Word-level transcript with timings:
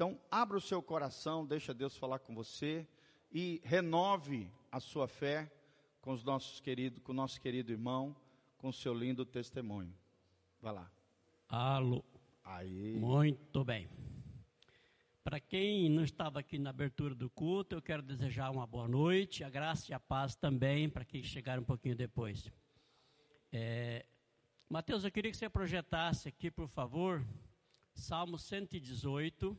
Então, 0.00 0.18
abra 0.30 0.56
o 0.56 0.60
seu 0.62 0.82
coração, 0.82 1.44
deixa 1.44 1.74
Deus 1.74 1.94
falar 1.94 2.20
com 2.20 2.34
você 2.34 2.88
e 3.30 3.60
renove 3.62 4.50
a 4.72 4.80
sua 4.80 5.06
fé 5.06 5.52
com 6.00 6.10
os 6.12 6.24
nossos 6.24 6.58
queridos, 6.58 7.02
com 7.02 7.12
o 7.12 7.14
nosso 7.14 7.38
querido 7.38 7.70
irmão, 7.70 8.16
com 8.56 8.70
o 8.70 8.72
seu 8.72 8.94
lindo 8.94 9.26
testemunho. 9.26 9.94
Vai 10.62 10.72
lá. 10.72 10.90
Alô. 11.46 12.02
Aí. 12.42 12.96
Muito 12.98 13.62
bem. 13.62 13.90
Para 15.22 15.38
quem 15.38 15.90
não 15.90 16.02
estava 16.02 16.40
aqui 16.40 16.58
na 16.58 16.70
abertura 16.70 17.14
do 17.14 17.28
culto, 17.28 17.76
eu 17.76 17.82
quero 17.82 18.00
desejar 18.00 18.50
uma 18.50 18.66
boa 18.66 18.88
noite, 18.88 19.44
a 19.44 19.50
graça 19.50 19.92
e 19.92 19.94
a 19.94 20.00
paz 20.00 20.34
também 20.34 20.88
para 20.88 21.04
quem 21.04 21.22
chegar 21.22 21.58
um 21.58 21.64
pouquinho 21.64 21.94
depois. 21.94 22.50
É, 23.52 24.06
Mateus, 24.66 25.04
eu 25.04 25.12
queria 25.12 25.30
que 25.30 25.36
você 25.36 25.50
projetasse 25.50 26.26
aqui, 26.26 26.50
por 26.50 26.68
favor, 26.68 27.22
Salmo 27.92 28.38
118, 28.38 29.54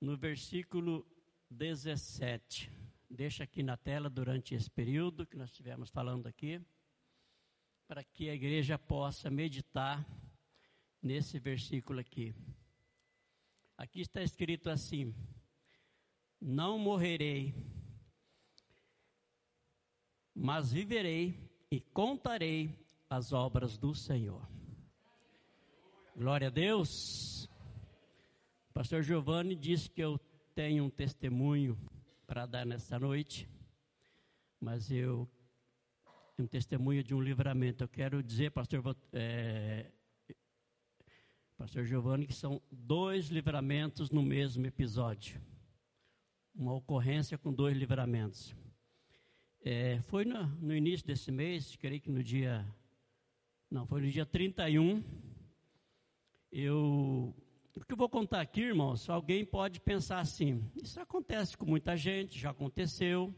no 0.00 0.16
versículo 0.16 1.06
17. 1.50 2.70
Deixa 3.08 3.44
aqui 3.44 3.62
na 3.62 3.76
tela 3.76 4.10
durante 4.10 4.54
esse 4.54 4.70
período 4.70 5.26
que 5.26 5.36
nós 5.36 5.50
estivemos 5.50 5.90
falando 5.90 6.26
aqui, 6.26 6.60
para 7.86 8.02
que 8.02 8.28
a 8.28 8.34
igreja 8.34 8.78
possa 8.78 9.30
meditar 9.30 10.04
nesse 11.02 11.38
versículo 11.38 12.00
aqui. 12.00 12.34
Aqui 13.76 14.00
está 14.00 14.22
escrito 14.22 14.70
assim: 14.70 15.14
Não 16.40 16.78
morrerei, 16.78 17.54
mas 20.34 20.72
viverei 20.72 21.50
e 21.70 21.80
contarei 21.80 22.84
as 23.08 23.32
obras 23.32 23.78
do 23.78 23.94
Senhor. 23.94 24.48
Glória 26.16 26.48
a 26.48 26.50
Deus. 26.50 27.43
Pastor 28.74 29.04
Giovanni 29.04 29.54
disse 29.54 29.88
que 29.88 30.02
eu 30.02 30.18
tenho 30.52 30.82
um 30.82 30.90
testemunho 30.90 31.78
para 32.26 32.44
dar 32.44 32.66
nessa 32.66 32.98
noite, 32.98 33.48
mas 34.60 34.90
eu 34.90 35.30
um 36.36 36.44
testemunho 36.44 37.04
de 37.04 37.14
um 37.14 37.22
livramento. 37.22 37.84
Eu 37.84 37.88
quero 37.88 38.20
dizer, 38.20 38.50
pastor, 38.50 38.82
é, 39.12 39.92
pastor 41.56 41.84
Giovanni, 41.84 42.26
que 42.26 42.34
são 42.34 42.60
dois 42.68 43.28
livramentos 43.28 44.10
no 44.10 44.24
mesmo 44.24 44.66
episódio. 44.66 45.40
Uma 46.52 46.74
ocorrência 46.74 47.38
com 47.38 47.52
dois 47.52 47.76
livramentos. 47.76 48.56
É, 49.64 50.00
foi 50.02 50.24
no, 50.24 50.46
no 50.46 50.74
início 50.74 51.06
desse 51.06 51.30
mês, 51.30 51.76
creio 51.76 52.00
que 52.00 52.10
no 52.10 52.24
dia. 52.24 52.66
Não, 53.70 53.86
foi 53.86 54.00
no 54.00 54.10
dia 54.10 54.26
31 54.26 55.00
eu, 56.54 57.13
o 57.84 57.86
que 57.86 57.92
eu 57.92 57.98
vou 57.98 58.08
contar 58.08 58.40
aqui, 58.40 58.62
irmãos, 58.62 59.10
alguém 59.10 59.44
pode 59.44 59.78
pensar 59.78 60.18
assim: 60.18 60.66
isso 60.74 60.98
acontece 60.98 61.54
com 61.54 61.66
muita 61.66 61.94
gente, 61.94 62.38
já 62.38 62.48
aconteceu, 62.48 63.32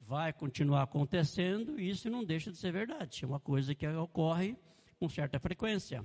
vai 0.00 0.32
continuar 0.32 0.82
acontecendo, 0.82 1.78
e 1.78 1.88
isso 1.88 2.10
não 2.10 2.24
deixa 2.24 2.50
de 2.50 2.58
ser 2.58 2.72
verdade. 2.72 3.24
É 3.24 3.28
uma 3.28 3.38
coisa 3.38 3.72
que 3.72 3.86
ocorre 3.86 4.56
com 4.98 5.08
certa 5.08 5.38
frequência. 5.38 6.04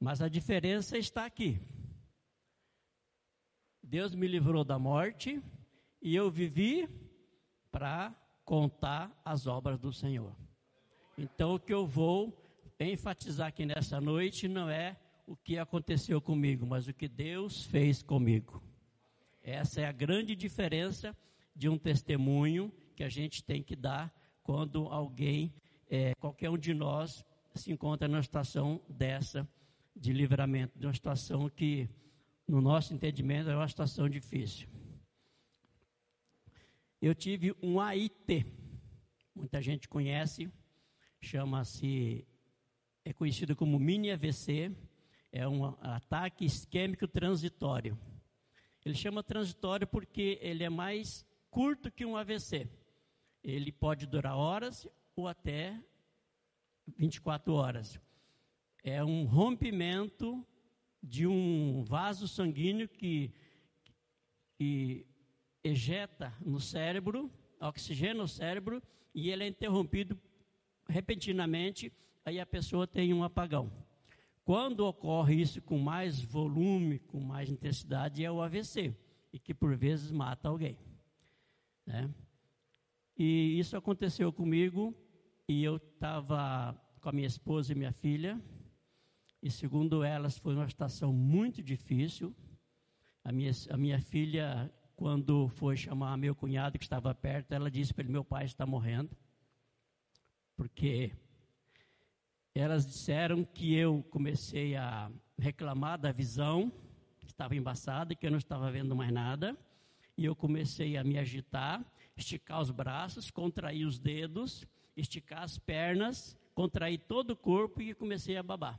Mas 0.00 0.22
a 0.22 0.30
diferença 0.30 0.96
está 0.96 1.26
aqui. 1.26 1.60
Deus 3.82 4.14
me 4.14 4.26
livrou 4.26 4.64
da 4.64 4.78
morte 4.78 5.42
e 6.00 6.16
eu 6.16 6.30
vivi 6.30 6.88
para 7.70 8.14
contar 8.46 9.12
as 9.22 9.46
obras 9.46 9.78
do 9.78 9.92
Senhor. 9.92 10.34
Então, 11.18 11.56
o 11.56 11.60
que 11.60 11.74
eu 11.74 11.86
vou 11.86 12.34
enfatizar 12.80 13.48
aqui 13.48 13.66
nessa 13.66 14.00
noite 14.00 14.48
não 14.48 14.70
é 14.70 14.96
o 15.30 15.36
que 15.36 15.58
aconteceu 15.58 16.20
comigo, 16.20 16.66
mas 16.66 16.88
o 16.88 16.92
que 16.92 17.06
Deus 17.06 17.64
fez 17.66 18.02
comigo. 18.02 18.60
Essa 19.44 19.82
é 19.82 19.86
a 19.86 19.92
grande 19.92 20.34
diferença 20.34 21.16
de 21.54 21.68
um 21.68 21.78
testemunho 21.78 22.72
que 22.96 23.04
a 23.04 23.08
gente 23.08 23.44
tem 23.44 23.62
que 23.62 23.76
dar 23.76 24.12
quando 24.42 24.88
alguém, 24.88 25.54
é, 25.88 26.16
qualquer 26.16 26.50
um 26.50 26.58
de 26.58 26.74
nós, 26.74 27.24
se 27.54 27.70
encontra 27.70 28.08
numa 28.08 28.24
situação 28.24 28.82
dessa 28.88 29.48
de 29.94 30.12
livramento, 30.12 30.76
de 30.76 30.84
uma 30.84 30.94
situação 30.94 31.48
que, 31.48 31.88
no 32.44 32.60
nosso 32.60 32.92
entendimento, 32.92 33.50
é 33.50 33.54
uma 33.54 33.68
situação 33.68 34.08
difícil. 34.08 34.66
Eu 37.00 37.14
tive 37.14 37.54
um 37.62 37.78
AIT, 37.78 38.46
muita 39.32 39.62
gente 39.62 39.88
conhece, 39.88 40.50
chama-se 41.20 42.26
é 43.04 43.12
conhecido 43.12 43.54
como 43.54 43.78
mini 43.78 44.10
AVC, 44.10 44.74
é 45.32 45.46
um 45.46 45.64
ataque 45.80 46.44
isquêmico 46.44 47.06
transitório. 47.06 47.98
Ele 48.84 48.94
chama 48.94 49.22
transitório 49.22 49.86
porque 49.86 50.38
ele 50.40 50.64
é 50.64 50.70
mais 50.70 51.24
curto 51.50 51.90
que 51.90 52.04
um 52.04 52.16
AVC. 52.16 52.68
Ele 53.42 53.70
pode 53.70 54.06
durar 54.06 54.36
horas 54.36 54.86
ou 55.14 55.28
até 55.28 55.78
24 56.96 57.52
horas. 57.52 58.00
É 58.82 59.04
um 59.04 59.24
rompimento 59.24 60.46
de 61.02 61.26
um 61.26 61.82
vaso 61.84 62.26
sanguíneo 62.26 62.88
que, 62.88 63.32
que 64.54 65.06
ejeta 65.62 66.34
no 66.40 66.60
cérebro, 66.60 67.30
oxigênio 67.60 68.22
no 68.22 68.28
cérebro, 68.28 68.82
e 69.14 69.30
ele 69.30 69.44
é 69.44 69.48
interrompido 69.48 70.18
repentinamente 70.88 71.92
aí 72.24 72.40
a 72.40 72.46
pessoa 72.46 72.86
tem 72.86 73.12
um 73.14 73.22
apagão. 73.22 73.70
Quando 74.50 74.80
ocorre 74.80 75.40
isso 75.40 75.62
com 75.62 75.78
mais 75.78 76.20
volume, 76.20 76.98
com 76.98 77.20
mais 77.20 77.48
intensidade, 77.48 78.24
é 78.24 78.32
o 78.32 78.42
AVC, 78.42 78.92
e 79.32 79.38
que 79.38 79.54
por 79.54 79.76
vezes 79.76 80.10
mata 80.10 80.48
alguém. 80.48 80.76
Né? 81.86 82.12
E 83.16 83.56
isso 83.60 83.76
aconteceu 83.76 84.32
comigo, 84.32 84.92
e 85.46 85.62
eu 85.62 85.76
estava 85.76 86.74
com 87.00 87.08
a 87.08 87.12
minha 87.12 87.28
esposa 87.28 87.70
e 87.70 87.76
minha 87.76 87.92
filha, 87.92 88.42
e 89.40 89.48
segundo 89.48 90.02
elas 90.02 90.36
foi 90.36 90.56
uma 90.56 90.68
situação 90.68 91.12
muito 91.12 91.62
difícil. 91.62 92.34
A 93.22 93.30
minha, 93.30 93.52
a 93.70 93.76
minha 93.76 94.00
filha, 94.00 94.68
quando 94.96 95.46
foi 95.46 95.76
chamar 95.76 96.16
meu 96.16 96.34
cunhado 96.34 96.76
que 96.76 96.84
estava 96.84 97.14
perto, 97.14 97.52
ela 97.52 97.70
disse 97.70 97.94
para 97.94 98.02
ele: 98.02 98.12
Meu 98.12 98.24
pai 98.24 98.46
está 98.46 98.66
morrendo, 98.66 99.16
porque 100.56 101.12
elas 102.54 102.86
disseram 102.86 103.44
que 103.44 103.74
eu 103.74 104.02
comecei 104.10 104.76
a 104.76 105.10
reclamar 105.38 105.98
da 105.98 106.12
visão, 106.12 106.72
que 107.18 107.26
estava 107.26 107.54
embaçada, 107.54 108.14
que 108.14 108.26
eu 108.26 108.30
não 108.30 108.38
estava 108.38 108.70
vendo 108.70 108.94
mais 108.96 109.12
nada, 109.12 109.56
e 110.16 110.24
eu 110.24 110.34
comecei 110.34 110.96
a 110.96 111.04
me 111.04 111.18
agitar, 111.18 111.84
esticar 112.16 112.60
os 112.60 112.70
braços, 112.70 113.30
contrair 113.30 113.86
os 113.86 113.98
dedos, 113.98 114.66
esticar 114.96 115.42
as 115.42 115.58
pernas, 115.58 116.36
contrair 116.54 116.98
todo 116.98 117.30
o 117.30 117.36
corpo 117.36 117.80
e 117.80 117.94
comecei 117.94 118.36
a 118.36 118.42
babar. 118.42 118.78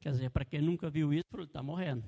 Quer 0.00 0.10
dizer, 0.10 0.30
para 0.30 0.44
quem 0.44 0.60
nunca 0.60 0.90
viu 0.90 1.12
isso, 1.12 1.40
está 1.40 1.62
morrendo. 1.62 2.04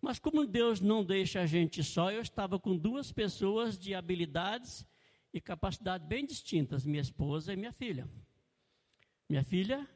Mas 0.00 0.18
como 0.18 0.44
Deus 0.46 0.80
não 0.80 1.04
deixa 1.04 1.42
a 1.42 1.46
gente 1.46 1.84
só, 1.84 2.10
eu 2.10 2.20
estava 2.20 2.58
com 2.58 2.76
duas 2.76 3.12
pessoas 3.12 3.78
de 3.78 3.94
habilidades 3.94 4.84
e 5.32 5.40
capacidades 5.40 6.06
bem 6.06 6.26
distintas, 6.26 6.84
minha 6.84 7.00
esposa 7.00 7.52
e 7.52 7.56
minha 7.56 7.72
filha. 7.72 8.08
Minha 9.32 9.44
filha, 9.44 9.88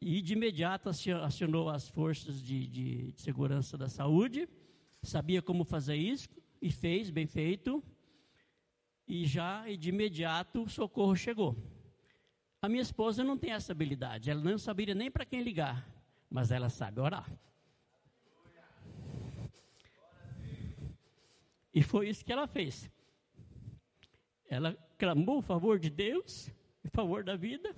e 0.00 0.22
de 0.22 0.34
imediato 0.34 0.88
acionou 0.88 1.68
as 1.68 1.88
forças 1.88 2.40
de, 2.40 2.64
de, 2.68 3.10
de 3.10 3.20
segurança 3.20 3.76
da 3.76 3.88
saúde, 3.88 4.48
sabia 5.02 5.42
como 5.42 5.64
fazer 5.64 5.96
isso 5.96 6.28
e 6.62 6.70
fez, 6.70 7.10
bem 7.10 7.26
feito, 7.26 7.82
e 9.04 9.26
já 9.26 9.68
e 9.68 9.76
de 9.76 9.88
imediato 9.88 10.62
o 10.62 10.68
socorro 10.68 11.16
chegou. 11.16 11.56
A 12.62 12.68
minha 12.68 12.82
esposa 12.82 13.24
não 13.24 13.36
tem 13.36 13.50
essa 13.50 13.72
habilidade, 13.72 14.30
ela 14.30 14.40
não 14.40 14.56
saberia 14.58 14.94
nem 14.94 15.10
para 15.10 15.24
quem 15.24 15.42
ligar, 15.42 15.84
mas 16.30 16.52
ela 16.52 16.68
sabe 16.68 17.00
orar. 17.00 17.28
E 21.74 21.82
foi 21.82 22.08
isso 22.08 22.24
que 22.24 22.32
ela 22.32 22.46
fez. 22.46 22.88
Ela 24.48 24.78
clamou 24.96 25.38
o 25.38 25.42
favor 25.42 25.80
de 25.80 25.90
Deus, 25.90 26.48
em 26.84 26.90
favor 26.90 27.24
da 27.24 27.34
vida, 27.34 27.74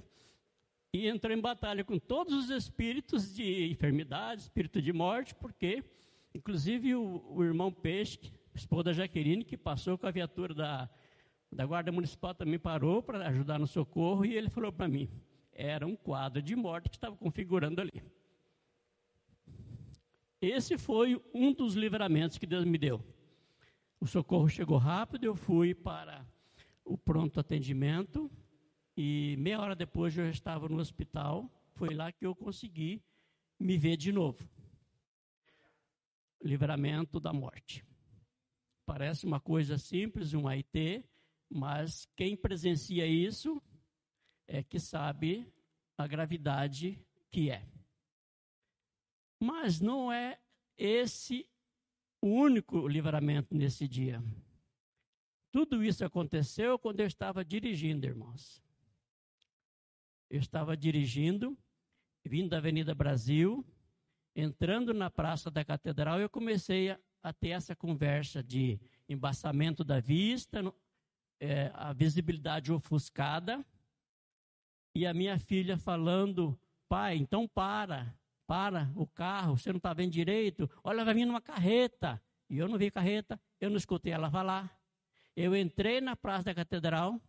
e 0.92 1.08
entrou 1.08 1.34
em 1.34 1.40
batalha 1.40 1.82
com 1.82 1.98
todos 1.98 2.34
os 2.34 2.50
espíritos 2.50 3.34
de 3.34 3.70
enfermidade, 3.70 4.42
espírito 4.42 4.80
de 4.82 4.92
morte, 4.92 5.34
porque, 5.34 5.82
inclusive, 6.34 6.94
o, 6.94 7.24
o 7.30 7.42
irmão 7.42 7.72
Peixe, 7.72 8.18
esposa 8.54 8.84
da 8.84 8.92
Jaqueline, 8.92 9.42
que 9.42 9.56
passou 9.56 9.96
com 9.96 10.06
a 10.06 10.10
viatura 10.10 10.52
da, 10.52 10.90
da 11.50 11.64
Guarda 11.64 11.90
Municipal, 11.90 12.34
também 12.34 12.58
parou 12.58 13.02
para 13.02 13.26
ajudar 13.28 13.58
no 13.58 13.66
socorro, 13.66 14.26
e 14.26 14.36
ele 14.36 14.50
falou 14.50 14.70
para 14.70 14.86
mim: 14.86 15.08
era 15.52 15.86
um 15.86 15.96
quadro 15.96 16.42
de 16.42 16.54
morte 16.54 16.90
que 16.90 16.96
estava 16.96 17.16
configurando 17.16 17.80
ali. 17.80 18.02
Esse 20.42 20.76
foi 20.76 21.22
um 21.32 21.54
dos 21.54 21.74
livramentos 21.74 22.36
que 22.36 22.46
Deus 22.46 22.66
me 22.66 22.76
deu. 22.76 23.02
O 23.98 24.06
socorro 24.06 24.48
chegou 24.48 24.76
rápido, 24.76 25.24
eu 25.24 25.34
fui 25.34 25.74
para 25.74 26.26
o 26.84 26.98
pronto 26.98 27.40
atendimento, 27.40 28.30
e 28.96 29.36
meia 29.38 29.60
hora 29.60 29.74
depois 29.74 30.16
eu 30.16 30.28
estava 30.28 30.68
no 30.68 30.78
hospital. 30.78 31.50
Foi 31.74 31.94
lá 31.94 32.12
que 32.12 32.26
eu 32.26 32.34
consegui 32.34 33.02
me 33.58 33.76
ver 33.78 33.96
de 33.96 34.12
novo. 34.12 34.48
livramento 36.44 37.20
da 37.20 37.32
morte. 37.32 37.84
Parece 38.84 39.24
uma 39.24 39.38
coisa 39.38 39.78
simples, 39.78 40.34
um 40.34 40.48
AIT, 40.48 41.04
mas 41.48 42.08
quem 42.16 42.36
presencia 42.36 43.06
isso 43.06 43.62
é 44.48 44.60
que 44.60 44.80
sabe 44.80 45.46
a 45.96 46.04
gravidade 46.06 46.98
que 47.30 47.48
é. 47.48 47.64
Mas 49.38 49.80
não 49.80 50.12
é 50.12 50.38
esse 50.76 51.48
o 52.20 52.26
único 52.26 52.88
livramento 52.88 53.54
nesse 53.54 53.86
dia. 53.86 54.22
Tudo 55.52 55.84
isso 55.84 56.04
aconteceu 56.04 56.78
quando 56.78 57.00
eu 57.00 57.06
estava 57.06 57.44
dirigindo, 57.44 58.06
irmãos. 58.06 58.62
Eu 60.32 60.40
estava 60.40 60.74
dirigindo, 60.74 61.54
vindo 62.24 62.48
da 62.48 62.56
Avenida 62.56 62.94
Brasil, 62.94 63.62
entrando 64.34 64.94
na 64.94 65.10
Praça 65.10 65.50
da 65.50 65.62
Catedral, 65.62 66.18
eu 66.20 66.30
comecei 66.30 66.88
a, 66.88 66.98
a 67.22 67.34
ter 67.34 67.50
essa 67.50 67.76
conversa 67.76 68.42
de 68.42 68.80
embaçamento 69.06 69.84
da 69.84 70.00
vista, 70.00 70.62
é, 71.38 71.70
a 71.74 71.92
visibilidade 71.92 72.72
ofuscada, 72.72 73.62
e 74.94 75.06
a 75.06 75.12
minha 75.12 75.38
filha 75.38 75.76
falando: 75.76 76.58
pai, 76.88 77.18
então 77.18 77.46
para, 77.46 78.18
para 78.46 78.90
o 78.96 79.06
carro, 79.06 79.58
você 79.58 79.68
não 79.68 79.76
está 79.76 79.92
vendo 79.92 80.12
direito, 80.12 80.66
olha, 80.82 81.04
vai 81.04 81.12
vir 81.12 81.28
uma 81.28 81.42
carreta. 81.42 82.18
E 82.48 82.56
eu 82.56 82.66
não 82.66 82.78
vi 82.78 82.90
carreta, 82.90 83.38
eu 83.60 83.68
não 83.68 83.76
escutei 83.76 84.14
ela 84.14 84.30
falar. 84.30 84.80
Eu 85.36 85.54
entrei 85.54 86.00
na 86.00 86.16
Praça 86.16 86.44
da 86.44 86.54
Catedral, 86.54 87.20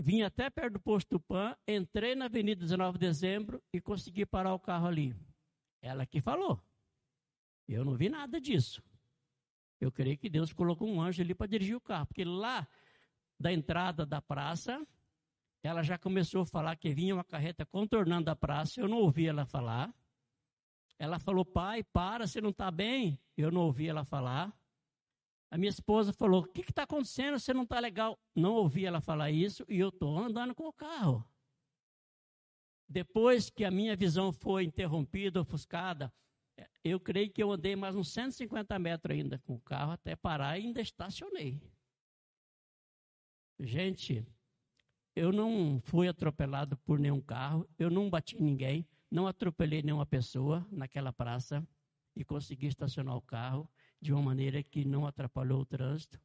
vim 0.00 0.22
até 0.22 0.50
perto 0.50 0.74
do 0.74 0.80
posto 0.80 1.08
Tupã, 1.08 1.56
entrei 1.66 2.14
na 2.14 2.26
Avenida 2.26 2.60
19 2.60 2.98
de 2.98 3.06
Dezembro 3.06 3.62
e 3.72 3.80
consegui 3.80 4.26
parar 4.26 4.54
o 4.54 4.60
carro 4.60 4.86
ali. 4.86 5.14
Ela 5.80 6.06
que 6.06 6.20
falou. 6.20 6.62
Eu 7.68 7.84
não 7.84 7.94
vi 7.94 8.08
nada 8.08 8.40
disso. 8.40 8.82
Eu 9.80 9.90
creio 9.90 10.16
que 10.16 10.28
Deus 10.28 10.52
colocou 10.52 10.88
um 10.88 11.00
anjo 11.00 11.22
ali 11.22 11.34
para 11.34 11.46
dirigir 11.46 11.76
o 11.76 11.80
carro, 11.80 12.06
porque 12.06 12.24
lá 12.24 12.66
da 13.38 13.52
entrada 13.52 14.06
da 14.06 14.22
praça, 14.22 14.86
ela 15.62 15.82
já 15.82 15.98
começou 15.98 16.42
a 16.42 16.46
falar 16.46 16.76
que 16.76 16.94
vinha 16.94 17.14
uma 17.14 17.24
carreta 17.24 17.66
contornando 17.66 18.30
a 18.30 18.36
praça, 18.36 18.80
eu 18.80 18.88
não 18.88 18.98
ouvi 18.98 19.26
ela 19.26 19.44
falar. 19.44 19.92
Ela 20.98 21.18
falou, 21.18 21.44
pai, 21.44 21.82
para, 21.82 22.26
você 22.26 22.40
não 22.40 22.50
está 22.50 22.70
bem? 22.70 23.18
Eu 23.36 23.50
não 23.50 23.62
ouvi 23.62 23.88
ela 23.88 24.04
falar. 24.04 24.56
A 25.52 25.58
minha 25.58 25.68
esposa 25.68 26.14
falou: 26.14 26.40
O 26.40 26.46
que 26.46 26.62
está 26.62 26.84
acontecendo? 26.84 27.38
Você 27.38 27.52
não 27.52 27.64
está 27.64 27.78
legal. 27.78 28.18
Não 28.34 28.54
ouvi 28.54 28.86
ela 28.86 29.02
falar 29.02 29.30
isso 29.30 29.66
e 29.68 29.78
eu 29.78 29.90
estou 29.90 30.18
andando 30.18 30.54
com 30.54 30.66
o 30.66 30.72
carro. 30.72 31.22
Depois 32.88 33.50
que 33.50 33.62
a 33.62 33.70
minha 33.70 33.94
visão 33.94 34.32
foi 34.32 34.64
interrompida, 34.64 35.42
ofuscada, 35.42 36.10
eu 36.82 36.98
creio 36.98 37.30
que 37.30 37.42
eu 37.42 37.52
andei 37.52 37.76
mais 37.76 37.94
uns 37.94 38.10
150 38.12 38.78
metros 38.78 39.14
ainda 39.14 39.38
com 39.40 39.54
o 39.54 39.60
carro 39.60 39.92
até 39.92 40.16
parar 40.16 40.58
e 40.58 40.62
ainda 40.62 40.80
estacionei. 40.80 41.60
Gente, 43.60 44.26
eu 45.14 45.32
não 45.32 45.78
fui 45.82 46.08
atropelado 46.08 46.78
por 46.78 46.98
nenhum 46.98 47.20
carro, 47.20 47.68
eu 47.78 47.90
não 47.90 48.08
bati 48.08 48.40
ninguém, 48.40 48.88
não 49.10 49.26
atropelei 49.26 49.82
nenhuma 49.82 50.06
pessoa 50.06 50.66
naquela 50.70 51.12
praça 51.12 51.62
e 52.16 52.24
consegui 52.24 52.68
estacionar 52.68 53.16
o 53.16 53.22
carro 53.22 53.68
de 54.02 54.12
uma 54.12 54.20
maneira 54.20 54.60
que 54.64 54.84
não 54.84 55.06
atrapalhou 55.06 55.60
o 55.60 55.64
trânsito. 55.64 56.20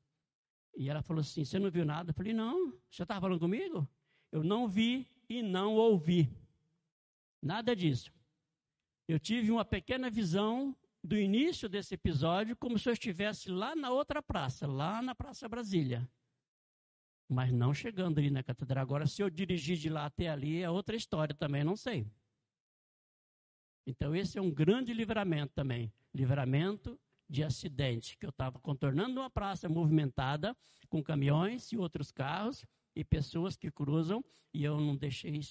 E 0.76 0.90
ela 0.90 1.04
falou 1.04 1.22
assim: 1.22 1.46
Você 1.46 1.60
não 1.60 1.70
viu 1.70 1.86
nada? 1.86 2.10
Eu 2.10 2.14
falei: 2.16 2.34
Não, 2.34 2.74
você 2.90 3.04
estava 3.04 3.22
falando 3.22 3.40
comigo? 3.40 3.88
Eu 4.32 4.44
não 4.44 4.68
vi 4.68 5.08
e 5.30 5.44
não 5.44 5.76
ouvi. 5.76 6.28
Nada 7.42 7.76
disso. 7.76 8.12
Eu 9.08 9.20
tive 9.20 9.52
uma 9.52 9.64
pequena 9.64 10.10
visão 10.10 10.76
do 11.04 11.16
início 11.16 11.70
desse 11.70 11.94
episódio, 11.94 12.58
como 12.58 12.80
se 12.80 12.90
eu 12.90 12.94
estivesse 12.94 13.50
lá 13.50 13.76
na 13.76 13.92
outra 13.92 14.22
praça, 14.22 14.66
lá 14.68 15.02
na 15.02 15.14
Praça 15.14 15.48
Brasília. 15.48 16.10
Mas 17.30 17.52
não 17.52 17.74
chegando 17.74 18.18
ali 18.18 18.32
na 18.32 18.42
catedral. 18.42 18.82
Agora, 18.82 19.06
se 19.06 19.22
eu 19.22 19.30
dirigir 19.30 19.78
de 19.78 19.90
lá 19.90 20.06
até 20.06 20.30
ali, 20.30 20.62
é 20.62 20.70
outra 20.70 20.96
história 20.96 21.36
também, 21.36 21.64
não 21.64 21.76
sei. 21.76 22.08
Então, 23.86 24.16
esse 24.16 24.38
é 24.38 24.42
um 24.42 24.52
grande 24.52 24.94
livramento 24.94 25.54
também. 25.54 25.94
Livramento 26.14 27.00
de 27.30 27.44
acidente, 27.44 28.18
que 28.18 28.26
eu 28.26 28.30
estava 28.30 28.60
contornando 28.60 29.20
uma 29.20 29.30
praça 29.30 29.68
movimentada 29.68 30.56
com 30.90 31.04
caminhões 31.04 31.72
e 31.72 31.78
outros 31.78 32.12
carros 32.12 32.66
e 32.96 33.04
pessoas 33.04 33.56
que 33.56 33.70
cruzam 33.70 34.24
e 34.54 34.64
eu 34.64 34.80
não 34.80 34.96
deixei, 34.96 35.42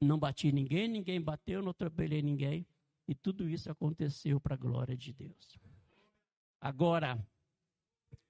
não 0.00 0.18
bati 0.18 0.52
ninguém, 0.52 0.88
ninguém 0.88 1.20
bateu, 1.20 1.60
não 1.60 1.70
atropelei 1.70 2.22
ninguém 2.22 2.66
e 3.08 3.14
tudo 3.14 3.48
isso 3.48 3.70
aconteceu 3.70 4.40
para 4.40 4.54
a 4.54 4.58
glória 4.58 4.96
de 4.96 5.12
Deus. 5.12 5.58
Agora, 6.60 7.18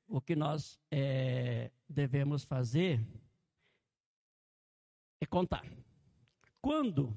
o 0.09 0.21
que 0.21 0.35
nós 0.35 0.81
é, 0.91 1.71
devemos 1.89 2.45
fazer 2.45 3.05
é 5.21 5.27
contar. 5.27 5.65
Quando 6.61 7.17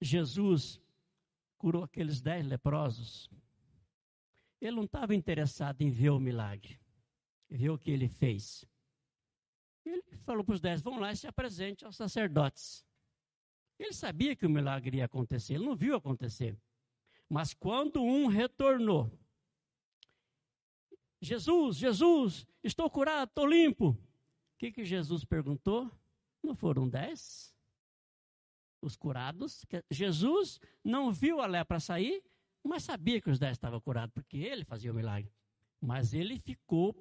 Jesus 0.00 0.80
curou 1.56 1.82
aqueles 1.82 2.20
dez 2.20 2.46
leprosos, 2.46 3.28
ele 4.60 4.76
não 4.76 4.84
estava 4.84 5.14
interessado 5.14 5.82
em 5.82 5.90
ver 5.90 6.10
o 6.10 6.18
milagre, 6.18 6.80
ver 7.48 7.70
o 7.70 7.78
que 7.78 7.90
ele 7.90 8.08
fez. 8.08 8.64
Ele 9.84 10.02
falou 10.24 10.44
para 10.44 10.54
os 10.54 10.60
dez: 10.60 10.82
vão 10.82 10.98
lá 10.98 11.12
e 11.12 11.16
se 11.16 11.26
apresente 11.26 11.84
aos 11.84 11.96
sacerdotes. 11.96 12.84
Ele 13.78 13.92
sabia 13.92 14.34
que 14.34 14.44
o 14.44 14.50
milagre 14.50 14.98
ia 14.98 15.04
acontecer, 15.04 15.54
ele 15.54 15.64
não 15.64 15.76
viu 15.76 15.94
acontecer. 15.94 16.58
Mas 17.28 17.54
quando 17.54 18.02
um 18.02 18.26
retornou, 18.26 19.10
Jesus, 21.20 21.76
Jesus, 21.76 22.46
estou 22.62 22.88
curado, 22.90 23.28
estou 23.28 23.46
limpo. 23.46 23.90
O 23.90 23.98
que, 24.58 24.72
que 24.72 24.84
Jesus 24.84 25.24
perguntou? 25.24 25.90
Não 26.42 26.54
foram 26.54 26.88
dez? 26.88 27.54
Os 28.80 28.96
curados? 28.96 29.64
Jesus 29.90 30.60
não 30.82 31.12
viu 31.12 31.40
a 31.40 31.46
lepra 31.46 31.80
sair, 31.80 32.22
mas 32.68 32.84
sabia 32.84 33.20
que 33.20 33.30
os 33.30 33.38
dez 33.38 33.52
estavam 33.52 33.80
curados, 33.80 34.12
porque 34.12 34.36
ele 34.36 34.64
fazia 34.64 34.92
o 34.92 34.94
milagre. 34.94 35.32
Mas 35.80 36.12
ele 36.12 36.38
ficou 36.38 36.94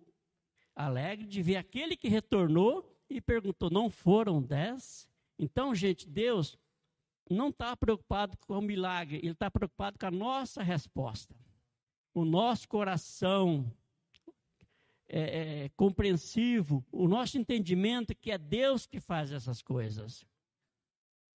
alegre 0.75 1.25
de 1.25 1.42
ver 1.42 1.58
aquele 1.58 1.98
que 1.98 2.08
retornou 2.08 2.98
e 3.10 3.19
perguntou: 3.19 3.69
não 3.69 3.90
foram 3.90 4.42
dez? 4.42 5.08
Então, 5.38 5.75
gente, 5.75 6.08
Deus 6.08 6.58
não 7.30 7.50
está 7.50 7.75
preocupado 7.75 8.38
com 8.38 8.58
o 8.58 8.62
milagre, 8.62 9.18
ele 9.18 9.31
está 9.31 9.52
preocupado 9.52 10.00
com 10.00 10.06
a 10.06 10.12
nossa 10.12 10.64
resposta. 10.64 11.36
O 12.14 12.24
nosso 12.24 12.68
coração 12.68 13.71
é, 15.07 15.66
é, 15.66 15.69
compreensivo, 15.69 16.83
o 16.92 17.07
nosso 17.07 17.38
entendimento 17.38 18.16
que 18.16 18.31
é 18.31 18.38
Deus 18.38 18.86
que 18.86 19.00
faz 19.00 19.31
essas 19.31 19.62
coisas. 19.62 20.26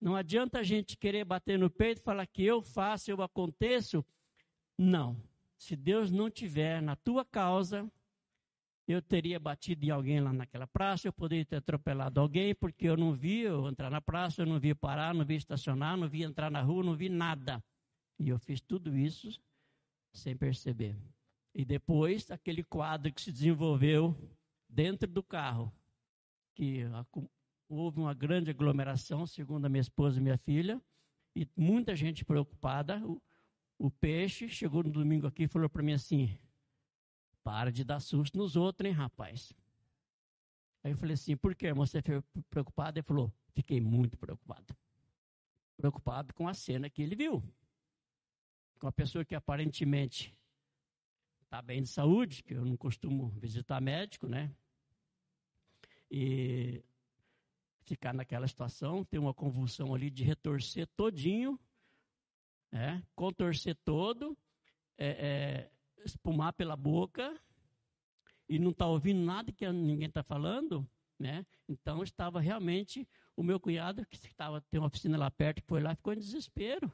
Não 0.01 0.17
adianta 0.17 0.59
a 0.59 0.63
gente 0.65 0.97
querer 0.97 1.25
bater 1.25 1.59
no 1.59 1.71
peito 1.71 2.01
e 2.01 2.05
falar 2.05 2.27
que 2.27 2.43
eu 2.43 2.61
faço, 2.61 3.11
eu 3.11 3.23
aconteço. 3.23 4.05
Não. 4.83 5.17
Se 5.57 5.77
Deus 5.77 6.11
não 6.11 6.29
tiver 6.29 6.83
na 6.83 6.97
tua 6.97 7.25
causa, 7.25 7.89
eu 8.89 9.01
teria 9.01 9.39
batido 9.39 9.87
em 9.87 9.91
alguém 9.91 10.19
lá 10.19 10.33
naquela 10.33 10.67
praça, 10.67 11.07
eu 11.07 11.13
poderia 11.13 11.45
ter 11.45 11.57
atropelado 11.57 12.19
alguém, 12.21 12.53
porque 12.53 12.89
eu 12.89 12.97
não 12.97 13.13
vi 13.13 13.43
eu 13.43 13.69
entrar 13.69 13.89
na 13.89 14.01
praça, 14.01 14.43
eu 14.43 14.47
não 14.47 14.59
vi 14.59 14.75
parar, 14.75 15.15
não 15.15 15.25
vi 15.25 15.37
estacionar, 15.37 15.97
não 15.97 16.09
vi 16.09 16.25
entrar 16.25 16.51
na 16.51 16.61
rua, 16.61 16.83
não 16.83 16.97
vi 16.97 17.09
nada. 17.09 17.63
E 18.19 18.29
eu 18.29 18.41
fiz 18.41 18.61
tudo 18.61 18.97
isso 18.97 19.41
sem 20.13 20.37
perceber. 20.37 20.97
E 21.55 21.65
depois, 21.65 22.29
aquele 22.33 22.65
quadro 22.65 23.13
que 23.13 23.23
se 23.23 23.31
desenvolveu 23.31 24.17
dentro 24.69 25.09
do 25.09 25.23
carro, 25.23 25.73
que 26.57 26.81
houve 27.69 28.01
uma 28.01 28.15
grande 28.15 28.51
aglomeração, 28.51 29.29
segundo 29.29 29.65
a 29.65 29.69
minha 29.69 29.81
esposa 29.81 30.19
e 30.19 30.23
minha 30.23 30.39
filha, 30.39 30.83
e 31.37 31.49
muita 31.57 31.95
gente 31.95 32.25
preocupada. 32.25 33.01
O, 33.83 33.91
peixe 33.91 34.49
chegou 34.49 34.85
no 34.85 34.93
domingo 34.93 35.27
aqui 35.27 35.43
e 35.43 35.49
falou 35.49 35.69
para 35.69 35.83
mim 35.83 35.93
assim: 35.93 36.39
para 37.43 37.73
de 37.73 37.83
dar 37.83 37.99
susto 37.99 38.39
nos 38.39 38.55
outros, 38.55 38.89
hein, 38.89 38.95
rapaz? 38.95 39.53
Aí 40.85 40.93
eu 40.93 40.97
falei 40.97 41.15
assim: 41.15 41.37
por 41.37 41.53
que 41.53 41.73
você 41.73 42.01
ficou 42.01 42.23
preocupado? 42.49 42.97
Ele 42.97 43.03
falou: 43.03 43.33
fiquei 43.53 43.81
muito 43.81 44.17
preocupado. 44.17 44.73
Preocupado 45.77 46.33
com 46.33 46.47
a 46.47 46.55
cena 46.55 46.89
que 46.89 47.03
ele 47.03 47.17
viu. 47.17 47.43
Com 48.79 48.87
a 48.87 48.93
pessoa 48.93 49.25
que 49.25 49.35
aparentemente 49.35 50.33
está 51.43 51.61
bem 51.61 51.83
de 51.83 51.89
saúde, 51.89 52.45
que 52.45 52.55
eu 52.55 52.65
não 52.65 52.77
costumo 52.77 53.31
visitar 53.31 53.81
médico, 53.81 54.29
né? 54.29 54.55
E 56.09 56.85
ficar 57.81 58.15
naquela 58.15 58.47
situação, 58.47 59.05
ter 59.05 59.19
uma 59.19 59.35
convulsão 59.35 59.93
ali 59.93 60.09
de 60.09 60.23
retorcer 60.23 60.87
todinho, 60.97 61.59
é, 62.73 63.01
contorcer 63.15 63.77
todo, 63.85 64.37
é, 64.97 65.09
é, 65.09 65.71
espumar 66.05 66.53
pela 66.53 66.77
boca 66.77 67.39
e 68.49 68.59
não 68.59 68.71
está 68.71 68.87
ouvindo 68.87 69.25
nada 69.25 69.53
que 69.53 69.71
ninguém 69.71 70.09
está 70.09 70.23
falando, 70.23 70.89
né? 71.19 71.47
Então 71.69 72.03
estava 72.03 72.41
realmente 72.41 73.07
o 73.37 73.43
meu 73.43 73.61
cunhado 73.61 74.05
que 74.07 74.17
estava 74.17 74.61
tem 74.63 74.81
uma 74.81 74.87
oficina 74.87 75.17
lá 75.17 75.31
perto 75.31 75.63
que 75.63 75.69
foi 75.69 75.81
lá 75.81 75.95
ficou 75.95 76.13
em 76.13 76.19
desespero. 76.19 76.93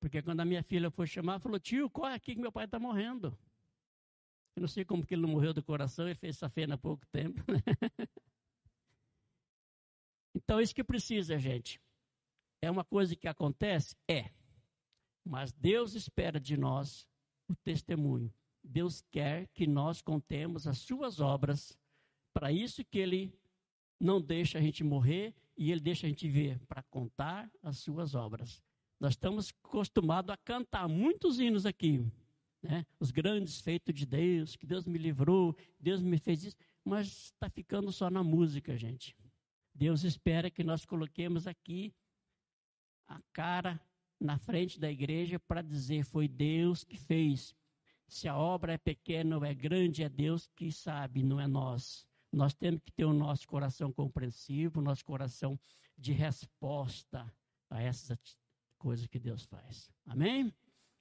Porque 0.00 0.22
quando 0.22 0.40
a 0.40 0.44
minha 0.44 0.62
filha 0.62 0.90
foi 0.90 1.06
chamar, 1.06 1.40
falou: 1.40 1.58
tio, 1.58 1.90
corre 1.90 2.14
aqui 2.14 2.34
que 2.34 2.40
meu 2.40 2.52
pai 2.52 2.66
está 2.66 2.78
morrendo. 2.78 3.36
Eu 4.54 4.60
não 4.60 4.68
sei 4.68 4.84
como 4.84 5.04
que 5.06 5.14
ele 5.14 5.22
não 5.22 5.28
morreu 5.28 5.54
do 5.54 5.62
coração, 5.62 6.06
ele 6.06 6.14
fez 6.16 6.36
essa 6.36 6.48
feina 6.48 6.74
há 6.74 6.78
pouco 6.78 7.06
tempo. 7.06 7.40
então, 10.34 10.60
isso 10.60 10.74
que 10.74 10.82
precisa, 10.82 11.38
gente. 11.38 11.80
É 12.60 12.70
uma 12.70 12.84
coisa 12.84 13.14
que 13.14 13.28
acontece? 13.28 13.96
É. 14.08 14.30
Mas 15.24 15.52
Deus 15.52 15.94
espera 15.94 16.40
de 16.40 16.56
nós 16.56 17.06
o 17.48 17.54
testemunho. 17.54 18.32
Deus 18.62 19.02
quer 19.10 19.48
que 19.48 19.66
nós 19.66 20.02
contemos 20.02 20.66
as 20.66 20.78
suas 20.78 21.20
obras. 21.20 21.78
Para 22.32 22.52
isso 22.52 22.84
que 22.84 22.98
ele 22.98 23.32
não 24.00 24.20
deixa 24.20 24.58
a 24.58 24.60
gente 24.60 24.84
morrer 24.84 25.34
e 25.56 25.70
ele 25.72 25.80
deixa 25.80 26.06
a 26.06 26.10
gente 26.10 26.28
ver 26.28 26.58
para 26.66 26.82
contar 26.84 27.50
as 27.62 27.78
suas 27.78 28.14
obras. 28.14 28.62
Nós 29.00 29.12
estamos 29.12 29.52
acostumados 29.64 30.30
a 30.30 30.36
cantar 30.36 30.88
muitos 30.88 31.38
hinos 31.38 31.64
aqui, 31.64 32.04
né? 32.62 32.84
Os 32.98 33.10
grandes 33.10 33.60
feitos 33.60 33.94
de 33.94 34.04
Deus, 34.04 34.56
que 34.56 34.66
Deus 34.66 34.86
me 34.86 34.98
livrou, 34.98 35.56
Deus 35.78 36.02
me 36.02 36.18
fez 36.18 36.44
isso, 36.44 36.56
mas 36.84 37.26
está 37.26 37.48
ficando 37.48 37.92
só 37.92 38.10
na 38.10 38.22
música, 38.22 38.76
gente. 38.76 39.16
Deus 39.74 40.02
espera 40.02 40.50
que 40.50 40.64
nós 40.64 40.84
coloquemos 40.84 41.46
aqui 41.46 41.94
a 43.08 43.20
cara 43.32 43.80
na 44.20 44.38
frente 44.38 44.78
da 44.78 44.90
igreja 44.90 45.38
para 45.38 45.62
dizer 45.62 46.04
foi 46.04 46.28
Deus 46.28 46.84
que 46.84 46.96
fez. 46.96 47.54
Se 48.06 48.26
a 48.26 48.36
obra 48.36 48.72
é 48.72 48.78
pequena 48.78 49.36
ou 49.36 49.44
é 49.44 49.54
grande, 49.54 50.02
é 50.02 50.08
Deus 50.08 50.48
que 50.56 50.72
sabe, 50.72 51.22
não 51.22 51.40
é 51.40 51.46
nós. 51.46 52.06
Nós 52.32 52.54
temos 52.54 52.80
que 52.82 52.92
ter 52.92 53.04
o 53.04 53.12
nosso 53.12 53.46
coração 53.46 53.92
compreensivo, 53.92 54.80
o 54.80 54.82
nosso 54.82 55.04
coração 55.04 55.58
de 55.96 56.12
resposta 56.12 57.32
a 57.70 57.82
essas 57.82 58.18
coisas 58.78 59.06
que 59.06 59.18
Deus 59.18 59.44
faz. 59.44 59.90
Amém? 60.06 60.52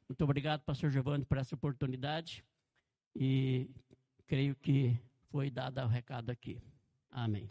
Muito 0.07 0.23
obrigado, 0.23 0.63
pastor 0.63 0.89
Giovanni, 0.89 1.25
por 1.25 1.37
essa 1.37 1.55
oportunidade. 1.55 2.43
E 3.15 3.69
creio 4.25 4.55
que 4.55 4.99
foi 5.29 5.49
dado 5.49 5.81
o 5.81 5.87
recado 5.87 6.29
aqui. 6.29 6.61
Amém. 7.09 7.47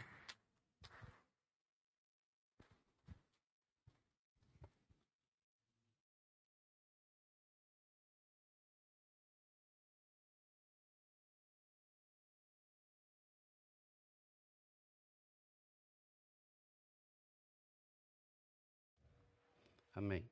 Amém. 19.97 20.29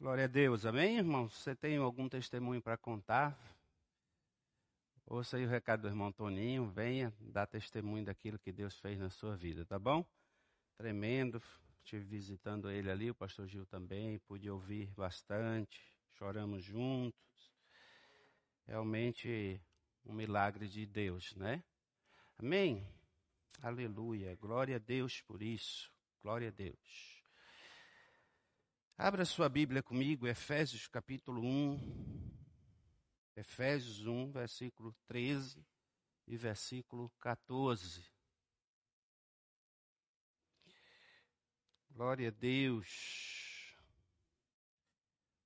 Glória 0.00 0.24
a 0.24 0.26
Deus, 0.26 0.66
amém, 0.66 0.98
irmão? 0.98 1.28
Você 1.28 1.54
tem 1.54 1.76
algum 1.76 2.08
testemunho 2.08 2.60
para 2.60 2.76
contar? 2.76 3.38
Ouça 5.06 5.36
aí 5.36 5.46
o 5.46 5.48
recado 5.48 5.82
do 5.82 5.86
irmão 5.86 6.10
Toninho, 6.10 6.66
venha 6.66 7.14
dar 7.20 7.46
testemunho 7.46 8.04
daquilo 8.04 8.40
que 8.40 8.50
Deus 8.50 8.76
fez 8.80 8.98
na 8.98 9.08
sua 9.08 9.36
vida, 9.36 9.64
tá 9.64 9.78
bom? 9.78 10.04
Tremendo, 10.76 11.40
estive 11.84 12.04
visitando 12.04 12.68
ele 12.68 12.90
ali, 12.90 13.08
o 13.08 13.14
pastor 13.14 13.46
Gil 13.46 13.64
também, 13.66 14.18
pude 14.26 14.50
ouvir 14.50 14.92
bastante, 14.96 15.80
choramos 16.14 16.64
juntos. 16.64 17.54
Realmente 18.66 19.62
um 20.04 20.12
milagre 20.12 20.66
de 20.66 20.84
Deus, 20.84 21.36
né? 21.36 21.62
Amém? 22.36 22.84
Aleluia. 23.62 24.34
Glória 24.36 24.76
a 24.76 24.78
Deus 24.78 25.20
por 25.20 25.42
isso. 25.42 25.92
Glória 26.22 26.48
a 26.48 26.50
Deus. 26.50 27.22
Abra 28.96 29.26
sua 29.26 29.50
Bíblia 29.50 29.82
comigo, 29.82 30.26
Efésios 30.26 30.88
capítulo 30.88 31.42
1. 31.42 32.30
Efésios 33.36 34.06
1, 34.06 34.32
versículo 34.32 34.96
13 35.06 35.62
e 36.26 36.36
versículo 36.38 37.10
14. 37.20 38.02
Glória 41.90 42.28
a 42.28 42.30
Deus. 42.30 43.76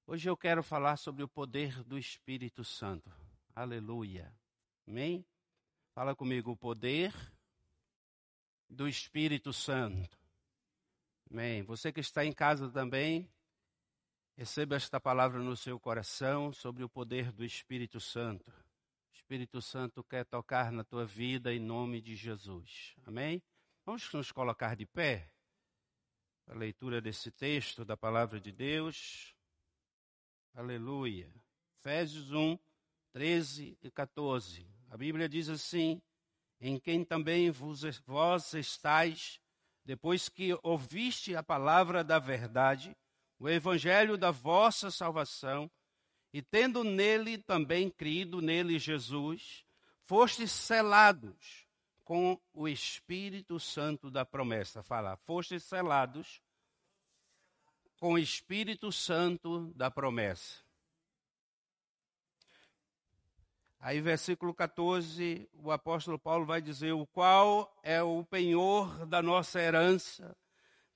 Hoje 0.07 0.31
eu 0.31 0.37
quero 0.37 0.63
falar 0.63 0.99
sobre 0.99 1.25
o 1.25 1.29
poder 1.29 1.83
do 1.83 1.99
Espírito 1.99 2.63
Santo. 2.63 3.11
Aleluia. 3.57 4.33
Amém? 4.87 5.27
Fala 5.95 6.15
comigo, 6.15 6.53
o 6.53 6.57
poder 6.57 7.13
do 8.69 8.89
Espírito 8.89 9.53
Santo. 9.53 10.19
Amém. 11.31 11.63
Você 11.63 11.93
que 11.93 12.01
está 12.01 12.25
em 12.25 12.33
casa 12.33 12.71
também, 12.71 13.29
receba 14.37 14.77
esta 14.77 15.01
palavra 15.01 15.41
no 15.41 15.57
seu 15.57 15.79
coração 15.79 16.53
sobre 16.53 16.85
o 16.85 16.89
poder 16.89 17.33
do 17.33 17.45
Espírito 17.45 18.01
Santo. 18.01 18.51
O 18.51 19.15
Espírito 19.15 19.61
Santo 19.63 20.03
quer 20.05 20.25
tocar 20.25 20.71
na 20.73 20.85
tua 20.85 21.07
vida 21.07 21.53
em 21.53 21.61
nome 21.61 22.01
de 22.01 22.15
Jesus. 22.15 22.95
Amém? 23.05 23.43
Vamos 23.85 24.13
nos 24.13 24.33
colocar 24.33 24.77
de 24.77 24.87
pé. 24.87 25.31
A 26.47 26.55
leitura 26.55 27.01
desse 27.01 27.31
texto 27.31 27.85
da 27.85 27.97
palavra 27.97 28.41
de 28.41 28.53
Deus. 28.53 29.35
Aleluia. 30.55 31.33
Efésios 31.79 32.33
1, 32.33 32.59
13 33.13 33.79
e 33.83 33.91
14. 33.91 34.67
A 34.91 34.97
Bíblia 34.97 35.29
diz 35.29 35.49
assim: 35.49 36.03
em 36.67 36.79
quem 36.79 37.05
também 37.05 37.51
vos, 37.51 37.83
vós 38.07 38.55
estáis, 38.55 39.39
depois 39.85 40.31
que 40.31 40.59
ouviste 40.63 41.37
a 41.37 41.43
palavra 41.43 42.03
da 42.03 42.19
verdade, 42.19 42.97
o 43.39 43.51
evangelho 43.51 44.17
da 44.17 44.31
vossa 44.31 44.91
salvação, 44.91 45.71
e 46.33 46.41
tendo 46.41 46.83
nele 46.83 47.37
também 47.37 47.91
crido, 47.91 48.41
nele 48.41 48.79
Jesus, 48.79 49.63
fostes 50.05 50.51
selados 50.53 51.69
com 52.03 52.41
o 52.51 52.67
Espírito 52.67 53.61
Santo 53.61 54.11
da 54.11 54.25
promessa. 54.25 54.83
Fala, 54.83 55.19
fostes 55.19 55.65
selados 55.65 56.41
com 58.01 58.15
o 58.15 58.19
Espírito 58.19 58.91
Santo 58.91 59.71
da 59.77 59.91
promessa. 59.91 60.64
Aí, 63.85 64.01
versículo 64.01 64.55
14, 64.55 65.47
o 65.63 65.71
apóstolo 65.71 66.19
Paulo 66.19 66.47
vai 66.47 66.63
dizer: 66.63 66.93
O 66.93 67.07
qual 67.07 67.71
é 67.83 68.03
o 68.03 68.25
penhor 68.25 69.05
da 69.05 69.21
nossa 69.21 69.61
herança, 69.61 70.35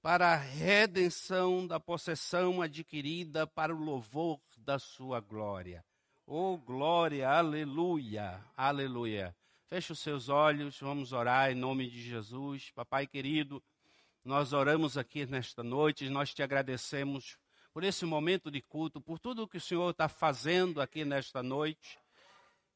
para 0.01 0.33
a 0.33 0.37
redenção 0.37 1.67
da 1.67 1.79
possessão 1.79 2.63
adquirida 2.63 3.47
para 3.47 3.75
o 3.75 3.79
louvor 3.79 4.41
da 4.57 4.79
sua 4.79 5.21
glória. 5.21 5.85
Oh, 6.27 6.57
glória, 6.57 7.29
aleluia, 7.29 8.43
aleluia. 8.57 9.37
Feche 9.67 9.93
os 9.93 9.99
seus 9.99 10.31
olhos, 10.31 10.81
vamos 10.81 11.13
orar 11.13 11.53
em 11.53 11.55
nome 11.55 11.91
de 11.91 12.01
Jesus. 12.01 12.71
Papai 12.71 13.07
querido, 13.07 13.63
nós 14.25 14.55
oramos 14.55 14.97
aqui 14.97 15.27
nesta 15.27 15.63
noite, 15.63 16.09
nós 16.09 16.33
te 16.33 16.43
agradecemos 16.43 17.37
por 17.71 17.85
esse 17.85 18.07
momento 18.07 18.51
de 18.51 18.63
culto, 18.63 18.99
por 18.99 19.19
tudo 19.19 19.47
que 19.47 19.59
o 19.59 19.61
Senhor 19.61 19.91
está 19.91 20.09
fazendo 20.09 20.81
aqui 20.81 21.05
nesta 21.05 21.43
noite. 21.43 21.99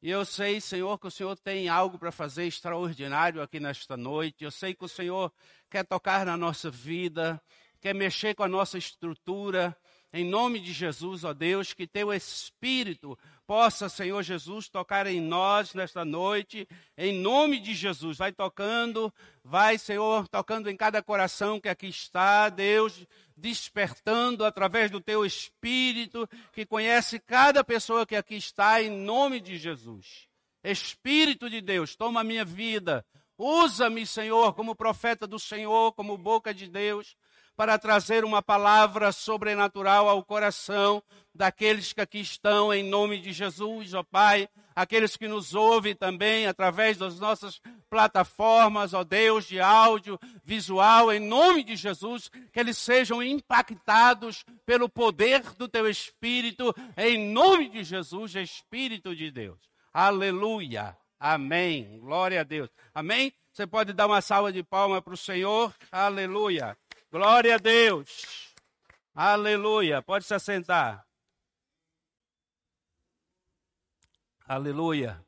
E 0.02 0.10
eu 0.10 0.24
sei, 0.24 0.60
Senhor, 0.60 0.98
que 0.98 1.06
o 1.06 1.10
Senhor 1.12 1.38
tem 1.38 1.68
algo 1.68 1.96
para 1.96 2.10
fazer 2.10 2.44
extraordinário 2.44 3.40
aqui 3.40 3.60
nesta 3.60 3.96
noite. 3.96 4.42
Eu 4.42 4.50
sei 4.50 4.74
que 4.74 4.84
o 4.84 4.88
Senhor 4.88 5.32
quer 5.70 5.86
tocar 5.86 6.26
na 6.26 6.36
nossa 6.36 6.68
vida, 6.68 7.40
quer 7.80 7.94
mexer 7.94 8.34
com 8.34 8.42
a 8.42 8.48
nossa 8.48 8.76
estrutura. 8.76 9.76
Em 10.12 10.24
nome 10.24 10.60
de 10.60 10.72
Jesus, 10.72 11.24
ó 11.24 11.32
Deus, 11.32 11.72
que 11.72 11.86
teu 11.86 12.12
Espírito 12.12 13.18
possa, 13.46 13.88
Senhor 13.88 14.22
Jesus, 14.22 14.68
tocar 14.68 15.06
em 15.06 15.20
nós 15.20 15.72
nesta 15.74 16.04
noite. 16.04 16.68
Em 16.98 17.14
nome 17.18 17.58
de 17.58 17.74
Jesus, 17.74 18.18
vai 18.18 18.32
tocando, 18.32 19.12
vai, 19.42 19.78
Senhor, 19.78 20.28
tocando 20.28 20.68
em 20.68 20.76
cada 20.76 21.02
coração 21.02 21.60
que 21.60 21.68
aqui 21.68 21.86
está, 21.86 22.48
Deus 22.48 23.06
despertando 23.42 24.44
através 24.44 24.90
do 24.90 25.00
teu 25.00 25.26
Espírito, 25.26 26.28
que 26.52 26.64
conhece 26.64 27.18
cada 27.18 27.64
pessoa 27.64 28.06
que 28.06 28.14
aqui 28.14 28.36
está, 28.36 28.80
em 28.80 28.90
nome 28.90 29.40
de 29.40 29.56
Jesus. 29.58 30.28
Espírito 30.62 31.50
de 31.50 31.60
Deus, 31.60 31.96
toma 31.96 32.20
a 32.20 32.24
minha 32.24 32.44
vida, 32.44 33.04
usa-me, 33.36 34.06
Senhor, 34.06 34.54
como 34.54 34.76
profeta 34.76 35.26
do 35.26 35.38
Senhor, 35.38 35.92
como 35.92 36.16
boca 36.16 36.54
de 36.54 36.68
Deus, 36.68 37.16
para 37.56 37.78
trazer 37.78 38.24
uma 38.24 38.42
palavra 38.42 39.12
sobrenatural 39.12 40.08
ao 40.08 40.24
coração 40.24 41.02
daqueles 41.34 41.92
que 41.92 42.00
aqui 42.00 42.20
estão, 42.20 42.72
em 42.72 42.82
nome 42.82 43.18
de 43.18 43.32
Jesus, 43.32 43.94
ó 43.94 44.02
Pai 44.02 44.48
aqueles 44.74 45.16
que 45.16 45.28
nos 45.28 45.54
ouvem 45.54 45.94
também 45.94 46.46
através 46.46 46.96
das 46.96 47.18
nossas 47.18 47.60
plataformas, 47.88 48.94
ó 48.94 49.04
Deus, 49.04 49.46
de 49.46 49.60
áudio, 49.60 50.18
visual, 50.44 51.12
em 51.12 51.20
nome 51.20 51.62
de 51.62 51.76
Jesus, 51.76 52.30
que 52.52 52.58
eles 52.58 52.78
sejam 52.78 53.22
impactados 53.22 54.44
pelo 54.64 54.88
poder 54.88 55.42
do 55.56 55.68
Teu 55.68 55.88
Espírito, 55.88 56.74
em 56.96 57.30
nome 57.30 57.68
de 57.68 57.84
Jesus, 57.84 58.34
Espírito 58.34 59.14
de 59.14 59.30
Deus. 59.30 59.58
Aleluia. 59.92 60.96
Amém. 61.20 61.98
Glória 62.00 62.40
a 62.40 62.44
Deus. 62.44 62.68
Amém. 62.94 63.32
Você 63.52 63.66
pode 63.66 63.92
dar 63.92 64.06
uma 64.06 64.20
salva 64.20 64.52
de 64.52 64.62
palmas 64.62 65.02
para 65.02 65.14
o 65.14 65.16
Senhor. 65.16 65.72
Aleluia. 65.92 66.76
Glória 67.12 67.56
a 67.56 67.58
Deus. 67.58 68.54
Aleluia. 69.14 70.00
Pode 70.00 70.24
se 70.24 70.32
assentar. 70.32 71.06
Aleluia. 74.46 75.22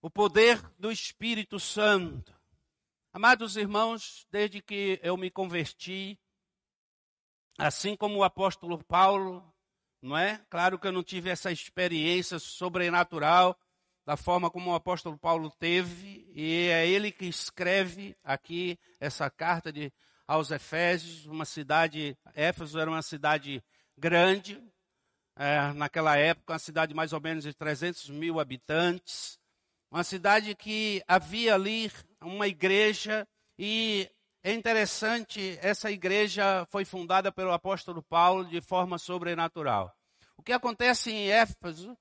O 0.00 0.08
poder 0.08 0.58
do 0.78 0.90
Espírito 0.90 1.60
Santo. 1.60 2.34
Amados 3.12 3.58
irmãos, 3.58 4.26
desde 4.30 4.62
que 4.62 4.98
eu 5.02 5.18
me 5.18 5.30
converti, 5.30 6.18
assim 7.58 7.94
como 7.94 8.20
o 8.20 8.24
apóstolo 8.24 8.82
Paulo, 8.82 9.54
não 10.00 10.16
é? 10.16 10.42
Claro 10.48 10.78
que 10.78 10.86
eu 10.86 10.92
não 10.92 11.04
tive 11.04 11.28
essa 11.28 11.52
experiência 11.52 12.38
sobrenatural 12.38 13.54
da 14.04 14.16
forma 14.16 14.50
como 14.50 14.70
o 14.70 14.74
apóstolo 14.74 15.18
Paulo 15.18 15.50
teve, 15.58 16.30
e 16.34 16.68
é 16.68 16.86
ele 16.86 17.10
que 17.10 17.26
escreve 17.26 18.16
aqui 18.22 18.78
essa 19.00 19.30
carta 19.30 19.72
de, 19.72 19.92
aos 20.26 20.50
Efésios, 20.50 21.26
uma 21.26 21.44
cidade, 21.44 22.16
Éfeso 22.34 22.78
era 22.78 22.90
uma 22.90 23.02
cidade 23.02 23.62
grande, 23.96 24.62
é, 25.36 25.72
naquela 25.72 26.16
época, 26.16 26.52
uma 26.52 26.58
cidade 26.58 26.94
mais 26.94 27.12
ou 27.12 27.20
menos 27.20 27.44
de 27.44 27.54
300 27.54 28.10
mil 28.10 28.38
habitantes, 28.38 29.38
uma 29.90 30.04
cidade 30.04 30.54
que 30.54 31.02
havia 31.08 31.54
ali 31.54 31.90
uma 32.20 32.46
igreja 32.46 33.26
e 33.58 34.10
é 34.42 34.52
interessante, 34.52 35.58
essa 35.62 35.90
igreja 35.90 36.66
foi 36.70 36.84
fundada 36.84 37.32
pelo 37.32 37.52
apóstolo 37.52 38.02
Paulo 38.02 38.44
de 38.44 38.60
forma 38.60 38.98
sobrenatural. 38.98 39.90
O 40.36 40.42
que 40.42 40.52
acontece 40.52 41.10
em 41.10 41.30
Éfeso 41.30 41.96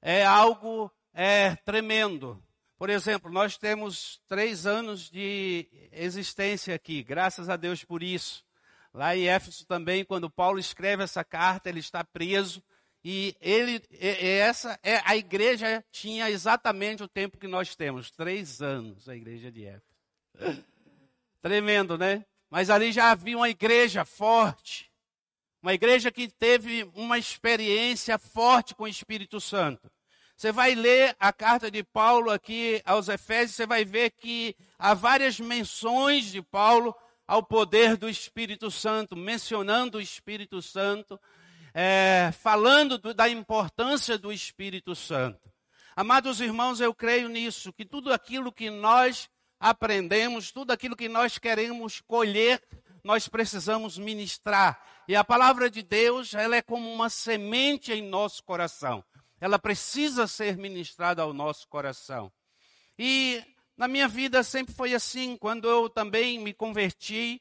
é 0.00 0.24
algo 0.24 0.92
é, 1.20 1.56
tremendo. 1.56 2.40
Por 2.78 2.88
exemplo, 2.88 3.28
nós 3.28 3.58
temos 3.58 4.22
três 4.28 4.66
anos 4.66 5.10
de 5.10 5.66
existência 5.90 6.72
aqui, 6.76 7.02
graças 7.02 7.48
a 7.48 7.56
Deus 7.56 7.82
por 7.82 8.04
isso. 8.04 8.44
Lá 8.94 9.16
em 9.16 9.26
Éfeso 9.26 9.66
também, 9.66 10.04
quando 10.04 10.30
Paulo 10.30 10.60
escreve 10.60 11.02
essa 11.02 11.24
carta, 11.24 11.68
ele 11.68 11.80
está 11.80 12.04
preso. 12.04 12.62
E 13.02 13.34
ele, 13.40 13.82
e 13.90 14.06
essa, 14.38 14.78
é, 14.80 15.02
a 15.04 15.16
igreja 15.16 15.84
tinha 15.90 16.30
exatamente 16.30 17.02
o 17.02 17.08
tempo 17.08 17.36
que 17.36 17.48
nós 17.48 17.74
temos, 17.74 18.12
três 18.12 18.62
anos, 18.62 19.08
a 19.08 19.16
igreja 19.16 19.50
de 19.50 19.64
Éfeso. 19.64 20.64
Tremendo, 21.42 21.98
né? 21.98 22.24
Mas 22.48 22.70
ali 22.70 22.92
já 22.92 23.10
havia 23.10 23.36
uma 23.36 23.50
igreja 23.50 24.04
forte, 24.04 24.88
uma 25.60 25.74
igreja 25.74 26.12
que 26.12 26.28
teve 26.28 26.88
uma 26.94 27.18
experiência 27.18 28.16
forte 28.18 28.72
com 28.72 28.84
o 28.84 28.88
Espírito 28.88 29.40
Santo. 29.40 29.90
Você 30.38 30.52
vai 30.52 30.72
ler 30.72 31.16
a 31.18 31.32
carta 31.32 31.68
de 31.68 31.82
Paulo 31.82 32.30
aqui 32.30 32.80
aos 32.84 33.08
Efésios, 33.08 33.56
você 33.56 33.66
vai 33.66 33.84
ver 33.84 34.10
que 34.10 34.54
há 34.78 34.94
várias 34.94 35.40
menções 35.40 36.26
de 36.26 36.40
Paulo 36.40 36.94
ao 37.26 37.42
poder 37.42 37.96
do 37.96 38.08
Espírito 38.08 38.70
Santo, 38.70 39.16
mencionando 39.16 39.98
o 39.98 40.00
Espírito 40.00 40.62
Santo, 40.62 41.18
é, 41.74 42.30
falando 42.40 42.98
do, 42.98 43.12
da 43.12 43.28
importância 43.28 44.16
do 44.16 44.32
Espírito 44.32 44.94
Santo. 44.94 45.50
Amados 45.96 46.40
irmãos, 46.40 46.80
eu 46.80 46.94
creio 46.94 47.28
nisso, 47.28 47.72
que 47.72 47.84
tudo 47.84 48.12
aquilo 48.12 48.52
que 48.52 48.70
nós 48.70 49.28
aprendemos, 49.58 50.52
tudo 50.52 50.70
aquilo 50.70 50.94
que 50.94 51.08
nós 51.08 51.36
queremos 51.36 52.00
colher, 52.00 52.62
nós 53.02 53.26
precisamos 53.26 53.98
ministrar. 53.98 54.80
E 55.08 55.16
a 55.16 55.24
palavra 55.24 55.68
de 55.68 55.82
Deus, 55.82 56.32
ela 56.32 56.54
é 56.54 56.62
como 56.62 56.88
uma 56.94 57.10
semente 57.10 57.92
em 57.92 58.02
nosso 58.02 58.44
coração 58.44 59.02
ela 59.40 59.58
precisa 59.58 60.26
ser 60.26 60.56
ministrada 60.56 61.22
ao 61.22 61.32
nosso 61.32 61.68
coração. 61.68 62.32
E 62.98 63.42
na 63.76 63.86
minha 63.86 64.08
vida 64.08 64.42
sempre 64.42 64.74
foi 64.74 64.94
assim, 64.94 65.36
quando 65.36 65.68
eu 65.68 65.88
também 65.88 66.38
me 66.38 66.52
converti, 66.52 67.40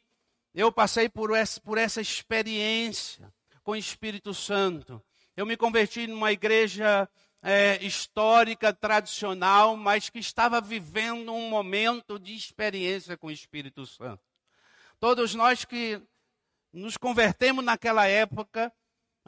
eu 0.54 0.72
passei 0.72 1.10
por 1.10 1.36
essa, 1.36 1.60
por 1.62 1.78
essa 1.78 2.02
experiência 2.02 3.34
com 3.64 3.72
o 3.72 3.76
Espírito 3.76 4.34
Santo. 4.34 5.04
Eu 5.36 5.46
me 5.46 5.58
converti 5.58 6.08
numa 6.08 6.32
igreja 6.32 7.10
é, 7.42 7.84
histórica, 7.84 8.74
tradicional, 8.74 9.76
mas 9.76 10.10
que 10.10 10.20
estava 10.20 10.60
vivendo 10.60 11.32
um 11.32 11.50
momento 11.50 12.20
de 12.20 12.36
experiência 12.36 13.18
com 13.18 13.28
o 13.28 13.32
Espírito 13.32 13.86
Santo. 13.86 14.22
Todos 15.00 15.36
nós 15.36 15.64
que 15.64 16.02
nos 16.74 16.98
convertemos 16.98 17.64
naquela 17.64 18.08
época, 18.08 18.72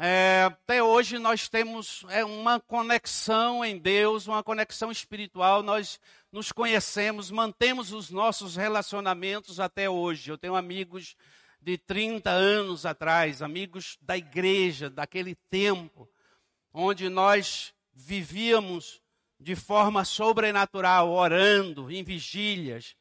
é, 0.01 0.43
até 0.45 0.81
hoje 0.81 1.19
nós 1.19 1.49
temos 1.49 2.05
é, 2.07 2.23
uma 2.23 2.57
conexão 2.57 3.65
em 3.65 3.77
Deus, 3.77 4.27
uma 4.27 4.41
conexão 4.41 4.89
espiritual, 4.89 5.61
nós 5.61 5.99
nos 6.31 6.53
conhecemos, 6.53 7.29
mantemos 7.29 7.91
os 7.91 8.09
nossos 8.09 8.55
relacionamentos 8.55 9.59
até 9.59 9.89
hoje. 9.89 10.31
Eu 10.31 10.37
tenho 10.37 10.55
amigos 10.55 11.17
de 11.61 11.77
30 11.77 12.29
anos 12.29 12.85
atrás, 12.85 13.41
amigos 13.41 13.97
da 14.01 14.15
igreja, 14.15 14.89
daquele 14.89 15.35
tempo, 15.49 16.09
onde 16.73 17.09
nós 17.09 17.73
vivíamos 17.93 19.01
de 19.37 19.53
forma 19.53 20.05
sobrenatural, 20.05 21.11
orando 21.11 21.91
em 21.91 22.05
vigílias, 22.05 22.95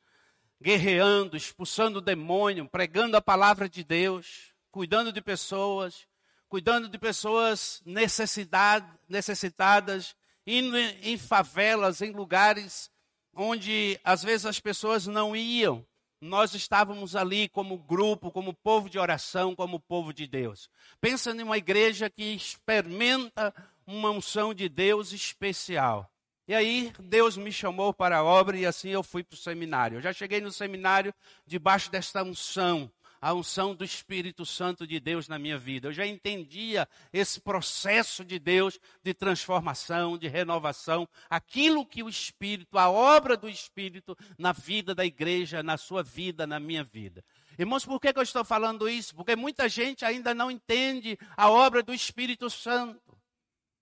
guerreando, 0.60 1.36
expulsando 1.36 1.98
o 1.98 2.02
demônio, 2.02 2.68
pregando 2.68 3.16
a 3.16 3.22
palavra 3.22 3.68
de 3.68 3.84
Deus, 3.84 4.52
cuidando 4.72 5.12
de 5.12 5.22
pessoas 5.22 6.07
cuidando 6.48 6.88
de 6.88 6.98
pessoas 6.98 7.82
necessitadas, 7.84 10.16
indo 10.46 10.76
em 10.76 11.18
favelas, 11.18 12.00
em 12.00 12.10
lugares 12.10 12.90
onde 13.34 14.00
às 14.02 14.22
vezes 14.22 14.46
as 14.46 14.58
pessoas 14.58 15.06
não 15.06 15.36
iam. 15.36 15.86
Nós 16.20 16.54
estávamos 16.54 17.14
ali 17.14 17.48
como 17.48 17.78
grupo, 17.78 18.32
como 18.32 18.52
povo 18.52 18.90
de 18.90 18.98
oração, 18.98 19.54
como 19.54 19.78
povo 19.78 20.12
de 20.12 20.26
Deus. 20.26 20.68
Pensa 21.00 21.30
em 21.30 21.42
uma 21.42 21.56
igreja 21.56 22.10
que 22.10 22.34
experimenta 22.34 23.54
uma 23.86 24.10
unção 24.10 24.52
de 24.52 24.68
Deus 24.68 25.12
especial. 25.12 26.10
E 26.48 26.54
aí 26.54 26.92
Deus 26.98 27.36
me 27.36 27.52
chamou 27.52 27.92
para 27.92 28.16
a 28.16 28.24
obra 28.24 28.56
e 28.56 28.66
assim 28.66 28.88
eu 28.88 29.02
fui 29.02 29.22
para 29.22 29.34
o 29.34 29.38
seminário. 29.38 29.98
Eu 29.98 30.02
já 30.02 30.12
cheguei 30.12 30.40
no 30.40 30.50
seminário 30.50 31.14
debaixo 31.46 31.90
desta 31.90 32.24
unção 32.24 32.90
a 33.20 33.34
unção 33.34 33.74
do 33.74 33.84
Espírito 33.84 34.46
Santo 34.46 34.86
de 34.86 35.00
Deus 35.00 35.28
na 35.28 35.38
minha 35.38 35.58
vida. 35.58 35.88
Eu 35.88 35.92
já 35.92 36.06
entendia 36.06 36.88
esse 37.12 37.40
processo 37.40 38.24
de 38.24 38.38
Deus 38.38 38.78
de 39.02 39.12
transformação, 39.14 40.16
de 40.16 40.28
renovação, 40.28 41.08
aquilo 41.28 41.86
que 41.86 42.02
o 42.02 42.08
Espírito, 42.08 42.78
a 42.78 42.90
obra 42.90 43.36
do 43.36 43.48
Espírito 43.48 44.16
na 44.38 44.52
vida 44.52 44.94
da 44.94 45.04
igreja, 45.04 45.62
na 45.62 45.76
sua 45.76 46.02
vida, 46.02 46.46
na 46.46 46.60
minha 46.60 46.84
vida. 46.84 47.24
Irmãos, 47.58 47.84
por 47.84 48.00
que, 48.00 48.12
que 48.12 48.18
eu 48.18 48.22
estou 48.22 48.44
falando 48.44 48.88
isso? 48.88 49.14
Porque 49.16 49.34
muita 49.34 49.68
gente 49.68 50.04
ainda 50.04 50.32
não 50.32 50.50
entende 50.50 51.18
a 51.36 51.50
obra 51.50 51.82
do 51.82 51.92
Espírito 51.92 52.48
Santo. 52.48 53.18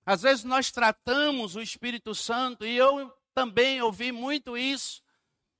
Às 0.07 0.22
vezes 0.22 0.44
nós 0.44 0.70
tratamos 0.70 1.57
o 1.57 1.61
Espírito 1.61 2.14
Santo, 2.14 2.64
e 2.64 2.77
eu 2.77 3.12
também 3.35 3.83
ouvi 3.83 4.12
muito 4.12 4.57
isso, 4.57 5.03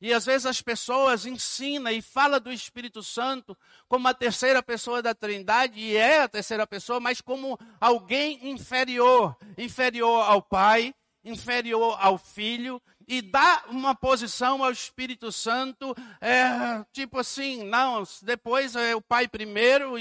e 0.01 0.13
às 0.13 0.27
vezes 0.27 0.47
as 0.47 0.61
pessoas 0.61 1.27
ensinam 1.27 1.91
e 1.91 2.03
falam 2.03 2.41
do 2.41 2.53
Espírito 2.53 3.03
Santo 3.03 3.57
como 3.89 4.09
a 4.09 4.15
terceira 4.15 4.63
pessoa 4.63 5.03
da 5.03 5.15
Trindade, 5.15 5.81
e 5.81 5.97
é 5.97 6.23
a 6.23 6.29
terceira 6.29 6.67
pessoa, 6.67 7.01
mas 7.01 7.21
como 7.21 7.59
alguém 7.81 8.51
inferior 8.51 9.37
inferior 9.57 10.25
ao 10.25 10.43
Pai, 10.43 10.95
inferior 11.25 11.97
ao 12.01 12.19
Filho, 12.19 12.81
e 13.09 13.23
dá 13.23 13.65
uma 13.69 13.95
posição 13.95 14.65
ao 14.65 14.73
Espírito 14.73 15.31
Santo, 15.31 15.95
é, 16.21 16.85
tipo 16.93 17.19
assim, 17.21 17.65
não, 17.65 18.03
depois 18.23 18.75
é 18.75 18.97
o 18.97 19.01
Pai 19.01 19.29
primeiro, 19.29 19.95
o 19.95 19.99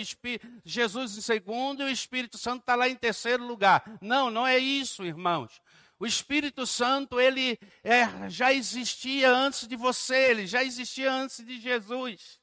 Jesus 0.64 1.18
em 1.18 1.22
segundo, 1.22 1.84
e 1.84 1.86
o 1.86 1.90
Espírito 1.90 2.38
Santo 2.38 2.62
está 2.62 2.76
lá 2.76 2.90
em 2.90 2.96
terceiro 2.96 3.46
lugar. 3.46 3.84
Não, 4.02 4.32
não 4.32 4.46
é 4.46 4.58
isso, 4.58 5.04
irmãos. 5.06 5.62
O 5.98 6.06
Espírito 6.06 6.68
Santo, 6.68 7.20
ele 7.20 7.58
é, 7.84 8.30
já 8.30 8.54
existia 8.54 9.30
antes 9.30 9.68
de 9.68 9.76
você, 9.76 10.32
ele 10.32 10.46
já 10.46 10.64
existia 10.64 11.12
antes 11.12 11.46
de 11.46 11.60
Jesus. 11.60 12.40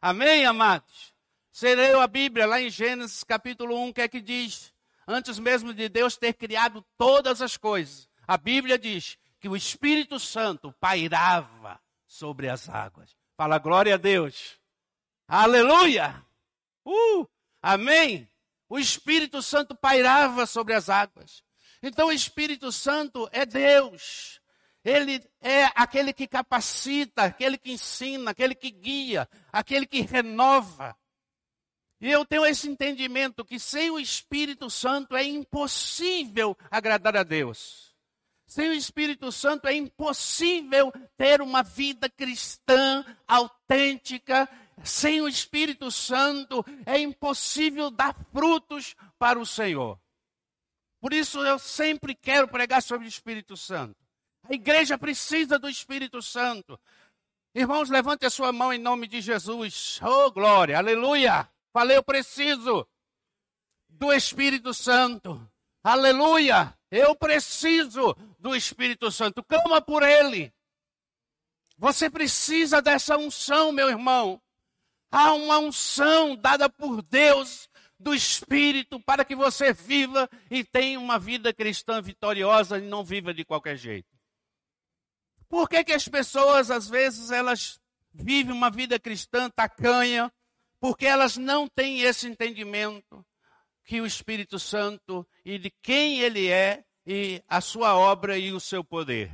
Amém, 0.00 0.46
amados? 0.46 1.12
Você 1.50 1.74
leu 1.74 2.00
a 2.00 2.06
Bíblia 2.06 2.46
lá 2.46 2.60
em 2.60 2.70
Gênesis 2.70 3.24
capítulo 3.24 3.76
1, 3.76 3.88
o 3.88 3.94
que 3.94 4.00
é 4.02 4.08
que 4.08 4.20
diz? 4.20 4.72
Antes 5.06 5.38
mesmo 5.38 5.74
de 5.74 5.88
Deus 5.88 6.16
ter 6.16 6.32
criado 6.32 6.84
todas 6.96 7.42
as 7.42 7.56
coisas, 7.56 8.08
a 8.26 8.36
Bíblia 8.36 8.78
diz 8.78 9.18
que 9.40 9.48
o 9.48 9.56
Espírito 9.56 10.20
Santo 10.20 10.72
pairava 10.80 11.80
sobre 12.06 12.48
as 12.48 12.68
águas. 12.68 13.16
Fala 13.36 13.58
glória 13.58 13.94
a 13.94 13.98
Deus. 13.98 14.60
Aleluia! 15.26 16.24
Uh! 16.86 17.26
Amém! 17.60 18.30
O 18.68 18.78
Espírito 18.78 19.42
Santo 19.42 19.74
pairava 19.74 20.46
sobre 20.46 20.74
as 20.74 20.88
águas. 20.88 21.42
Então 21.82 22.08
o 22.08 22.12
Espírito 22.12 22.70
Santo 22.70 23.28
é 23.32 23.44
Deus. 23.44 24.40
Ele 24.84 25.22
é 25.40 25.64
aquele 25.74 26.12
que 26.12 26.26
capacita, 26.26 27.24
aquele 27.24 27.56
que 27.56 27.72
ensina, 27.72 28.30
aquele 28.30 28.54
que 28.54 28.70
guia, 28.70 29.28
aquele 29.52 29.86
que 29.86 30.00
renova. 30.00 30.96
E 32.00 32.10
eu 32.10 32.24
tenho 32.24 32.44
esse 32.44 32.68
entendimento 32.68 33.44
que 33.44 33.60
sem 33.60 33.90
o 33.90 33.98
Espírito 33.98 34.68
Santo 34.68 35.16
é 35.16 35.24
impossível 35.24 36.56
agradar 36.70 37.16
a 37.16 37.22
Deus. 37.22 37.94
Sem 38.44 38.70
o 38.70 38.74
Espírito 38.74 39.30
Santo 39.30 39.68
é 39.68 39.74
impossível 39.74 40.92
ter 41.16 41.40
uma 41.40 41.62
vida 41.62 42.10
cristã 42.10 43.04
autêntica, 43.26 44.48
Sem 44.84 45.20
o 45.20 45.28
Espírito 45.28 45.90
Santo 45.90 46.64
é 46.84 46.98
impossível 46.98 47.90
dar 47.90 48.16
frutos 48.32 48.96
para 49.18 49.38
o 49.38 49.46
Senhor. 49.46 50.01
Por 51.02 51.12
isso 51.12 51.44
eu 51.44 51.58
sempre 51.58 52.14
quero 52.14 52.46
pregar 52.46 52.80
sobre 52.80 53.04
o 53.04 53.08
Espírito 53.08 53.56
Santo. 53.56 53.96
A 54.48 54.54
igreja 54.54 54.96
precisa 54.96 55.58
do 55.58 55.68
Espírito 55.68 56.22
Santo. 56.22 56.78
Irmãos, 57.52 57.90
levante 57.90 58.24
a 58.24 58.30
sua 58.30 58.52
mão 58.52 58.72
em 58.72 58.78
nome 58.78 59.08
de 59.08 59.20
Jesus. 59.20 59.98
Oh, 60.00 60.30
glória, 60.30 60.78
aleluia. 60.78 61.50
Falei, 61.72 61.96
eu 61.96 62.04
preciso 62.04 62.86
do 63.88 64.12
Espírito 64.12 64.72
Santo. 64.72 65.44
Aleluia. 65.82 66.72
Eu 66.88 67.16
preciso 67.16 68.14
do 68.38 68.54
Espírito 68.54 69.10
Santo. 69.10 69.42
Clama 69.42 69.82
por 69.82 70.04
ele. 70.04 70.54
Você 71.76 72.08
precisa 72.08 72.80
dessa 72.80 73.18
unção, 73.18 73.72
meu 73.72 73.88
irmão. 73.88 74.40
Há 75.10 75.32
uma 75.32 75.58
unção 75.58 76.36
dada 76.36 76.70
por 76.70 77.02
Deus 77.02 77.68
do 78.02 78.12
Espírito 78.14 79.00
para 79.00 79.24
que 79.24 79.36
você 79.36 79.72
viva 79.72 80.28
e 80.50 80.64
tenha 80.64 80.98
uma 80.98 81.18
vida 81.18 81.54
cristã 81.54 82.02
vitoriosa 82.02 82.78
e 82.78 82.82
não 82.82 83.04
viva 83.04 83.32
de 83.32 83.44
qualquer 83.44 83.76
jeito. 83.76 84.08
Por 85.48 85.68
que, 85.68 85.84
que 85.84 85.92
as 85.92 86.08
pessoas, 86.08 86.70
às 86.70 86.88
vezes, 86.88 87.30
elas 87.30 87.78
vivem 88.12 88.52
uma 88.52 88.70
vida 88.70 88.98
cristã 88.98 89.48
tacanha? 89.48 90.32
Porque 90.80 91.06
elas 91.06 91.36
não 91.36 91.68
têm 91.68 92.00
esse 92.00 92.26
entendimento 92.26 93.24
que 93.84 94.00
o 94.00 94.06
Espírito 94.06 94.58
Santo 94.58 95.26
e 95.44 95.58
de 95.58 95.70
quem 95.82 96.20
ele 96.20 96.48
é 96.48 96.84
e 97.06 97.42
a 97.48 97.60
sua 97.60 97.94
obra 97.94 98.36
e 98.36 98.52
o 98.52 98.58
seu 98.58 98.82
poder. 98.82 99.30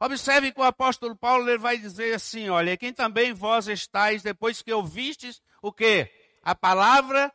Observe 0.00 0.52
que 0.52 0.60
o 0.60 0.64
apóstolo 0.64 1.16
Paulo 1.16 1.48
ele 1.48 1.58
vai 1.58 1.78
dizer 1.78 2.14
assim, 2.14 2.48
olha, 2.48 2.76
quem 2.76 2.92
também 2.92 3.32
vós 3.32 3.66
estáis 3.66 4.22
depois 4.22 4.60
que 4.60 4.72
ouvistes 4.72 5.40
o 5.62 5.72
que? 5.72 6.08
A 6.42 6.54
palavra 6.54 7.32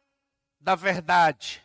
da 0.59 0.75
verdade. 0.75 1.61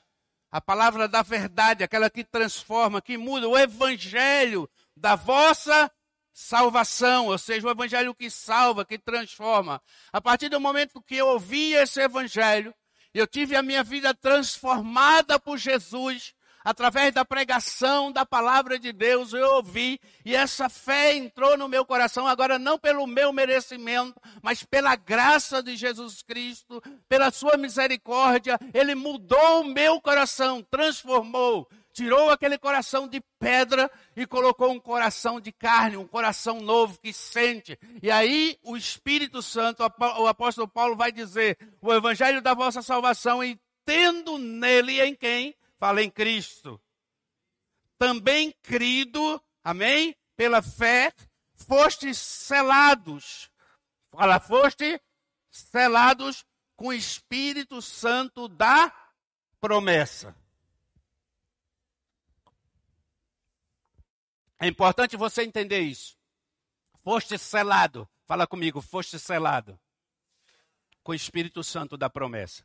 A 0.50 0.60
palavra 0.60 1.08
da 1.08 1.22
verdade, 1.22 1.82
aquela 1.82 2.08
que 2.08 2.22
transforma, 2.22 3.02
que 3.02 3.18
muda, 3.18 3.48
o 3.48 3.58
evangelho 3.58 4.70
da 4.96 5.16
vossa 5.16 5.90
salvação, 6.32 7.26
ou 7.26 7.38
seja, 7.38 7.66
o 7.66 7.70
evangelho 7.70 8.14
que 8.14 8.30
salva, 8.30 8.84
que 8.84 8.98
transforma. 8.98 9.82
A 10.12 10.20
partir 10.20 10.48
do 10.48 10.60
momento 10.60 11.02
que 11.02 11.16
eu 11.16 11.28
ouvi 11.28 11.74
esse 11.74 12.00
evangelho, 12.00 12.74
eu 13.12 13.26
tive 13.26 13.54
a 13.54 13.62
minha 13.62 13.84
vida 13.84 14.12
transformada 14.12 15.38
por 15.38 15.56
Jesus, 15.56 16.34
através 16.64 17.12
da 17.12 17.24
pregação 17.24 18.10
da 18.10 18.24
palavra 18.24 18.78
de 18.78 18.90
Deus, 18.90 19.34
eu 19.34 19.56
ouvi, 19.56 20.00
e 20.24 20.34
essa 20.34 20.70
fé 20.70 21.14
entrou 21.14 21.58
no 21.58 21.68
meu 21.68 21.84
coração, 21.84 22.26
agora 22.26 22.58
não 22.58 22.78
pelo 22.78 23.06
meu 23.06 23.32
merecimento, 23.32 24.18
mas 24.42 24.64
pela 24.64 24.96
graça 24.96 25.62
de 25.62 25.76
Jesus 25.76 26.22
Cristo, 26.22 26.82
pela 27.06 27.30
sua 27.30 27.58
misericórdia, 27.58 28.58
ele 28.72 28.94
mudou 28.94 29.60
o 29.60 29.64
meu 29.64 30.00
coração, 30.00 30.62
transformou, 30.62 31.68
tirou 31.92 32.30
aquele 32.30 32.56
coração 32.56 33.06
de 33.06 33.22
pedra 33.38 33.90
e 34.16 34.26
colocou 34.26 34.72
um 34.72 34.80
coração 34.80 35.38
de 35.38 35.52
carne, 35.52 35.96
um 35.96 36.06
coração 36.06 36.60
novo 36.60 36.98
que 36.98 37.12
sente. 37.12 37.78
E 38.02 38.10
aí 38.10 38.58
o 38.62 38.76
Espírito 38.76 39.42
Santo, 39.42 39.82
o 39.82 40.26
apóstolo 40.26 40.66
Paulo 40.66 40.96
vai 40.96 41.12
dizer: 41.12 41.56
o 41.80 41.92
evangelho 41.92 42.42
da 42.42 42.52
vossa 42.52 42.82
salvação, 42.82 43.44
e 43.44 43.58
tendo 43.84 44.38
nele 44.38 45.00
em 45.00 45.14
quem? 45.14 45.54
Fala 45.84 46.02
em 46.02 46.08
Cristo. 46.08 46.80
Também 47.98 48.52
crido, 48.62 49.38
amém? 49.62 50.16
Pela 50.34 50.62
fé, 50.62 51.12
fostes 51.56 52.16
selados. 52.16 53.50
Fala, 54.10 54.40
foste 54.40 54.98
selados 55.50 56.42
com 56.74 56.86
o 56.86 56.92
Espírito 56.94 57.82
Santo 57.82 58.48
da 58.48 58.90
promessa. 59.60 60.34
É 64.58 64.66
importante 64.66 65.18
você 65.18 65.42
entender 65.42 65.80
isso. 65.80 66.16
Foste 67.02 67.36
selado. 67.36 68.08
Fala 68.24 68.46
comigo, 68.46 68.80
foste 68.80 69.18
selado. 69.18 69.78
Com 71.02 71.12
o 71.12 71.14
Espírito 71.14 71.62
Santo 71.62 71.98
da 71.98 72.08
promessa. 72.08 72.64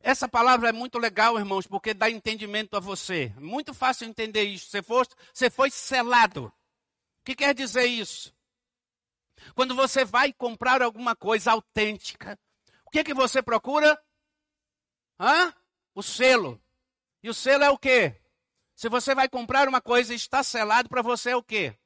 Essa 0.00 0.28
palavra 0.28 0.68
é 0.68 0.72
muito 0.72 0.98
legal, 0.98 1.38
irmãos, 1.38 1.66
porque 1.66 1.92
dá 1.92 2.08
entendimento 2.08 2.76
a 2.76 2.80
você. 2.80 3.32
Muito 3.36 3.74
fácil 3.74 4.06
entender 4.06 4.44
isso. 4.44 4.70
Você, 4.70 4.82
foste, 4.82 5.14
você 5.32 5.50
foi 5.50 5.70
selado. 5.70 6.46
O 6.46 7.24
que 7.24 7.34
quer 7.34 7.54
dizer 7.54 7.86
isso? 7.86 8.34
Quando 9.54 9.74
você 9.74 10.04
vai 10.04 10.32
comprar 10.32 10.82
alguma 10.82 11.14
coisa 11.14 11.52
autêntica, 11.52 12.38
o 12.86 12.90
que, 12.90 13.04
que 13.04 13.14
você 13.14 13.42
procura? 13.42 14.00
Hã? 15.18 15.52
O 15.94 16.02
selo. 16.02 16.60
E 17.22 17.28
o 17.28 17.34
selo 17.34 17.64
é 17.64 17.70
o 17.70 17.78
quê? 17.78 18.16
Se 18.74 18.88
você 18.88 19.14
vai 19.14 19.28
comprar 19.28 19.68
uma 19.68 19.80
coisa 19.80 20.12
e 20.12 20.16
está 20.16 20.42
selado 20.42 20.88
para 20.88 21.02
você 21.02 21.30
é 21.30 21.36
o 21.36 21.42
quê? 21.42 21.76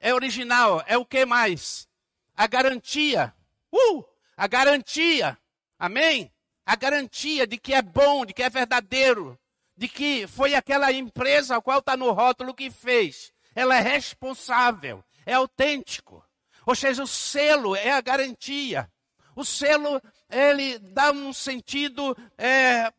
É 0.00 0.12
original, 0.12 0.82
é 0.86 0.98
o 0.98 1.06
que 1.06 1.24
mais? 1.24 1.88
A 2.34 2.46
garantia. 2.46 3.34
Uh! 3.72 4.04
A 4.36 4.46
garantia. 4.48 5.38
Amém? 5.78 6.32
A 6.70 6.76
garantia 6.76 7.48
de 7.48 7.58
que 7.58 7.74
é 7.74 7.82
bom, 7.82 8.24
de 8.24 8.32
que 8.32 8.44
é 8.44 8.48
verdadeiro, 8.48 9.36
de 9.76 9.88
que 9.88 10.28
foi 10.28 10.54
aquela 10.54 10.92
empresa 10.92 11.56
a 11.56 11.60
qual 11.60 11.80
está 11.80 11.96
no 11.96 12.12
rótulo 12.12 12.54
que 12.54 12.70
fez. 12.70 13.32
Ela 13.56 13.78
é 13.78 13.80
responsável, 13.80 15.02
é 15.26 15.32
autêntico. 15.32 16.24
Ou 16.64 16.76
seja, 16.76 17.02
o 17.02 17.08
selo 17.08 17.74
é 17.74 17.90
a 17.90 18.00
garantia. 18.00 18.88
O 19.34 19.44
selo, 19.44 20.00
ele 20.30 20.78
dá 20.78 21.10
um 21.10 21.32
sentido 21.32 22.16
é, 22.38 22.92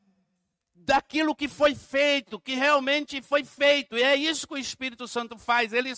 daquilo 0.76 1.34
que 1.34 1.48
foi 1.48 1.74
feito, 1.74 2.42
que 2.42 2.56
realmente 2.56 3.22
foi 3.22 3.46
feito. 3.46 3.98
E 3.98 4.04
é 4.04 4.18
isso 4.18 4.46
que 4.50 4.56
o 4.56 4.58
Espírito 4.58 5.08
Santo 5.08 5.38
faz. 5.38 5.72
Ele 5.72 5.94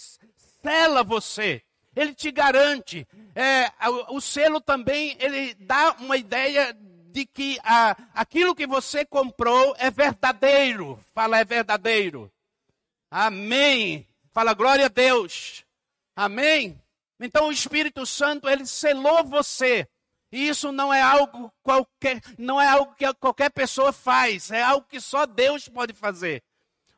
sela 0.62 1.04
você. 1.04 1.64
Ele 1.96 2.14
te 2.14 2.30
garante. 2.30 3.08
É, 3.34 3.72
o, 3.90 4.18
o 4.18 4.22
selo 4.22 4.62
também, 4.62 5.18
ele 5.20 5.56
dá 5.56 5.96
uma 6.00 6.18
ideia 6.18 6.78
de 7.14 7.26
que 7.26 7.60
a, 7.64 7.96
aquilo 8.14 8.56
que 8.56 8.68
você 8.68 9.06
comprou 9.06 9.76
é 9.78 9.90
verdadeiro. 9.92 11.00
Fala, 11.14 11.38
é 11.38 11.46
verdadeiro. 11.46 12.32
Amém. 13.10 14.08
Fala, 14.32 14.54
glória 14.54 14.88
a 14.88 14.90
Deus. 14.90 15.64
Amém. 16.16 16.82
Então 17.20 17.48
o 17.48 17.52
Espírito 17.52 18.06
Santo, 18.06 18.50
ele 18.50 18.66
selou 18.66 19.24
você 19.24 19.88
e 20.34 20.50
isso 20.50 20.72
não 20.72 20.92
é 20.92 21.00
algo 21.00 21.54
qualquer, 21.62 22.20
não 22.40 22.60
é 22.60 22.68
algo 22.68 22.96
que 22.96 23.06
qualquer 23.14 23.52
pessoa 23.52 23.94
faz, 23.94 24.50
é 24.50 24.64
algo 24.64 24.88
que 24.88 25.00
só 25.00 25.28
Deus 25.28 25.70
pode 25.70 25.94
fazer. 25.94 26.42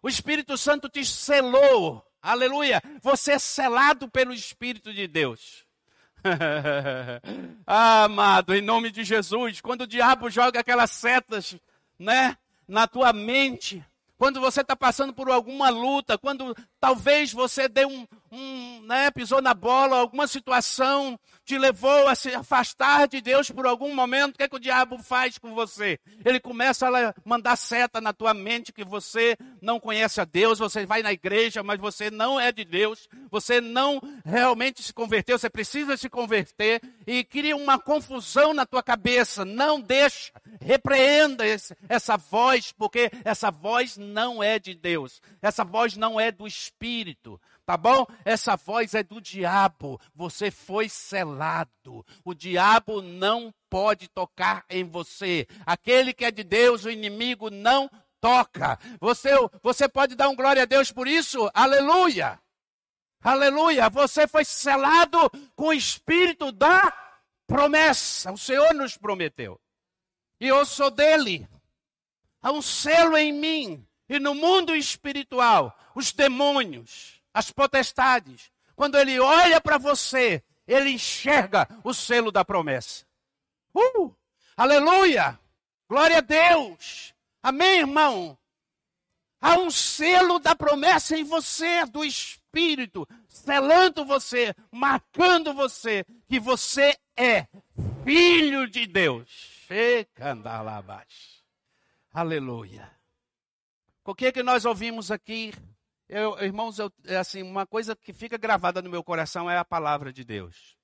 O 0.01 0.08
Espírito 0.08 0.58
Santo 0.58 0.88
te 0.88 1.04
selou. 1.04 2.01
Aleluia! 2.21 2.82
Você 3.01 3.34
é 3.34 3.39
selado 3.39 4.10
pelo 4.10 4.34
Espírito 4.34 4.93
de 4.93 5.06
Deus. 5.06 5.64
ah, 7.65 8.03
amado, 8.05 8.55
em 8.55 8.61
nome 8.61 8.91
de 8.91 9.03
Jesus, 9.03 9.61
quando 9.61 9.81
o 9.81 9.88
diabo 9.88 10.29
joga 10.29 10.59
aquelas 10.59 10.91
setas, 10.91 11.55
né, 11.99 12.38
na 12.67 12.88
tua 12.88 13.13
mente, 13.13 13.83
quando 14.17 14.39
você 14.39 14.61
está 14.61 14.75
passando 14.75 15.13
por 15.13 15.29
alguma 15.29 15.69
luta, 15.69 16.17
quando 16.17 16.55
talvez 16.79 17.31
você 17.31 17.67
dê 17.67 17.85
um, 17.85 18.07
um 18.31 18.81
né, 18.81 19.11
pisou 19.11 19.41
na 19.41 19.53
bola, 19.53 19.97
alguma 19.97 20.27
situação 20.27 21.19
te 21.43 21.57
levou 21.57 22.07
a 22.07 22.15
se 22.15 22.33
afastar 22.33 23.07
de 23.07 23.21
Deus 23.21 23.51
por 23.51 23.65
algum 23.65 23.93
momento, 23.93 24.33
o 24.33 24.38
que, 24.38 24.43
é 24.43 24.47
que 24.47 24.55
o 24.55 24.59
diabo 24.59 24.97
faz 24.97 25.38
com 25.38 25.53
você? 25.53 25.99
Ele 26.23 26.39
começa 26.39 26.88
a 26.88 27.13
mandar 27.23 27.55
seta 27.55 28.01
na 28.01 28.13
tua 28.13 28.33
mente 28.33 28.73
que 28.73 28.83
você 28.83 29.38
não 29.61 29.79
conhece 29.79 30.19
a 30.19 30.25
Deus, 30.25 30.59
você 30.59 30.85
vai 30.85 31.03
na 31.03 31.13
igreja, 31.13 31.61
mas 31.61 31.79
você 31.79 32.09
não 32.09 32.39
é 32.39 32.51
de 32.51 32.65
Deus, 32.65 33.07
você 33.29 33.61
não 33.61 34.01
realmente 34.25 34.81
se 34.81 34.93
converteu, 34.93 35.38
você 35.38 35.49
precisa 35.49 35.97
se 35.97 36.09
converter 36.09 36.81
e 37.05 37.23
cria 37.23 37.55
uma 37.55 37.77
confusão 37.77 38.53
na 38.53 38.65
tua 38.65 38.81
cabeça. 38.81 39.45
Não 39.45 39.79
deixa, 39.79 40.31
repreenda 40.59 41.45
esse, 41.45 41.75
essa 41.88 42.17
voz, 42.17 42.71
porque 42.71 43.11
essa 43.23 43.51
voz 43.51 43.97
não 43.97 44.41
é 44.41 44.57
de 44.57 44.73
Deus, 44.73 45.21
essa 45.41 45.63
voz 45.63 45.95
não 45.95 46.19
é 46.19 46.31
do 46.31 46.47
Espírito 46.47 47.39
tá 47.65 47.75
bom? 47.75 48.06
Essa 48.23 48.56
voz 48.56 48.93
é 48.93 49.04
do 49.04 49.19
diabo. 49.19 49.99
Você 50.13 50.51
foi 50.51 50.88
selado. 50.88 52.06
O 52.23 52.34
diabo 52.34 53.01
não 53.01 53.54
pode 53.69 54.08
tocar 54.08 54.63
em 54.69 54.84
você. 54.84 55.47
Aquele 55.65 56.13
que 56.13 56.25
é 56.25 56.32
de 56.32 56.43
Deus, 56.43 56.86
o 56.86 56.91
inimigo 56.91 57.49
não 57.49 57.89
toca. 58.21 58.80
Você, 58.99 59.30
você 59.62 59.88
pode 59.88 60.15
dar 60.15 60.30
um 60.30 60.36
glória 60.36 60.63
a 60.63 60.65
Deus 60.65 60.91
por 60.91 61.08
isso? 61.08 61.49
Aleluia! 61.54 62.39
Aleluia! 63.21 63.89
Você 63.89 64.28
foi 64.28 64.45
selado 64.45 65.17
com 65.56 65.67
o 65.67 65.73
espírito 65.73 66.51
da 66.51 66.93
promessa. 67.47 68.32
O 68.32 68.38
Senhor 68.38 68.73
nos 68.73 68.97
prometeu. 68.97 69.60
E 70.39 70.47
eu 70.47 70.65
sou 70.65 70.91
dele. 70.91 71.47
Há 72.41 72.51
um 72.51 72.62
selo 72.62 73.17
em 73.17 73.34
mim. 73.34 73.88
E 74.08 74.19
no 74.19 74.36
mundo 74.36 74.75
espiritual, 74.75 75.75
os 75.95 76.12
demônios, 76.12 77.14
as 77.36 77.52
potestades. 77.52 78.50
Quando 78.78 78.98
ele 78.98 79.19
olha 79.19 79.60
para 79.60 79.78
você, 79.78 80.41
ele 80.65 80.91
enxerga 80.91 81.67
o 81.84 81.93
selo 81.93 82.32
da 82.32 82.45
promessa. 82.45 83.06
Uh! 83.74 84.15
Aleluia! 84.56 85.38
Glória 85.89 86.19
a 86.19 86.21
Deus! 86.21 87.13
Amém, 87.43 87.80
irmão? 87.80 88.38
Há 89.41 89.60
um 89.60 89.69
selo 89.69 90.39
da 90.39 90.56
promessa 90.56 91.17
em 91.17 91.26
você, 91.26 91.86
do 91.86 92.06
Espírito, 92.06 93.06
selando 93.28 94.06
você, 94.06 94.56
marcando 94.71 95.54
você, 95.54 96.06
que 96.30 96.39
você 96.39 96.98
é 97.17 97.48
filho 98.06 98.65
de 98.65 98.88
Deus. 98.88 99.65
Aleluia. 102.13 102.89
O 104.06 104.15
que 104.15 104.28
é 104.28 104.32
que 104.32 104.41
nós 104.41 104.63
ouvimos 104.63 105.12
aqui? 105.12 105.54
Eu, 106.08 106.38
irmãos, 106.39 106.78
eu, 106.78 106.91
é 107.06 107.18
assim, 107.18 107.41
uma 107.41 107.65
coisa 107.65 107.96
que 107.96 108.13
fica 108.13 108.38
gravada 108.38 108.82
no 108.82 108.89
meu 108.89 109.04
coração 109.04 109.50
é 109.50 109.58
a 109.58 109.65
palavra 109.65 110.13
de 110.13 110.24
Deus. 110.24 110.78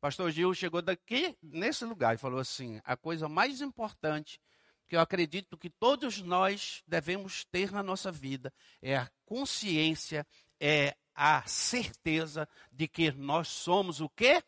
Pastor 0.00 0.30
Gil 0.30 0.52
chegou 0.54 0.80
daqui, 0.80 1.36
nesse 1.42 1.84
lugar, 1.84 2.14
e 2.14 2.18
falou 2.18 2.40
assim: 2.40 2.80
a 2.82 2.96
coisa 2.96 3.28
mais 3.28 3.60
importante 3.60 4.40
que 4.88 4.96
eu 4.96 5.00
acredito 5.00 5.58
que 5.58 5.70
todos 5.70 6.20
nós 6.22 6.82
devemos 6.86 7.44
ter 7.44 7.70
na 7.70 7.82
nossa 7.82 8.10
vida 8.10 8.52
é 8.80 8.96
a 8.96 9.10
consciência, 9.26 10.26
é 10.58 10.96
a 11.14 11.42
certeza 11.46 12.48
de 12.70 12.88
que 12.88 13.12
nós 13.12 13.48
somos 13.48 14.00
o 14.00 14.08
quê? 14.08 14.42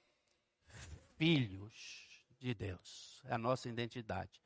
Filhos 1.16 2.26
de 2.38 2.54
Deus. 2.54 3.22
É 3.24 3.34
a 3.34 3.38
nossa 3.38 3.68
identidade. 3.68 4.40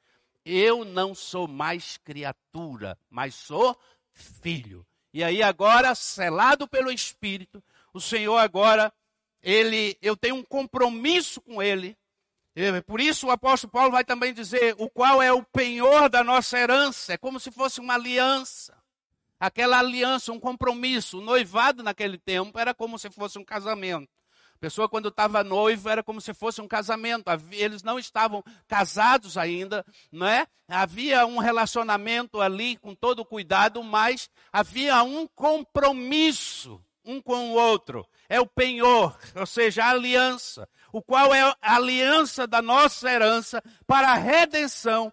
Eu 0.44 0.84
não 0.84 1.14
sou 1.14 1.46
mais 1.46 1.96
criatura, 1.98 2.98
mas 3.08 3.34
sou 3.34 3.78
filho. 4.12 4.86
E 5.12 5.24
aí 5.24 5.42
agora, 5.42 5.94
selado 5.94 6.68
pelo 6.68 6.90
Espírito, 6.90 7.62
o 7.92 8.00
Senhor 8.00 8.36
agora, 8.36 8.92
ele, 9.42 9.96
eu 10.02 10.16
tenho 10.16 10.36
um 10.36 10.44
compromisso 10.44 11.40
com 11.40 11.62
ele 11.62 11.96
por 12.86 13.00
isso 13.00 13.28
o 13.28 13.30
apóstolo 13.30 13.70
Paulo 13.70 13.92
vai 13.92 14.04
também 14.04 14.34
dizer 14.34 14.74
o 14.78 14.90
qual 14.90 15.22
é 15.22 15.32
o 15.32 15.44
penhor 15.44 16.08
da 16.08 16.24
nossa 16.24 16.58
herança, 16.58 17.12
é 17.12 17.16
como 17.16 17.38
se 17.38 17.52
fosse 17.52 17.80
uma 17.80 17.94
aliança. 17.94 18.76
Aquela 19.38 19.78
aliança, 19.78 20.32
um 20.32 20.40
compromisso, 20.40 21.18
o 21.18 21.20
noivado 21.20 21.84
naquele 21.84 22.18
tempo 22.18 22.58
era 22.58 22.74
como 22.74 22.98
se 22.98 23.08
fosse 23.10 23.38
um 23.38 23.44
casamento. 23.44 24.10
A 24.58 24.60
pessoa 24.60 24.88
quando 24.88 25.08
estava 25.08 25.44
noivo 25.44 25.88
era 25.88 26.02
como 26.02 26.20
se 26.20 26.34
fosse 26.34 26.60
um 26.60 26.68
casamento. 26.68 27.24
Eles 27.52 27.82
não 27.82 27.98
estavam 27.98 28.42
casados 28.66 29.38
ainda, 29.38 29.84
não 30.12 30.26
é? 30.26 30.46
Havia 30.68 31.24
um 31.26 31.38
relacionamento 31.38 32.40
ali 32.40 32.76
com 32.76 32.94
todo 32.94 33.24
cuidado, 33.24 33.82
mas 33.82 34.28
havia 34.52 35.02
um 35.02 35.26
compromisso 35.26 36.82
um 37.04 37.22
com 37.22 37.52
o 37.52 37.54
outro. 37.54 38.06
É 38.28 38.38
o 38.38 38.46
penhor, 38.46 39.16
ou 39.34 39.46
seja, 39.46 39.84
a 39.84 39.90
aliança 39.90 40.68
o 40.92 41.02
qual 41.02 41.34
é 41.34 41.40
a 41.40 41.76
aliança 41.76 42.46
da 42.46 42.62
nossa 42.62 43.10
herança 43.10 43.62
para 43.86 44.10
a 44.10 44.14
redenção. 44.14 45.12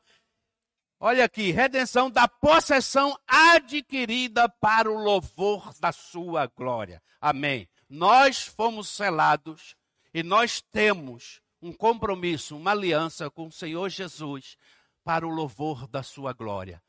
Olha 0.99 1.25
aqui, 1.25 1.51
redenção 1.51 2.09
da 2.09 2.27
possessão 2.27 3.17
adquirida 3.27 4.47
para 4.47 4.89
o 4.89 4.95
louvor 4.95 5.73
da 5.79 5.91
sua 5.91 6.47
glória. 6.47 7.01
Amém. 7.19 7.67
Nós 7.89 8.43
fomos 8.43 8.89
selados 8.89 9.75
e 10.13 10.23
nós 10.23 10.61
temos 10.71 11.41
um 11.61 11.71
compromisso, 11.71 12.55
uma 12.55 12.71
aliança 12.71 13.29
com 13.29 13.47
o 13.47 13.51
Senhor 13.51 13.89
Jesus 13.89 14.57
para 15.03 15.25
o 15.25 15.29
louvor 15.29 15.87
da 15.87 16.01
sua 16.01 16.33
glória. 16.33 16.81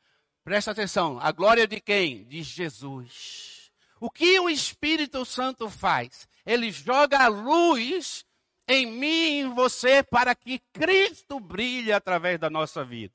Presta 0.43 0.71
atenção, 0.71 1.19
a 1.19 1.31
glória 1.31 1.67
de 1.67 1.79
quem? 1.79 2.23
De 2.25 2.41
Jesus. 2.41 3.71
O 3.99 4.09
que 4.09 4.39
o 4.39 4.49
Espírito 4.49 5.25
Santo 5.25 5.69
faz? 5.69 6.27
Ele 6.45 6.71
joga 6.71 7.23
a 7.23 7.27
luz 7.27 8.25
em 8.67 8.85
mim 8.85 9.07
e 9.07 9.39
em 9.41 9.53
você 9.53 10.03
para 10.03 10.35
que 10.35 10.59
Cristo 10.71 11.39
brilhe 11.39 11.91
através 11.91 12.39
da 12.39 12.49
nossa 12.49 12.83
vida. 12.83 13.13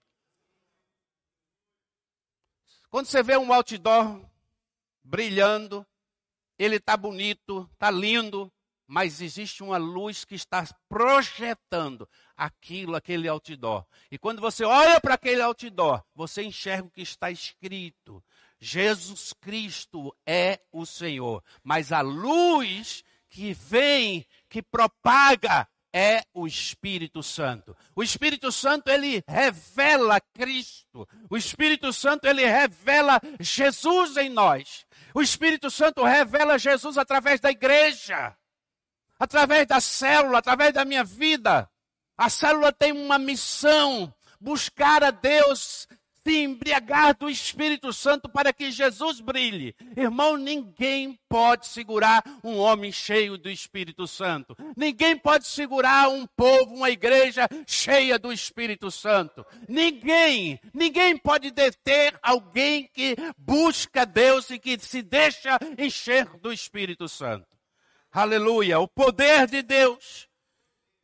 Quando 2.90 3.06
você 3.06 3.22
vê 3.22 3.36
um 3.36 3.52
outdoor 3.52 4.20
brilhando, 5.02 5.86
ele 6.58 6.76
está 6.76 6.96
bonito, 6.96 7.68
está 7.72 7.90
lindo, 7.90 8.52
mas 8.86 9.20
existe 9.20 9.62
uma 9.62 9.78
luz 9.78 10.24
que 10.24 10.34
está 10.34 10.66
projetando 10.88 12.08
aquilo, 12.36 12.94
aquele 12.94 13.26
outdoor. 13.28 13.86
E 14.10 14.18
quando 14.18 14.40
você 14.40 14.64
olha 14.64 15.00
para 15.00 15.14
aquele 15.14 15.40
outdoor, 15.40 16.02
você 16.14 16.42
enxerga 16.42 16.88
o 16.88 16.90
que 16.90 17.02
está 17.02 17.30
escrito. 17.30 18.22
Jesus 18.60 19.32
Cristo 19.32 20.14
é 20.26 20.60
o 20.70 20.84
Senhor. 20.84 21.42
Mas 21.64 21.90
a 21.90 22.00
luz 22.00 23.02
que 23.30 23.54
vem, 23.54 24.26
que 24.48 24.62
propaga, 24.62 25.66
é 25.92 26.22
o 26.33 26.46
Espírito 26.46 27.22
Santo. 27.22 27.76
O 27.94 28.02
Espírito 28.02 28.50
Santo 28.50 28.88
ele 28.88 29.22
revela 29.28 30.20
Cristo. 30.20 31.07
O 31.28 31.37
Espírito 31.37 31.92
Santo 31.92 32.26
ele 32.26 32.44
revela 32.44 33.20
Jesus 33.38 34.16
em 34.16 34.31
nós. 34.31 34.87
O 35.14 35.20
Espírito 35.20 35.70
Santo 35.70 36.02
revela 36.02 36.59
Jesus 36.59 36.96
através 36.96 37.40
da 37.40 37.50
igreja, 37.50 38.35
através 39.18 39.66
da 39.66 39.81
célula, 39.81 40.38
através 40.38 40.72
da 40.72 40.85
minha 40.85 41.05
vida. 41.05 41.68
A 42.16 42.31
célula 42.31 42.72
tem 42.72 42.92
uma 42.92 43.18
missão: 43.18 44.12
buscar 44.40 45.05
a 45.05 45.11
Deus 45.11 45.87
se 46.26 46.42
embriagar 46.42 47.16
do 47.16 47.28
Espírito 47.28 47.92
Santo 47.92 48.28
para 48.28 48.52
que 48.52 48.70
Jesus 48.70 49.20
brilhe. 49.20 49.74
Irmão, 49.96 50.37
ninguém 50.37 51.18
pode 51.28 51.66
segurar 51.66 52.22
um 52.44 52.56
homem 52.58 52.92
cheio 52.92 53.37
do 53.37 53.50
Espírito 53.50 54.06
Santo. 54.06 54.56
Ninguém 54.76 55.16
pode 55.16 55.46
segurar 55.46 56.08
um 56.08 56.26
povo, 56.26 56.74
uma 56.74 56.90
igreja 56.90 57.48
cheia 57.66 58.18
do 58.18 58.32
Espírito 58.32 58.90
Santo. 58.90 59.44
Ninguém, 59.68 60.61
ninguém 60.72 61.16
pode 61.16 61.50
deter 61.50 62.18
alguém 62.22 62.88
que 62.92 63.16
busca 63.37 64.06
Deus 64.06 64.50
e 64.50 64.58
que 64.58 64.78
se 64.78 65.02
deixa 65.02 65.58
encher 65.78 66.26
do 66.38 66.52
Espírito 66.52 67.08
Santo. 67.08 67.46
Aleluia, 68.11 68.78
o 68.78 68.87
poder 68.87 69.46
de 69.46 69.62
Deus. 69.62 70.28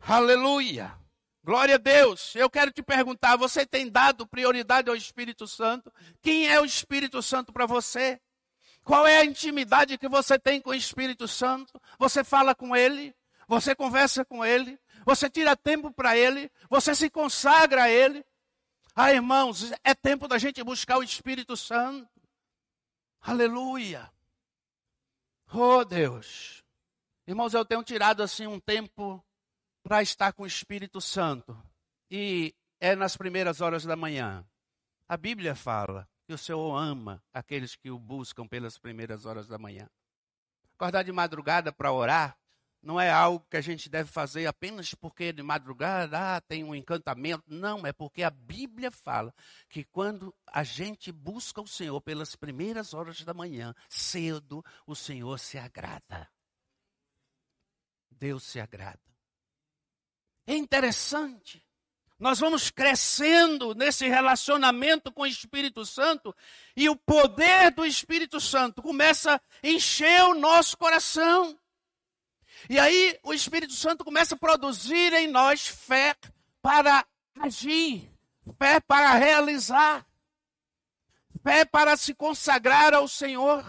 Aleluia. 0.00 0.97
Glória 1.48 1.76
a 1.76 1.78
Deus. 1.78 2.34
Eu 2.36 2.50
quero 2.50 2.70
te 2.70 2.82
perguntar: 2.82 3.34
você 3.34 3.64
tem 3.64 3.88
dado 3.88 4.26
prioridade 4.26 4.90
ao 4.90 4.94
Espírito 4.94 5.46
Santo? 5.46 5.90
Quem 6.20 6.46
é 6.46 6.60
o 6.60 6.64
Espírito 6.66 7.22
Santo 7.22 7.54
para 7.54 7.64
você? 7.64 8.20
Qual 8.84 9.06
é 9.06 9.16
a 9.16 9.24
intimidade 9.24 9.96
que 9.96 10.10
você 10.10 10.38
tem 10.38 10.60
com 10.60 10.68
o 10.68 10.74
Espírito 10.74 11.26
Santo? 11.26 11.80
Você 11.98 12.22
fala 12.22 12.54
com 12.54 12.76
ele? 12.76 13.16
Você 13.46 13.74
conversa 13.74 14.26
com 14.26 14.44
ele? 14.44 14.78
Você 15.06 15.30
tira 15.30 15.56
tempo 15.56 15.90
para 15.90 16.14
ele? 16.14 16.52
Você 16.68 16.94
se 16.94 17.08
consagra 17.08 17.84
a 17.84 17.88
ele? 17.88 18.22
Ah, 18.94 19.10
irmãos, 19.10 19.72
é 19.82 19.94
tempo 19.94 20.28
da 20.28 20.36
gente 20.36 20.62
buscar 20.62 20.98
o 20.98 21.02
Espírito 21.02 21.56
Santo. 21.56 22.06
Aleluia. 23.22 24.12
Oh, 25.50 25.82
Deus. 25.82 26.62
Irmãos, 27.26 27.54
eu 27.54 27.64
tenho 27.64 27.82
tirado 27.82 28.22
assim 28.22 28.46
um 28.46 28.60
tempo 28.60 29.24
para 29.82 30.02
estar 30.02 30.32
com 30.32 30.42
o 30.42 30.46
Espírito 30.46 31.00
Santo. 31.00 31.56
E 32.10 32.54
é 32.80 32.94
nas 32.94 33.16
primeiras 33.16 33.60
horas 33.60 33.84
da 33.84 33.96
manhã. 33.96 34.44
A 35.08 35.16
Bíblia 35.16 35.54
fala 35.54 36.08
que 36.26 36.32
o 36.32 36.38
Senhor 36.38 36.76
ama 36.76 37.22
aqueles 37.32 37.74
que 37.74 37.90
o 37.90 37.98
buscam 37.98 38.46
pelas 38.46 38.78
primeiras 38.78 39.24
horas 39.24 39.48
da 39.48 39.58
manhã. 39.58 39.88
Acordar 40.74 41.02
de 41.02 41.12
madrugada 41.12 41.72
para 41.72 41.92
orar 41.92 42.38
não 42.82 43.00
é 43.00 43.10
algo 43.10 43.44
que 43.50 43.56
a 43.56 43.60
gente 43.60 43.88
deve 43.88 44.10
fazer 44.10 44.46
apenas 44.46 44.94
porque 44.94 45.32
de 45.32 45.42
madrugada 45.42 46.36
ah, 46.36 46.40
tem 46.40 46.62
um 46.62 46.74
encantamento. 46.74 47.42
Não, 47.46 47.84
é 47.86 47.92
porque 47.92 48.22
a 48.22 48.30
Bíblia 48.30 48.90
fala 48.90 49.34
que 49.68 49.84
quando 49.84 50.34
a 50.46 50.62
gente 50.62 51.10
busca 51.10 51.60
o 51.60 51.66
Senhor 51.66 52.00
pelas 52.00 52.36
primeiras 52.36 52.94
horas 52.94 53.24
da 53.24 53.34
manhã, 53.34 53.74
cedo, 53.88 54.64
o 54.86 54.94
Senhor 54.94 55.38
se 55.38 55.58
agrada. 55.58 56.30
Deus 58.10 58.44
se 58.44 58.60
agrada. 58.60 59.00
É 60.48 60.56
interessante. 60.56 61.62
Nós 62.18 62.40
vamos 62.40 62.70
crescendo 62.70 63.74
nesse 63.74 64.08
relacionamento 64.08 65.12
com 65.12 65.22
o 65.22 65.26
Espírito 65.26 65.84
Santo 65.84 66.34
e 66.74 66.88
o 66.88 66.96
poder 66.96 67.70
do 67.70 67.84
Espírito 67.84 68.40
Santo 68.40 68.80
começa 68.80 69.34
a 69.34 69.40
encher 69.68 70.22
o 70.22 70.32
nosso 70.32 70.78
coração. 70.78 71.54
E 72.70 72.78
aí 72.78 73.20
o 73.22 73.34
Espírito 73.34 73.74
Santo 73.74 74.06
começa 74.06 74.36
a 74.36 74.38
produzir 74.38 75.12
em 75.12 75.28
nós 75.28 75.66
fé 75.66 76.16
para 76.62 77.06
agir, 77.38 78.10
fé 78.58 78.80
para 78.80 79.12
realizar, 79.16 80.06
fé 81.42 81.66
para 81.66 81.94
se 81.94 82.14
consagrar 82.14 82.94
ao 82.94 83.06
Senhor, 83.06 83.62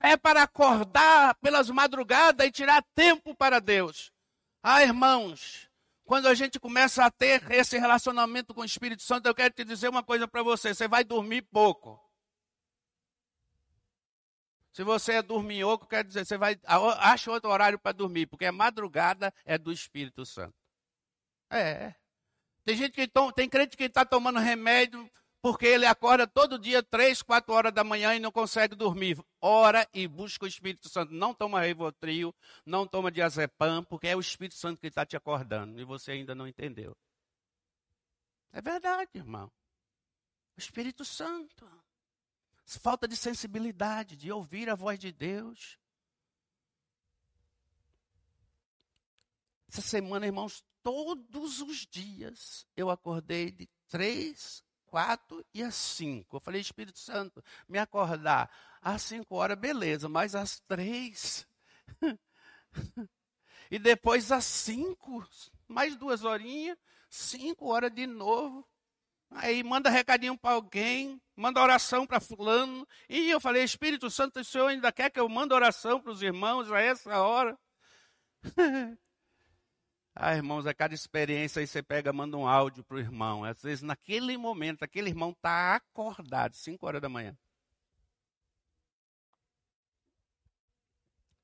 fé 0.00 0.16
para 0.16 0.42
acordar 0.42 1.36
pelas 1.36 1.70
madrugadas 1.70 2.44
e 2.44 2.50
tirar 2.50 2.84
tempo 2.92 3.36
para 3.36 3.60
Deus. 3.60 4.12
Ah, 4.60 4.82
irmãos, 4.82 5.66
quando 6.06 6.28
a 6.28 6.34
gente 6.34 6.60
começa 6.60 7.04
a 7.04 7.10
ter 7.10 7.50
esse 7.50 7.76
relacionamento 7.78 8.54
com 8.54 8.60
o 8.60 8.64
Espírito 8.64 9.02
Santo, 9.02 9.26
eu 9.26 9.34
quero 9.34 9.52
te 9.52 9.64
dizer 9.64 9.88
uma 9.88 10.04
coisa 10.04 10.26
para 10.26 10.42
você: 10.42 10.72
você 10.72 10.86
vai 10.86 11.02
dormir 11.04 11.42
pouco. 11.42 12.00
Se 14.72 14.84
você 14.84 15.14
é 15.14 15.22
dorminhoco, 15.22 15.86
quer 15.86 16.04
dizer, 16.04 16.24
você 16.24 16.38
vai 16.38 16.58
acha 16.98 17.30
outro 17.30 17.50
horário 17.50 17.78
para 17.78 17.92
dormir, 17.92 18.26
porque 18.26 18.44
a 18.44 18.52
madrugada 18.52 19.34
é 19.44 19.58
do 19.58 19.72
Espírito 19.72 20.24
Santo. 20.24 20.54
É. 21.50 21.94
Tem 22.64 22.76
gente 22.76 22.92
que 22.92 23.08
tom, 23.08 23.32
tem 23.32 23.48
crente 23.48 23.76
que 23.76 23.84
está 23.84 24.04
tomando 24.04 24.38
remédio 24.38 25.10
porque 25.46 25.64
ele 25.64 25.86
acorda 25.86 26.26
todo 26.26 26.58
dia, 26.58 26.82
três, 26.82 27.22
quatro 27.22 27.54
horas 27.54 27.72
da 27.72 27.84
manhã 27.84 28.16
e 28.16 28.18
não 28.18 28.32
consegue 28.32 28.74
dormir. 28.74 29.16
Ora 29.40 29.88
e 29.94 30.08
busca 30.08 30.44
o 30.44 30.48
Espírito 30.48 30.88
Santo. 30.88 31.14
Não 31.14 31.32
toma 31.32 31.64
Rivotril, 31.64 32.34
não 32.64 32.84
toma 32.84 33.12
diazepam, 33.12 33.84
porque 33.84 34.08
é 34.08 34.16
o 34.16 34.18
Espírito 34.18 34.56
Santo 34.56 34.80
que 34.80 34.88
está 34.88 35.06
te 35.06 35.16
acordando 35.16 35.80
e 35.80 35.84
você 35.84 36.10
ainda 36.10 36.34
não 36.34 36.48
entendeu. 36.48 36.96
É 38.52 38.60
verdade, 38.60 39.08
irmão. 39.14 39.46
O 40.56 40.58
Espírito 40.58 41.04
Santo. 41.04 41.64
Falta 42.64 43.06
de 43.06 43.14
sensibilidade, 43.14 44.16
de 44.16 44.32
ouvir 44.32 44.68
a 44.68 44.74
voz 44.74 44.98
de 44.98 45.12
Deus. 45.12 45.78
Essa 49.68 49.80
semana, 49.80 50.26
irmãos, 50.26 50.64
todos 50.82 51.60
os 51.60 51.86
dias 51.86 52.66
eu 52.76 52.90
acordei 52.90 53.52
de 53.52 53.68
três, 53.88 54.65
quatro 54.86 55.44
e 55.52 55.62
às 55.62 55.74
cinco. 55.74 56.36
Eu 56.36 56.40
falei, 56.40 56.60
Espírito 56.60 56.98
Santo, 56.98 57.42
me 57.68 57.78
acordar 57.78 58.50
às 58.80 59.02
cinco 59.02 59.36
horas, 59.36 59.58
beleza, 59.58 60.08
mas 60.08 60.34
às 60.34 60.60
três. 60.60 61.46
e 63.70 63.78
depois 63.78 64.32
às 64.32 64.44
cinco, 64.44 65.26
mais 65.68 65.96
duas 65.96 66.24
horinhas, 66.24 66.78
cinco 67.08 67.66
horas 67.66 67.92
de 67.92 68.06
novo. 68.06 68.66
Aí 69.30 69.62
manda 69.64 69.90
recadinho 69.90 70.38
para 70.38 70.54
alguém, 70.54 71.20
manda 71.34 71.60
oração 71.60 72.06
para 72.06 72.20
fulano. 72.20 72.86
E 73.08 73.30
eu 73.30 73.40
falei, 73.40 73.64
Espírito 73.64 74.08
Santo, 74.08 74.40
o 74.40 74.44
Senhor 74.44 74.68
ainda 74.68 74.92
quer 74.92 75.10
que 75.10 75.18
eu 75.18 75.28
mande 75.28 75.52
oração 75.52 76.00
para 76.00 76.12
os 76.12 76.22
irmãos 76.22 76.70
a 76.70 76.80
essa 76.80 77.20
hora? 77.20 77.58
ah, 80.18 80.34
irmãos, 80.34 80.66
a 80.66 80.72
cada 80.72 80.94
experiência 80.94 81.60
aí 81.60 81.66
você 81.66 81.82
pega, 81.82 82.10
manda 82.10 82.38
um 82.38 82.48
áudio 82.48 82.82
para 82.82 82.96
o 82.96 83.00
irmão. 83.00 83.44
Às 83.44 83.60
vezes, 83.60 83.82
naquele 83.82 84.38
momento, 84.38 84.82
aquele 84.82 85.10
irmão 85.10 85.30
está 85.30 85.76
acordado, 85.76 86.54
5 86.54 86.86
horas 86.86 87.02
da 87.02 87.08
manhã. 87.08 87.36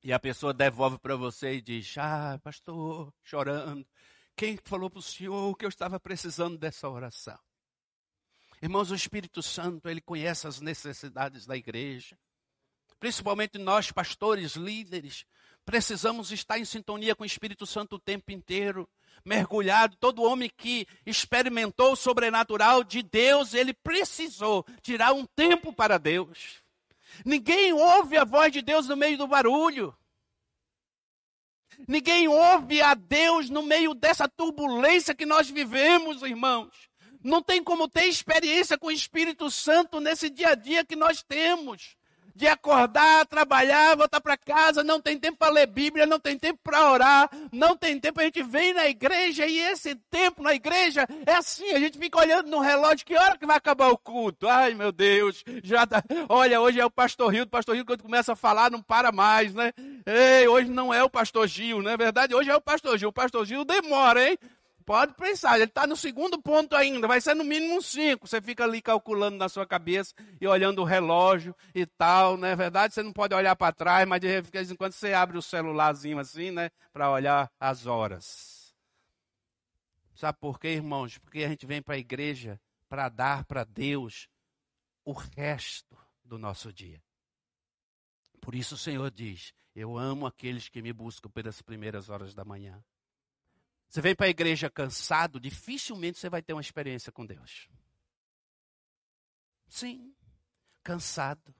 E 0.03 0.11
a 0.11 0.19
pessoa 0.19 0.55
devolve 0.55 0.97
para 0.97 1.15
você 1.15 1.53
e 1.53 1.61
diz: 1.61 1.95
Ah, 1.99 2.39
pastor, 2.43 3.13
chorando. 3.21 3.85
Quem 4.35 4.57
falou 4.57 4.89
para 4.89 4.99
o 4.99 5.03
senhor 5.03 5.55
que 5.55 5.65
eu 5.65 5.69
estava 5.69 5.99
precisando 5.99 6.57
dessa 6.57 6.89
oração? 6.89 7.39
Irmãos, 8.59 8.89
o 8.89 8.95
Espírito 8.95 9.43
Santo, 9.43 9.87
ele 9.87 10.01
conhece 10.01 10.47
as 10.47 10.59
necessidades 10.59 11.45
da 11.45 11.55
igreja. 11.55 12.17
Principalmente 12.99 13.59
nós, 13.59 13.91
pastores, 13.91 14.55
líderes, 14.55 15.25
precisamos 15.65 16.31
estar 16.31 16.59
em 16.59 16.65
sintonia 16.65 17.15
com 17.15 17.23
o 17.23 17.27
Espírito 17.27 17.65
Santo 17.65 17.95
o 17.95 17.99
tempo 17.99 18.31
inteiro, 18.31 18.87
mergulhado. 19.23 19.97
Todo 19.99 20.23
homem 20.23 20.51
que 20.55 20.87
experimentou 21.05 21.93
o 21.93 21.95
sobrenatural 21.97 22.83
de 22.83 23.01
Deus, 23.01 23.53
ele 23.53 23.73
precisou 23.73 24.65
tirar 24.81 25.13
um 25.13 25.25
tempo 25.25 25.73
para 25.73 25.97
Deus. 25.97 26.61
Ninguém 27.25 27.73
ouve 27.73 28.17
a 28.17 28.23
voz 28.23 28.51
de 28.51 28.61
Deus 28.61 28.87
no 28.87 28.97
meio 28.97 29.17
do 29.17 29.27
barulho. 29.27 29.95
Ninguém 31.87 32.27
ouve 32.27 32.81
a 32.81 32.93
Deus 32.93 33.49
no 33.49 33.63
meio 33.63 33.93
dessa 33.93 34.27
turbulência 34.27 35.15
que 35.15 35.25
nós 35.25 35.49
vivemos, 35.49 36.21
irmãos. 36.21 36.89
Não 37.23 37.41
tem 37.41 37.63
como 37.63 37.87
ter 37.87 38.05
experiência 38.05 38.77
com 38.77 38.87
o 38.87 38.91
Espírito 38.91 39.49
Santo 39.49 39.99
nesse 39.99 40.29
dia 40.29 40.49
a 40.49 40.55
dia 40.55 40.85
que 40.85 40.95
nós 40.95 41.23
temos. 41.23 41.95
De 42.35 42.47
acordar, 42.47 43.25
trabalhar, 43.27 43.95
voltar 43.95 44.19
para 44.19 44.35
casa, 44.35 44.83
não 44.83 44.99
tem 44.99 45.19
tempo 45.19 45.37
para 45.37 45.53
ler 45.53 45.67
Bíblia, 45.67 46.05
não 46.05 46.19
tem 46.19 46.37
tempo 46.37 46.59
para 46.63 46.91
orar, 46.91 47.29
não 47.51 47.77
tem 47.77 47.99
tempo, 47.99 48.19
a 48.19 48.23
gente 48.23 48.41
vem 48.41 48.73
na 48.73 48.87
igreja 48.87 49.45
e 49.45 49.59
esse 49.59 49.93
tempo 50.09 50.41
na 50.41 50.53
igreja 50.53 51.07
é 51.25 51.33
assim, 51.35 51.69
a 51.71 51.79
gente 51.79 51.97
fica 51.97 52.19
olhando 52.19 52.49
no 52.49 52.59
relógio, 52.59 53.05
que 53.05 53.15
hora 53.15 53.37
que 53.37 53.45
vai 53.45 53.57
acabar 53.57 53.89
o 53.89 53.97
culto? 53.97 54.47
Ai 54.47 54.73
meu 54.73 54.91
Deus, 54.91 55.43
já 55.63 55.85
tá, 55.85 56.03
olha, 56.27 56.59
hoje 56.59 56.79
é 56.79 56.85
o 56.85 56.91
pastor 56.91 57.31
Rio, 57.31 57.43
o 57.43 57.47
pastor 57.47 57.75
Rio 57.75 57.85
quando 57.85 58.01
começa 58.03 58.33
a 58.33 58.35
falar 58.35 58.71
não 58.71 58.81
para 58.81 59.11
mais, 59.11 59.53
né? 59.53 59.71
Ei, 60.05 60.47
hoje 60.47 60.69
não 60.69 60.93
é 60.93 61.03
o 61.03 61.09
pastor 61.09 61.47
Gil, 61.47 61.81
não 61.81 61.91
é 61.91 61.97
verdade? 61.97 62.33
Hoje 62.33 62.49
é 62.49 62.55
o 62.55 62.61
pastor 62.61 62.97
Gil, 62.97 63.09
o 63.09 63.13
pastor 63.13 63.45
Gil 63.45 63.63
demora, 63.63 64.27
hein? 64.27 64.37
Pode 64.85 65.13
pensar, 65.13 65.55
ele 65.55 65.63
está 65.65 65.87
no 65.87 65.95
segundo 65.95 66.41
ponto 66.41 66.75
ainda, 66.75 67.07
vai 67.07 67.21
ser 67.21 67.33
no 67.33 67.43
mínimo 67.43 67.81
cinco. 67.81 68.27
Você 68.27 68.41
fica 68.41 68.63
ali 68.63 68.81
calculando 68.81 69.37
na 69.37 69.47
sua 69.47 69.65
cabeça 69.65 70.13
e 70.39 70.47
olhando 70.47 70.81
o 70.81 70.85
relógio 70.85 71.55
e 71.73 71.85
tal, 71.85 72.37
não 72.37 72.47
é 72.47 72.55
verdade? 72.55 72.93
Você 72.93 73.01
não 73.01 73.13
pode 73.13 73.33
olhar 73.33 73.55
para 73.55 73.73
trás, 73.73 74.07
mas 74.07 74.19
de 74.19 74.41
vez 74.41 74.69
em 74.69 74.75
quando 74.75 74.93
você 74.93 75.13
abre 75.13 75.37
o 75.37 75.41
celularzinho 75.41 76.19
assim, 76.19 76.51
né, 76.51 76.69
para 76.91 77.09
olhar 77.09 77.51
as 77.59 77.85
horas. 77.85 78.73
Sabe 80.15 80.37
por 80.39 80.59
quê, 80.59 80.69
irmãos? 80.69 81.17
Porque 81.17 81.43
a 81.43 81.47
gente 81.47 81.65
vem 81.65 81.81
para 81.81 81.95
a 81.95 81.99
igreja 81.99 82.59
para 82.87 83.09
dar 83.09 83.45
para 83.45 83.63
Deus 83.63 84.27
o 85.03 85.11
resto 85.11 85.97
do 86.23 86.37
nosso 86.37 86.71
dia. 86.71 87.01
Por 88.39 88.55
isso 88.55 88.75
o 88.75 88.77
Senhor 88.77 89.09
diz: 89.09 89.53
Eu 89.73 89.97
amo 89.97 90.27
aqueles 90.27 90.69
que 90.69 90.81
me 90.81 90.93
buscam 90.93 91.29
pelas 91.29 91.61
primeiras 91.61 92.09
horas 92.09 92.33
da 92.33 92.45
manhã. 92.45 92.83
Você 93.93 94.01
vem 94.01 94.15
para 94.15 94.25
a 94.25 94.29
igreja 94.29 94.71
cansado, 94.71 95.39
dificilmente 95.39 96.17
você 96.17 96.27
vai 96.27 96.41
ter 96.41 96.51
uma 96.53 96.61
experiência 96.63 97.11
com 97.11 97.23
Deus. 97.23 97.69
Sim, 99.69 100.15
cansado. 100.83 101.53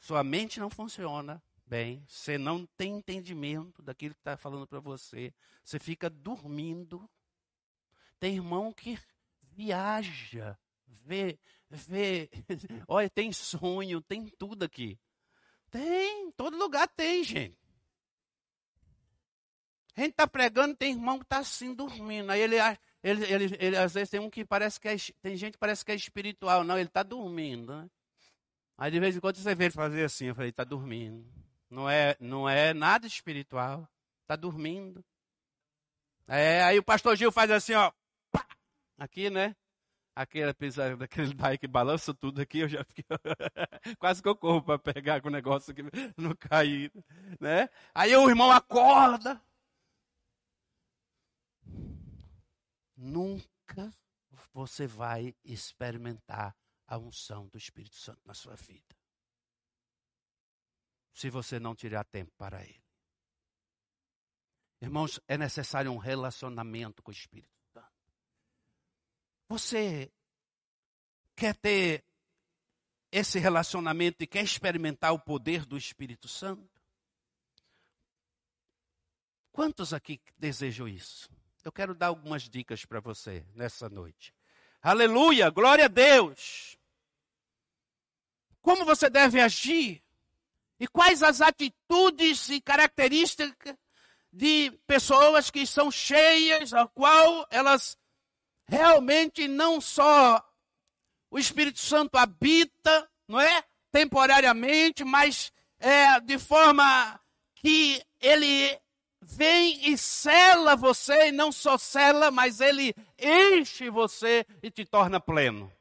Sua 0.00 0.24
mente 0.24 0.58
não 0.58 0.68
funciona 0.68 1.40
bem, 1.64 2.04
você 2.08 2.36
não 2.36 2.66
tem 2.66 2.96
entendimento 2.96 3.80
daquilo 3.80 4.12
que 4.12 4.20
está 4.22 4.36
falando 4.36 4.66
para 4.66 4.80
você, 4.80 5.32
você 5.62 5.78
fica 5.78 6.10
dormindo. 6.10 7.08
Tem 8.18 8.34
irmão 8.34 8.72
que 8.72 8.98
viaja, 9.40 10.58
vê, 10.84 11.38
vê, 11.70 12.28
olha, 12.88 13.08
tem 13.08 13.32
sonho, 13.32 14.00
tem 14.00 14.26
tudo 14.26 14.64
aqui. 14.64 14.98
Tem, 15.70 16.32
todo 16.32 16.56
lugar 16.56 16.88
tem, 16.88 17.22
gente. 17.22 17.61
A 19.96 20.00
gente 20.00 20.12
está 20.12 20.26
pregando, 20.26 20.74
tem 20.74 20.92
irmão 20.92 21.18
que 21.18 21.24
está 21.24 21.38
assim 21.38 21.74
dormindo. 21.74 22.30
Aí 22.30 22.40
ele, 22.40 22.56
ele, 23.02 23.24
ele, 23.24 23.56
ele, 23.58 23.76
às 23.76 23.92
vezes 23.92 24.10
tem 24.10 24.20
um 24.20 24.30
que 24.30 24.44
parece 24.44 24.80
que 24.80 24.88
é, 24.88 24.96
tem 25.20 25.36
gente 25.36 25.52
que 25.52 25.58
parece 25.58 25.84
que 25.84 25.92
é 25.92 25.94
espiritual. 25.94 26.64
Não, 26.64 26.78
ele 26.78 26.88
está 26.88 27.02
dormindo. 27.02 27.76
Né? 27.76 27.90
Aí 28.78 28.90
de 28.90 28.98
vez 28.98 29.16
em 29.16 29.20
quando 29.20 29.36
você 29.36 29.54
vê 29.54 29.64
ele 29.64 29.74
fazer 29.74 30.04
assim, 30.04 30.26
eu 30.26 30.34
falei, 30.34 30.50
está 30.50 30.64
dormindo. 30.64 31.26
Não 31.68 31.88
é, 31.88 32.16
não 32.20 32.48
é 32.48 32.72
nada 32.72 33.06
espiritual. 33.06 33.86
Está 34.22 34.34
dormindo. 34.34 35.04
É, 36.26 36.62
aí 36.62 36.78
o 36.78 36.82
pastor 36.82 37.14
Gil 37.16 37.30
faz 37.30 37.50
assim, 37.50 37.74
ó. 37.74 37.92
Pá, 38.30 38.46
aqui, 38.98 39.28
né? 39.28 39.54
Aquele 40.14 40.52
daquele 40.98 41.34
daí 41.34 41.56
que 41.56 41.66
balança 41.66 42.12
tudo 42.12 42.40
aqui, 42.40 42.60
eu 42.60 42.68
já 42.68 42.84
fiquei. 42.84 43.04
Quase 43.98 44.22
que 44.22 44.28
eu 44.28 44.36
corro 44.36 44.62
para 44.62 44.78
pegar 44.78 45.20
com 45.22 45.28
o 45.28 45.32
negócio 45.32 45.74
que 45.74 45.82
não 46.16 46.34
cair. 46.34 46.92
Né? 47.40 47.68
Aí 47.94 48.14
o 48.14 48.28
irmão 48.28 48.50
acorda. 48.50 49.40
Nunca 53.02 53.92
você 54.52 54.86
vai 54.86 55.34
experimentar 55.44 56.56
a 56.86 56.96
unção 56.96 57.48
do 57.48 57.58
Espírito 57.58 57.96
Santo 57.96 58.20
na 58.24 58.32
sua 58.32 58.54
vida. 58.54 58.96
Se 61.12 61.28
você 61.28 61.58
não 61.58 61.74
tirar 61.74 62.04
tempo 62.04 62.32
para 62.36 62.62
Ele. 62.64 62.82
Irmãos, 64.80 65.20
é 65.28 65.36
necessário 65.36 65.92
um 65.92 65.98
relacionamento 65.98 67.02
com 67.02 67.10
o 67.10 67.14
Espírito 67.14 67.54
Santo. 67.72 67.92
Você 69.48 70.10
quer 71.36 71.54
ter 71.56 72.04
esse 73.10 73.38
relacionamento 73.38 74.22
e 74.24 74.26
quer 74.26 74.42
experimentar 74.42 75.12
o 75.12 75.20
poder 75.20 75.66
do 75.66 75.76
Espírito 75.76 76.26
Santo? 76.26 76.80
Quantos 79.52 79.92
aqui 79.92 80.20
desejam 80.38 80.88
isso? 80.88 81.30
Eu 81.64 81.70
quero 81.70 81.94
dar 81.94 82.08
algumas 82.08 82.48
dicas 82.48 82.84
para 82.84 82.98
você 82.98 83.46
nessa 83.54 83.88
noite. 83.88 84.34
Aleluia, 84.82 85.48
glória 85.48 85.84
a 85.84 85.88
Deus. 85.88 86.76
Como 88.60 88.84
você 88.84 89.08
deve 89.08 89.40
agir? 89.40 90.02
E 90.80 90.88
quais 90.88 91.22
as 91.22 91.40
atitudes 91.40 92.48
e 92.48 92.60
características 92.60 93.76
de 94.32 94.72
pessoas 94.88 95.50
que 95.50 95.64
são 95.64 95.88
cheias, 95.88 96.74
a 96.74 96.88
qual 96.88 97.46
elas 97.48 97.96
realmente 98.66 99.46
não 99.46 99.80
só 99.80 100.44
o 101.30 101.38
Espírito 101.38 101.78
Santo 101.78 102.16
habita, 102.18 103.08
não 103.28 103.40
é? 103.40 103.64
Temporariamente, 103.92 105.04
mas 105.04 105.52
é, 105.78 106.18
de 106.18 106.38
forma 106.38 107.20
que 107.54 108.04
ele 108.20 108.81
vem 109.22 109.90
e 109.90 109.96
cela 109.96 110.74
você, 110.74 111.28
e 111.28 111.32
não 111.32 111.52
só 111.52 111.78
cela, 111.78 112.30
mas 112.30 112.60
ele 112.60 112.94
enche 113.18 113.88
você 113.88 114.44
e 114.62 114.70
te 114.70 114.84
torna 114.84 115.20
pleno. 115.20 115.72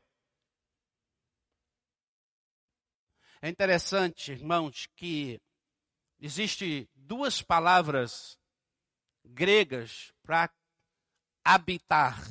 É 3.41 3.49
interessante, 3.49 4.31
irmãos, 4.31 4.87
que 4.95 5.41
existe 6.19 6.87
duas 6.95 7.41
palavras 7.41 8.37
gregas 9.25 10.13
para 10.21 10.53
habitar. 11.43 12.21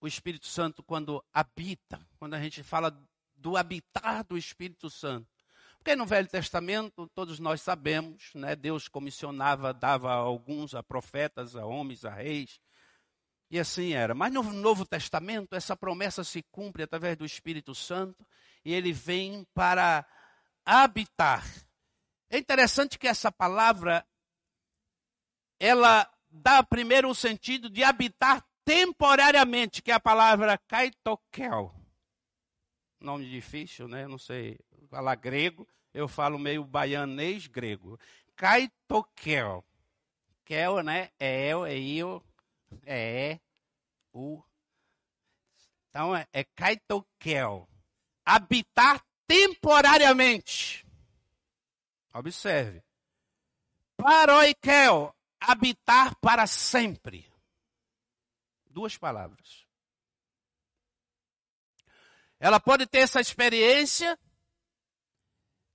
O 0.00 0.06
Espírito 0.06 0.46
Santo 0.46 0.82
quando 0.82 1.24
habita, 1.32 2.06
quando 2.18 2.34
a 2.34 2.40
gente 2.40 2.62
fala 2.62 2.96
do 3.34 3.56
habitar 3.56 4.22
do 4.24 4.38
Espírito 4.38 4.88
Santo. 4.88 5.33
Porque 5.84 5.96
no 5.96 6.06
Velho 6.06 6.26
Testamento, 6.26 7.06
todos 7.08 7.38
nós 7.38 7.60
sabemos, 7.60 8.30
né, 8.34 8.56
Deus 8.56 8.88
comissionava, 8.88 9.74
dava 9.74 10.12
a 10.12 10.14
alguns 10.14 10.74
a 10.74 10.82
profetas, 10.82 11.54
a 11.54 11.66
homens, 11.66 12.06
a 12.06 12.10
reis, 12.10 12.58
e 13.50 13.60
assim 13.60 13.92
era. 13.92 14.14
Mas 14.14 14.32
no 14.32 14.42
Novo 14.44 14.86
Testamento, 14.86 15.54
essa 15.54 15.76
promessa 15.76 16.24
se 16.24 16.42
cumpre 16.50 16.84
através 16.84 17.18
do 17.18 17.26
Espírito 17.26 17.74
Santo, 17.74 18.26
e 18.64 18.72
ele 18.72 18.94
vem 18.94 19.46
para 19.52 20.06
habitar. 20.64 21.44
É 22.30 22.38
interessante 22.38 22.98
que 22.98 23.06
essa 23.06 23.30
palavra, 23.30 24.06
ela 25.60 26.10
dá 26.30 26.62
primeiro 26.62 27.10
o 27.10 27.14
sentido 27.14 27.68
de 27.68 27.84
habitar 27.84 28.42
temporariamente, 28.64 29.82
que 29.82 29.90
é 29.90 29.94
a 29.94 30.00
palavra 30.00 30.56
kaitokel. 30.66 31.83
Nome 33.04 33.28
difícil, 33.28 33.86
né? 33.86 34.08
Não 34.08 34.16
sei 34.16 34.58
falar 34.88 35.14
grego, 35.16 35.68
eu 35.92 36.08
falo 36.08 36.38
meio 36.38 36.64
baianês 36.64 37.46
grego. 37.46 38.00
Kaitokel. 38.34 39.62
Kel, 40.42 40.82
né? 40.82 41.10
É 41.20 41.48
eu, 41.48 41.66
é 41.66 41.78
eu, 41.78 42.24
é 42.86 43.38
o. 44.10 44.42
Então 45.90 46.16
é, 46.16 46.26
é 46.32 46.44
kaitokel. 46.44 47.68
Habitar 48.24 49.04
temporariamente. 49.26 50.86
Observe. 52.14 52.82
Paroikel. 53.98 55.14
Habitar 55.38 56.16
para 56.20 56.46
sempre. 56.46 57.30
Duas 58.70 58.96
palavras. 58.96 59.63
Ela 62.44 62.60
pode 62.60 62.86
ter 62.86 62.98
essa 62.98 63.22
experiência 63.22 64.18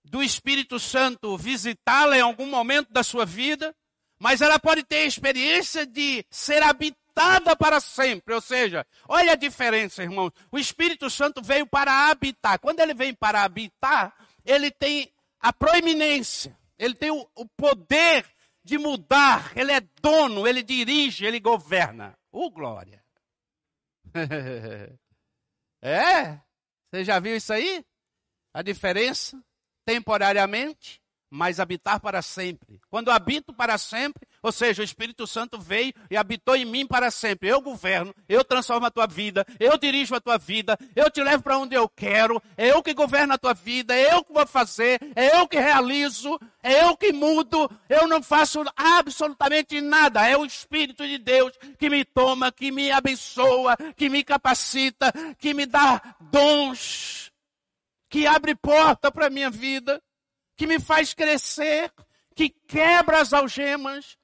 do 0.05 0.22
Espírito 0.22 0.80
Santo 0.80 1.36
visitá-la 1.36 2.15
em 2.15 2.22
algum 2.22 2.45
momento 2.45 2.93
da 2.93 3.01
sua 3.01 3.26
vida, 3.26 3.76
mas 4.20 4.39
ela 4.39 4.59
pode 4.59 4.84
ter 4.84 4.97
a 4.97 5.05
experiência 5.05 5.84
de 5.84 6.24
ser 6.30 6.61
habitada 6.61 7.55
para 7.55 7.80
sempre. 7.80 8.36
Ou 8.36 8.39
seja, 8.39 8.86
olha 9.07 9.32
a 9.32 9.36
diferença, 9.36 10.03
irmãos. 10.03 10.32
O 10.51 10.59
Espírito 10.59 11.09
Santo 11.09 11.41
veio 11.41 11.65
para 11.65 12.11
habitar. 12.11 12.59
Quando 12.59 12.82
ele 12.82 12.93
vem 12.93 13.15
para 13.15 13.41
habitar, 13.41 14.13
ele 14.45 14.70
tem 14.70 15.11
a 15.39 15.51
proeminência, 15.51 16.55
ele 16.78 16.93
tem 16.93 17.09
o, 17.09 17.28
o 17.34 17.47
poder 17.57 18.28
de 18.63 18.78
mudar, 18.78 19.57
ele 19.57 19.72
é 19.72 19.82
dono, 20.03 20.47
ele 20.47 20.61
dirige, 20.61 21.26
ele 21.26 21.39
governa. 21.39 22.15
O 22.32 22.45
oh, 22.45 22.51
glória. 22.51 23.03
é? 25.82 26.39
Você 26.91 27.03
já 27.03 27.19
viu 27.19 27.35
isso 27.35 27.53
aí? 27.53 27.83
A 28.53 28.61
diferença? 28.61 29.41
temporariamente, 29.89 31.01
mas 31.31 31.59
habitar 31.59 31.99
para 31.99 32.21
sempre. 32.21 32.79
Quando 32.91 33.09
habito 33.09 33.51
para 33.51 33.75
sempre, 33.75 34.27
ou 34.41 34.51
seja, 34.51 34.81
o 34.81 34.85
Espírito 34.85 35.25
Santo 35.25 35.59
veio 35.59 35.93
e 36.09 36.17
habitou 36.17 36.55
em 36.55 36.65
mim 36.65 36.85
para 36.85 37.11
sempre. 37.11 37.49
Eu 37.49 37.61
governo, 37.61 38.13
eu 38.27 38.43
transformo 38.43 38.85
a 38.85 38.91
tua 38.91 39.07
vida, 39.07 39.45
eu 39.59 39.77
dirijo 39.77 40.15
a 40.15 40.21
tua 40.21 40.37
vida, 40.37 40.77
eu 40.95 41.09
te 41.09 41.21
levo 41.21 41.43
para 41.43 41.57
onde 41.57 41.75
eu 41.75 41.87
quero, 41.89 42.41
é 42.57 42.71
eu 42.71 42.81
que 42.83 42.93
governo 42.93 43.33
a 43.33 43.37
tua 43.37 43.53
vida, 43.53 43.95
é 43.95 44.13
eu 44.13 44.23
que 44.23 44.33
vou 44.33 44.47
fazer, 44.47 44.99
é 45.15 45.39
eu 45.39 45.47
que 45.47 45.59
realizo, 45.59 46.39
é 46.61 46.83
eu 46.83 46.95
que 46.95 47.11
mudo, 47.11 47.69
eu 47.87 48.07
não 48.07 48.21
faço 48.21 48.63
absolutamente 48.75 49.81
nada. 49.81 50.27
É 50.27 50.37
o 50.37 50.45
Espírito 50.45 51.07
de 51.07 51.17
Deus 51.17 51.53
que 51.77 51.89
me 51.89 52.03
toma, 52.05 52.51
que 52.51 52.71
me 52.71 52.91
abençoa, 52.91 53.75
que 53.95 54.09
me 54.09 54.23
capacita, 54.23 55.13
que 55.37 55.53
me 55.53 55.65
dá 55.65 56.15
dons 56.19 57.29
que 58.09 58.25
abre 58.25 58.55
porta 58.55 59.11
para 59.11 59.27
a 59.27 59.29
minha 59.29 59.49
vida, 59.49 60.01
que 60.57 60.65
me 60.65 60.79
faz 60.79 61.13
crescer, 61.13 61.93
que 62.35 62.49
quebra 62.49 63.21
as 63.21 63.31
algemas, 63.31 64.17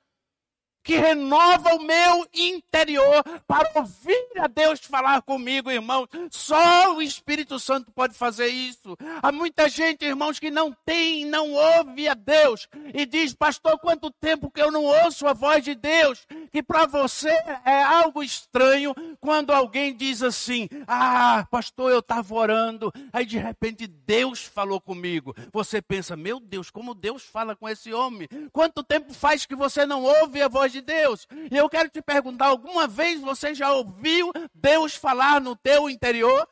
que 0.86 0.96
renova 0.96 1.74
o 1.74 1.82
meu 1.82 2.28
interior 2.32 3.24
para 3.48 3.72
ouvir 3.74 4.28
a 4.38 4.46
Deus 4.46 4.80
falar 4.82 5.24
comigo, 5.24 5.72
irmãos. 5.72 6.08
Só 6.30 6.96
o 6.96 7.02
Espírito 7.02 7.60
Santo 7.60 7.92
pode 7.92 8.14
fazer 8.14 8.48
isso. 8.50 8.96
Há 9.22 9.32
muita 9.32 9.68
gente, 9.68 10.06
irmãos, 10.06 10.38
que 10.38 10.52
não 10.52 10.72
tem, 10.86 11.26
não 11.26 11.52
ouve 11.52 12.08
a 12.08 12.14
Deus 12.14 12.68
e 12.94 13.04
diz, 13.04 13.34
pastor, 13.34 13.80
quanto 13.80 14.12
tempo 14.12 14.52
que 14.52 14.62
eu 14.62 14.72
não 14.72 14.84
ouço 14.84 15.26
a 15.26 15.34
voz 15.34 15.64
de 15.64 15.74
Deus? 15.74 16.28
Que 16.52 16.62
para 16.62 16.86
você 16.86 17.32
é 17.66 17.82
algo 17.82 18.22
estranho 18.22 18.94
quando 19.20 19.52
alguém 19.52 19.96
diz 19.96 20.22
assim: 20.22 20.70
Ah, 20.88 21.48
pastor, 21.50 21.92
eu 21.92 22.00
estava 22.00 22.36
orando, 22.36 22.94
aí 23.12 23.26
de 23.26 23.40
repente 23.40 23.88
Deus 23.88 24.44
falou 24.44 24.80
comigo. 24.80 25.36
Você 25.52 25.82
pensa, 25.82 26.16
meu 26.16 26.40
Deus, 26.40 26.70
como 26.70 26.94
Deus 26.94 27.24
fala 27.24 27.56
com 27.56 27.68
esse 27.68 27.92
homem? 27.92 28.28
Quanto 28.54 28.84
tempo 28.84 29.14
faz 29.14 29.48
que 29.48 29.56
você 29.56 29.86
não 29.86 30.04
ouve 30.04 30.42
a 30.44 30.48
voz 30.48 30.75
de 30.75 30.75
Deus. 30.82 31.28
E 31.52 31.56
eu 31.56 31.70
quero 31.70 31.90
te 31.90 32.02
perguntar: 32.02 32.48
alguma 32.48 32.88
vez 32.88 33.22
você 33.22 33.54
já 33.54 33.72
ouviu 33.72 34.32
Deus 34.54 34.96
falar 34.96 35.42
no 35.42 35.56
teu 35.56 35.90
interior? 35.90 36.48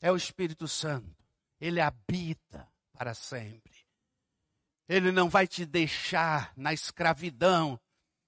É 0.00 0.10
o 0.10 0.16
Espírito 0.16 0.68
Santo. 0.68 1.16
Ele 1.60 1.80
habita 1.80 2.68
para 2.92 3.14
sempre. 3.14 3.74
Ele 4.88 5.10
não 5.10 5.28
vai 5.28 5.46
te 5.46 5.64
deixar 5.64 6.52
na 6.56 6.72
escravidão. 6.72 7.80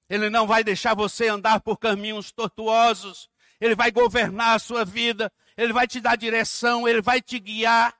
Ele 0.08 0.30
não 0.30 0.46
vai 0.46 0.64
deixar 0.64 0.94
você 0.94 1.28
andar 1.28 1.60
por 1.60 1.76
caminhos 1.78 2.32
tortuosos. 2.32 3.28
Ele 3.60 3.74
vai 3.74 3.90
governar 3.90 4.56
a 4.56 4.58
sua 4.58 4.84
vida. 4.84 5.30
Ele 5.56 5.72
vai 5.72 5.86
te 5.86 6.00
dar 6.00 6.16
direção. 6.16 6.88
Ele 6.88 7.02
vai 7.02 7.20
te 7.20 7.38
guiar. 7.38 7.97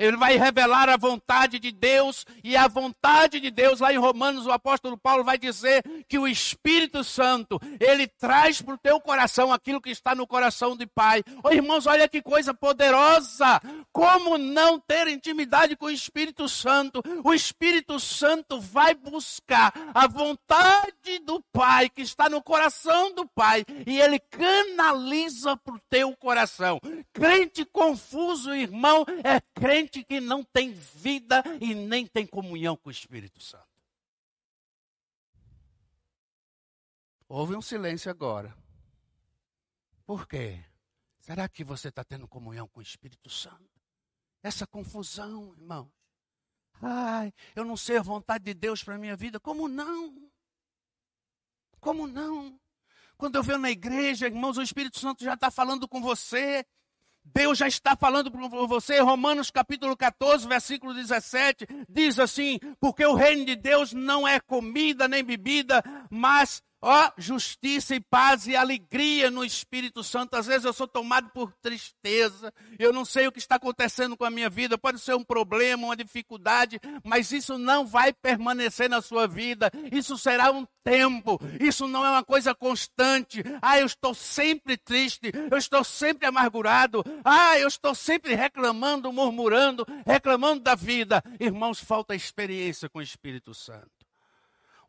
Ele 0.00 0.16
vai 0.16 0.38
revelar 0.38 0.88
a 0.88 0.96
vontade 0.96 1.58
de 1.58 1.70
Deus, 1.70 2.24
e 2.42 2.56
a 2.56 2.66
vontade 2.66 3.38
de 3.38 3.50
Deus, 3.50 3.80
lá 3.80 3.92
em 3.92 3.98
Romanos, 3.98 4.46
o 4.46 4.50
apóstolo 4.50 4.96
Paulo 4.96 5.22
vai 5.22 5.36
dizer 5.36 5.84
que 6.08 6.18
o 6.18 6.26
Espírito 6.26 7.04
Santo, 7.04 7.60
ele 7.78 8.06
traz 8.06 8.62
para 8.62 8.74
o 8.74 8.78
teu 8.78 8.98
coração 8.98 9.52
aquilo 9.52 9.80
que 9.80 9.90
está 9.90 10.14
no 10.14 10.26
coração 10.26 10.74
de 10.74 10.86
Pai. 10.86 11.22
Oh, 11.44 11.50
irmãos, 11.50 11.86
olha 11.86 12.08
que 12.08 12.22
coisa 12.22 12.54
poderosa! 12.54 13.60
Como 13.92 14.38
não 14.38 14.80
ter 14.80 15.06
intimidade 15.08 15.76
com 15.76 15.86
o 15.86 15.90
Espírito 15.90 16.48
Santo? 16.48 17.02
O 17.22 17.34
Espírito 17.34 18.00
Santo 18.00 18.58
vai 18.58 18.94
buscar 18.94 19.72
a 19.92 20.06
vontade 20.06 21.18
do 21.24 21.42
Pai, 21.52 21.90
que 21.90 22.00
está 22.00 22.28
no 22.28 22.42
coração 22.42 23.12
do 23.14 23.26
Pai, 23.26 23.66
e 23.86 24.00
ele 24.00 24.18
canaliza 24.18 25.56
para 25.56 25.74
o 25.74 25.80
teu 25.90 26.16
coração. 26.16 26.80
Crente 27.12 27.64
confuso, 27.66 28.54
irmão, 28.54 29.04
é 29.24 29.40
crente 29.54 29.89
que 29.90 30.20
não 30.20 30.44
tem 30.44 30.72
vida 30.72 31.42
e 31.60 31.74
nem 31.74 32.06
tem 32.06 32.26
comunhão 32.26 32.76
com 32.76 32.88
o 32.88 32.92
Espírito 32.92 33.42
Santo. 33.42 33.66
Houve 37.28 37.54
um 37.54 37.62
silêncio 37.62 38.10
agora. 38.10 38.56
Por 40.04 40.26
quê? 40.26 40.64
Será 41.20 41.48
que 41.48 41.62
você 41.62 41.88
está 41.88 42.02
tendo 42.02 42.26
comunhão 42.26 42.66
com 42.66 42.80
o 42.80 42.82
Espírito 42.82 43.30
Santo? 43.30 43.70
Essa 44.42 44.66
confusão, 44.66 45.54
irmãos. 45.56 45.92
Ai, 46.82 47.32
eu 47.54 47.64
não 47.64 47.76
sei 47.76 47.98
a 47.98 48.02
vontade 48.02 48.44
de 48.44 48.54
Deus 48.54 48.82
para 48.82 48.94
a 48.94 48.98
minha 48.98 49.14
vida. 49.14 49.38
Como 49.38 49.68
não? 49.68 50.30
Como 51.78 52.06
não? 52.06 52.58
Quando 53.16 53.36
eu 53.36 53.42
venho 53.42 53.58
na 53.58 53.70
igreja, 53.70 54.26
irmãos, 54.26 54.56
o 54.56 54.62
Espírito 54.62 54.98
Santo 54.98 55.22
já 55.22 55.34
está 55.34 55.50
falando 55.50 55.86
com 55.86 56.00
você. 56.00 56.66
Deus 57.24 57.58
já 57.58 57.68
está 57.68 57.94
falando 57.96 58.30
para 58.30 58.48
você, 58.66 59.00
Romanos 59.00 59.50
capítulo 59.50 59.96
14, 59.96 60.48
versículo 60.48 60.94
17, 60.94 61.66
diz 61.88 62.18
assim: 62.18 62.58
Porque 62.80 63.04
o 63.04 63.14
reino 63.14 63.44
de 63.44 63.56
Deus 63.56 63.92
não 63.92 64.26
é 64.26 64.40
comida 64.40 65.06
nem 65.06 65.22
bebida, 65.22 65.82
mas 66.10 66.62
Ó, 66.82 67.10
justiça 67.18 67.94
e 67.94 68.00
paz 68.00 68.46
e 68.46 68.56
alegria 68.56 69.30
no 69.30 69.44
Espírito 69.44 70.02
Santo. 70.02 70.34
Às 70.34 70.46
vezes 70.46 70.64
eu 70.64 70.72
sou 70.72 70.88
tomado 70.88 71.28
por 71.30 71.52
tristeza, 71.60 72.52
eu 72.78 72.92
não 72.92 73.04
sei 73.04 73.26
o 73.26 73.32
que 73.32 73.38
está 73.38 73.56
acontecendo 73.56 74.16
com 74.16 74.24
a 74.24 74.30
minha 74.30 74.48
vida, 74.48 74.78
pode 74.78 74.98
ser 74.98 75.14
um 75.14 75.22
problema, 75.22 75.84
uma 75.84 75.96
dificuldade, 75.96 76.80
mas 77.04 77.32
isso 77.32 77.58
não 77.58 77.86
vai 77.86 78.12
permanecer 78.12 78.88
na 78.88 79.02
sua 79.02 79.26
vida. 79.26 79.70
Isso 79.92 80.16
será 80.16 80.50
um 80.50 80.66
tempo, 80.82 81.38
isso 81.60 81.86
não 81.86 82.04
é 82.04 82.10
uma 82.10 82.24
coisa 82.24 82.54
constante. 82.54 83.42
Ah, 83.60 83.78
eu 83.78 83.86
estou 83.86 84.14
sempre 84.14 84.78
triste, 84.78 85.30
eu 85.50 85.58
estou 85.58 85.84
sempre 85.84 86.26
amargurado, 86.26 87.04
ah, 87.24 87.58
eu 87.58 87.68
estou 87.68 87.94
sempre 87.94 88.34
reclamando, 88.34 89.12
murmurando, 89.12 89.86
reclamando 90.06 90.62
da 90.62 90.74
vida. 90.74 91.22
Irmãos, 91.38 91.78
falta 91.78 92.14
experiência 92.14 92.88
com 92.88 93.00
o 93.00 93.02
Espírito 93.02 93.52
Santo. 93.52 93.99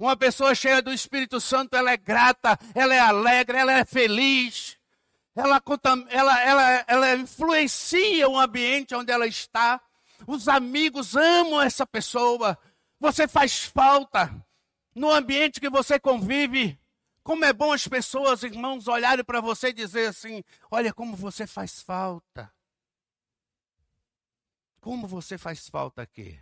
Uma 0.02 0.18
pessoa 0.18 0.56
cheia 0.56 0.82
do 0.82 0.92
Espírito 0.92 1.40
Santo, 1.40 1.76
ela 1.76 1.92
é 1.92 1.96
grata, 1.96 2.58
ela 2.74 2.96
é 2.96 2.98
alegre, 2.98 3.56
ela 3.56 3.74
é 3.74 3.86
feliz. 3.86 4.76
ela, 5.36 5.62
ela, 6.10 6.42
ela, 6.42 6.86
ela 6.88 7.16
influencia 7.18 8.28
o 8.28 8.36
ambiente 8.36 8.96
onde 8.96 9.12
ela 9.12 9.28
está. 9.28 9.80
Os 10.26 10.48
amigos 10.48 11.16
amam 11.16 11.62
essa 11.62 11.86
pessoa. 11.86 12.58
Você 13.00 13.28
faz 13.28 13.66
falta 13.66 14.36
no 14.96 15.12
ambiente 15.12 15.62
que 15.62 15.70
você 15.70 16.00
convive. 16.00 16.80
Como 17.22 17.46
é 17.46 17.54
bom 17.54 17.72
as 17.72 17.88
pessoas, 17.88 18.42
irmãos, 18.42 18.88
olharem 18.88 19.24
para 19.24 19.40
você 19.40 19.68
e 19.68 19.74
dizer 19.74 20.08
assim: 20.08 20.44
olha 20.72 20.92
como 20.92 21.16
você 21.16 21.46
faz 21.46 21.80
falta. 21.80 22.52
Como 24.80 25.08
você 25.08 25.38
faz 25.38 25.70
falta 25.70 26.02
aqui. 26.02 26.40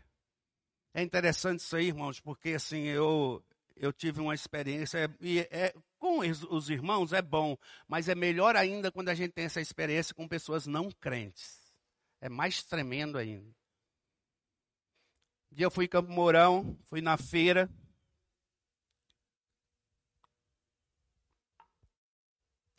É 0.94 1.04
interessante 1.04 1.60
isso 1.60 1.76
aí, 1.76 1.88
irmãos, 1.88 2.20
porque 2.20 2.50
assim, 2.52 2.84
eu, 2.84 3.44
eu 3.80 3.94
tive 3.94 4.20
uma 4.20 4.36
experiência, 4.36 5.10
e 5.22 5.40
é, 5.40 5.74
com 5.98 6.20
os 6.20 6.70
irmãos 6.70 7.14
é 7.14 7.22
bom, 7.22 7.58
mas 7.88 8.10
é 8.10 8.14
melhor 8.14 8.56
ainda 8.56 8.92
quando 8.92 9.10
a 9.10 9.16
gente 9.16 9.32
tem 9.32 9.46
essa 9.46 9.62
experiência 9.62 10.14
com 10.14 10.28
pessoas 10.28 10.68
não 10.68 10.92
crentes. 10.92 11.74
É 12.20 12.28
mais 12.28 12.62
tremendo 12.62 13.18
ainda. 13.18 13.50
Um 15.52 15.56
dia 15.56 15.66
eu 15.66 15.72
fui 15.72 15.86
em 15.86 15.88
Campo 15.88 16.12
Mourão, 16.12 16.78
fui 16.84 17.02
na 17.02 17.18
feira. 17.18 17.70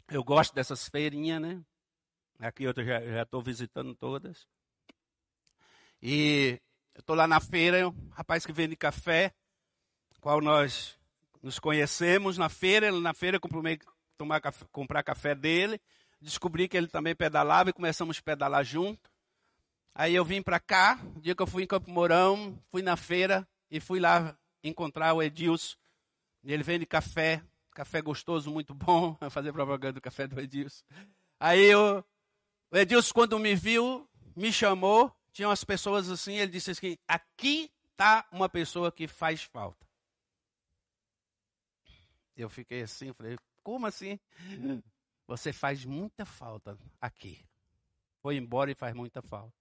Eu 0.09 0.23
gosto 0.23 0.55
dessas 0.55 0.87
feirinhas, 0.89 1.41
né? 1.41 1.65
Aqui 2.39 2.65
eu 2.65 2.75
já 2.75 3.23
estou 3.23 3.43
visitando 3.43 3.95
todas. 3.95 4.47
E 6.03 6.61
eu 6.95 7.01
estou 7.01 7.17
lá 7.17 7.27
na 7.27 7.41
feira, 7.41 7.89
um 7.89 8.09
rapaz 8.11 8.45
que 8.45 8.53
vende 8.53 8.77
café, 8.77 9.35
qual 10.21 10.41
nós 10.41 10.99
nos 11.43 11.59
conhecemos 11.59 12.37
na 12.37 12.49
feira, 12.49 12.93
na 12.93 13.15
feira 13.15 13.41
comprei, 13.41 13.79
tomar 14.17 14.41
comprar 14.71 15.03
café 15.03 15.35
dele, 15.35 15.81
descobri 16.21 16.69
que 16.69 16.77
ele 16.77 16.87
também 16.87 17.15
pedalava 17.15 17.71
e 17.71 17.73
começamos 17.73 18.19
a 18.19 18.23
pedalar 18.23 18.65
junto. 18.65 19.11
Aí 19.95 20.15
eu 20.15 20.25
vim 20.25 20.43
para 20.43 20.61
cá, 20.61 21.01
dia 21.17 21.35
que 21.35 21.43
eu 21.43 21.47
fui 21.47 21.63
em 21.63 21.67
Campo 21.67 21.91
Mourão, 21.91 22.59
fui 22.71 22.83
na 22.83 22.97
feira 22.97 23.49
e 23.71 23.81
fui 23.81 23.99
lá 23.99 24.37
encontrar 24.63 25.15
o 25.15 25.23
Edilson. 25.23 25.77
Ele 26.45 26.63
vende 26.63 26.87
café, 26.87 27.43
café 27.73 28.01
gostoso, 28.01 28.51
muito 28.51 28.75
bom. 28.75 29.17
Fazer 29.31 29.53
propaganda 29.53 29.95
do 29.95 30.01
café 30.01 30.27
do 30.27 30.39
Edilson. 30.41 30.85
Aí 31.39 31.65
eu, 31.65 32.05
o 32.71 32.77
Edilson, 32.77 33.13
quando 33.13 33.39
me 33.39 33.55
viu, 33.55 34.09
me 34.37 34.53
chamou. 34.53 35.13
Tinha 35.33 35.49
umas 35.49 35.65
pessoas 35.65 36.11
assim, 36.11 36.37
ele 36.37 36.51
disse 36.51 36.71
assim: 36.73 36.97
aqui 37.07 37.71
está 37.93 38.27
uma 38.33 38.49
pessoa 38.49 38.91
que 38.91 39.07
faz 39.07 39.43
falta. 39.43 39.90
Eu 42.41 42.51
fiquei 42.51 42.83
assim, 42.83 43.13
falei, 43.13 43.39
como 43.63 43.87
assim? 43.87 44.19
Você 45.27 45.53
faz 45.53 45.85
muita 45.85 46.25
falta 46.25 46.77
aqui. 47.01 47.45
Foi 48.21 48.37
embora 48.37 48.71
e 48.71 48.75
faz 48.75 48.95
muita 48.95 49.23
falta. 49.23 49.55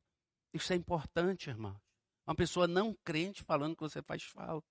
Isso 0.54 0.74
é 0.74 0.76
importante, 0.76 1.50
irmão. 1.50 1.80
Uma 2.26 2.36
pessoa 2.36 2.68
não 2.68 2.96
crente 3.04 3.44
falando 3.44 3.76
que 3.76 3.82
você 3.82 4.02
faz 4.02 4.24
falta. 4.24 4.68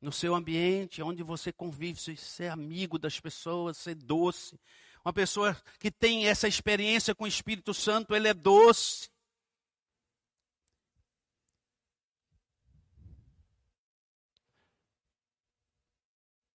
No 0.00 0.10
seu 0.10 0.34
ambiente, 0.34 1.02
onde 1.02 1.22
você 1.22 1.52
convive, 1.52 2.16
ser 2.16 2.48
amigo 2.48 2.98
das 2.98 3.20
pessoas, 3.20 3.76
ser 3.76 3.94
doce. 3.94 4.58
Uma 5.04 5.12
pessoa 5.12 5.56
que 5.78 5.90
tem 5.90 6.26
essa 6.26 6.48
experiência 6.48 7.14
com 7.14 7.24
o 7.24 7.28
Espírito 7.28 7.72
Santo, 7.72 8.14
ele 8.14 8.26
é 8.26 8.34
doce. 8.34 9.11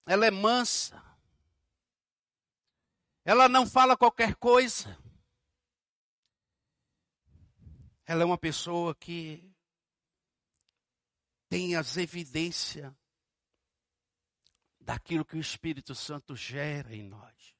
Ela 0.07 0.25
é 0.25 0.31
mansa, 0.31 1.03
ela 3.25 3.49
não 3.49 3.67
fala 3.67 3.97
qualquer 3.97 4.35
coisa. 4.37 4.97
Ela 8.05 8.23
é 8.23 8.25
uma 8.25 8.37
pessoa 8.37 8.95
que 8.95 9.53
tem 11.49 11.75
as 11.75 11.97
evidências 11.97 12.93
daquilo 14.79 15.25
que 15.25 15.35
o 15.35 15.41
Espírito 15.41 15.93
Santo 15.93 16.37
gera 16.37 16.95
em 16.95 17.03
nós. 17.03 17.53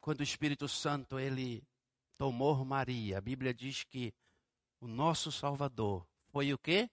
Quando 0.00 0.20
o 0.20 0.22
Espírito 0.24 0.68
Santo 0.68 1.18
ele 1.18 1.66
tomou 2.16 2.64
Maria, 2.64 3.18
a 3.18 3.20
Bíblia 3.20 3.52
diz 3.52 3.82
que 3.82 4.14
o 4.80 4.86
nosso 4.86 5.32
Salvador 5.32 6.06
foi 6.30 6.52
o 6.52 6.58
quê? 6.58 6.88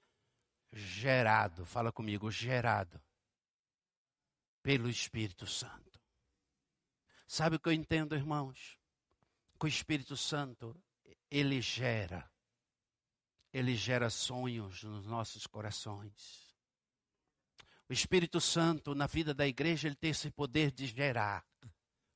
Gerado, 0.72 1.66
fala 1.66 1.92
comigo, 1.92 2.32
gerado 2.32 3.02
pelo 4.62 4.90
Espírito 4.90 5.48
Santo. 5.48 6.00
Sabe 7.28 7.56
o 7.56 7.60
que 7.60 7.70
eu 7.70 7.74
entendo, 7.74 8.16
irmãos? 8.16 8.78
Que 9.60 9.66
o 9.66 9.68
Espírito 9.68 10.18
Santo, 10.18 10.76
ele 11.30 11.62
gera, 11.62 12.30
ele 13.54 13.76
gera 13.76 14.10
sonhos 14.10 14.84
nos 14.84 15.06
nossos 15.06 15.48
corações. 15.48 16.56
O 17.88 17.94
Espírito 17.94 18.40
Santo, 18.40 18.96
na 18.96 19.08
vida 19.08 19.34
da 19.34 19.48
igreja, 19.48 19.88
ele 19.88 19.96
tem 19.96 20.12
esse 20.12 20.30
poder 20.32 20.72
de 20.72 20.88
gerar. 20.88 21.46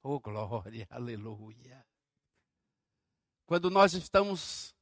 Oh, 0.01 0.19
glória, 0.19 0.87
aleluia. 0.89 1.85
Quando 3.45 3.69
nós 3.69 3.93
estamos 3.93 4.74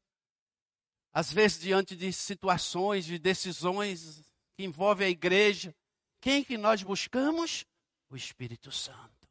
às 1.14 1.32
vezes 1.32 1.60
diante 1.60 1.96
de 1.96 2.12
situações, 2.12 3.06
de 3.06 3.20
decisões 3.20 4.24
que 4.56 4.64
envolvem 4.64 5.08
a 5.08 5.12
igreja, 5.12 5.76
quem 6.20 6.44
que 6.44 6.58
nós 6.58 6.82
buscamos? 6.82 7.66
O 8.10 8.16
Espírito 8.16 8.72
Santo. 8.72 9.30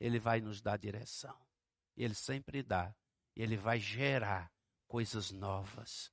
Ele 0.00 0.18
vai 0.18 0.40
nos 0.40 0.60
dar 0.60 0.76
direção. 0.76 1.36
Ele 1.96 2.14
sempre 2.14 2.62
dá. 2.62 2.94
Ele 3.36 3.56
vai 3.56 3.78
gerar 3.78 4.50
coisas 4.88 5.30
novas. 5.30 6.10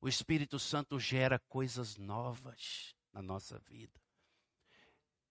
O 0.00 0.08
Espírito 0.08 0.58
Santo 0.58 1.00
gera 1.00 1.38
coisas 1.48 1.96
novas 1.96 2.94
na 3.12 3.22
nossa 3.22 3.58
vida. 3.60 4.00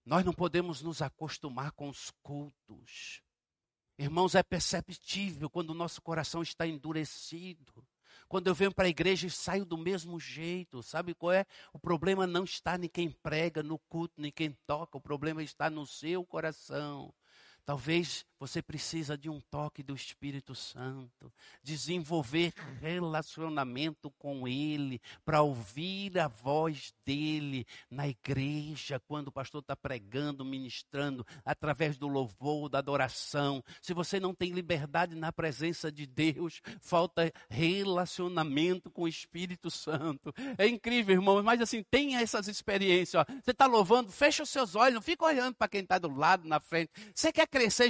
Nós 0.03 0.25
não 0.25 0.33
podemos 0.33 0.81
nos 0.81 1.01
acostumar 1.01 1.71
com 1.71 1.89
os 1.89 2.11
cultos. 2.21 3.21
Irmãos, 3.97 4.35
é 4.35 4.43
perceptível 4.43 5.49
quando 5.49 5.69
o 5.69 5.75
nosso 5.75 6.01
coração 6.01 6.41
está 6.41 6.67
endurecido. 6.67 7.85
Quando 8.27 8.47
eu 8.47 8.55
venho 8.55 8.73
para 8.73 8.85
a 8.85 8.89
igreja 8.89 9.27
e 9.27 9.29
saio 9.31 9.65
do 9.65 9.77
mesmo 9.77 10.19
jeito, 10.19 10.81
sabe 10.83 11.13
qual 11.13 11.31
é? 11.31 11.45
O 11.73 11.79
problema 11.79 12.25
não 12.25 12.43
está 12.43 12.75
em 12.75 12.87
quem 12.87 13.09
prega, 13.09 13.61
no 13.61 13.77
culto, 13.77 14.15
nem 14.17 14.31
quem 14.31 14.57
toca, 14.65 14.97
o 14.97 15.01
problema 15.01 15.43
está 15.43 15.69
no 15.69 15.85
seu 15.85 16.25
coração. 16.25 17.13
Talvez 17.65 18.23
você 18.39 18.61
precisa 18.61 19.17
de 19.17 19.29
um 19.29 19.39
toque 19.39 19.81
do 19.81 19.95
Espírito 19.95 20.53
Santo, 20.53 21.31
desenvolver 21.63 22.53
relacionamento 22.81 24.11
com 24.11 24.47
Ele, 24.47 25.01
para 25.23 25.41
ouvir 25.41 26.19
a 26.19 26.27
voz 26.27 26.93
dele 27.05 27.65
na 27.89 28.07
igreja, 28.07 29.01
quando 29.07 29.29
o 29.29 29.31
pastor 29.31 29.61
está 29.61 29.75
pregando, 29.75 30.43
ministrando, 30.43 31.25
através 31.43 31.97
do 31.97 32.07
louvor, 32.07 32.69
da 32.69 32.79
adoração. 32.79 33.63
Se 33.81 33.93
você 33.93 34.19
não 34.19 34.33
tem 34.33 34.51
liberdade 34.51 35.15
na 35.15 35.31
presença 35.31 35.91
de 35.91 36.05
Deus, 36.05 36.61
falta 36.81 37.31
relacionamento 37.49 38.91
com 38.91 39.03
o 39.03 39.07
Espírito 39.07 39.71
Santo. 39.71 40.33
É 40.57 40.67
incrível, 40.67 41.15
irmão, 41.15 41.41
mas 41.43 41.61
assim, 41.61 41.83
tenha 41.83 42.21
essas 42.21 42.47
experiências. 42.47 43.15
Ó. 43.15 43.33
Você 43.43 43.51
está 43.51 43.65
louvando, 43.65 44.11
fecha 44.11 44.43
os 44.43 44.49
seus 44.49 44.75
olhos, 44.75 44.95
não 44.95 45.01
fica 45.01 45.25
olhando 45.25 45.55
para 45.55 45.67
quem 45.67 45.81
está 45.81 45.97
do 45.97 46.13
lado, 46.13 46.47
na 46.47 46.59
frente. 46.59 46.91
Você 47.13 47.31
quer 47.31 47.47
crescer 47.47 47.85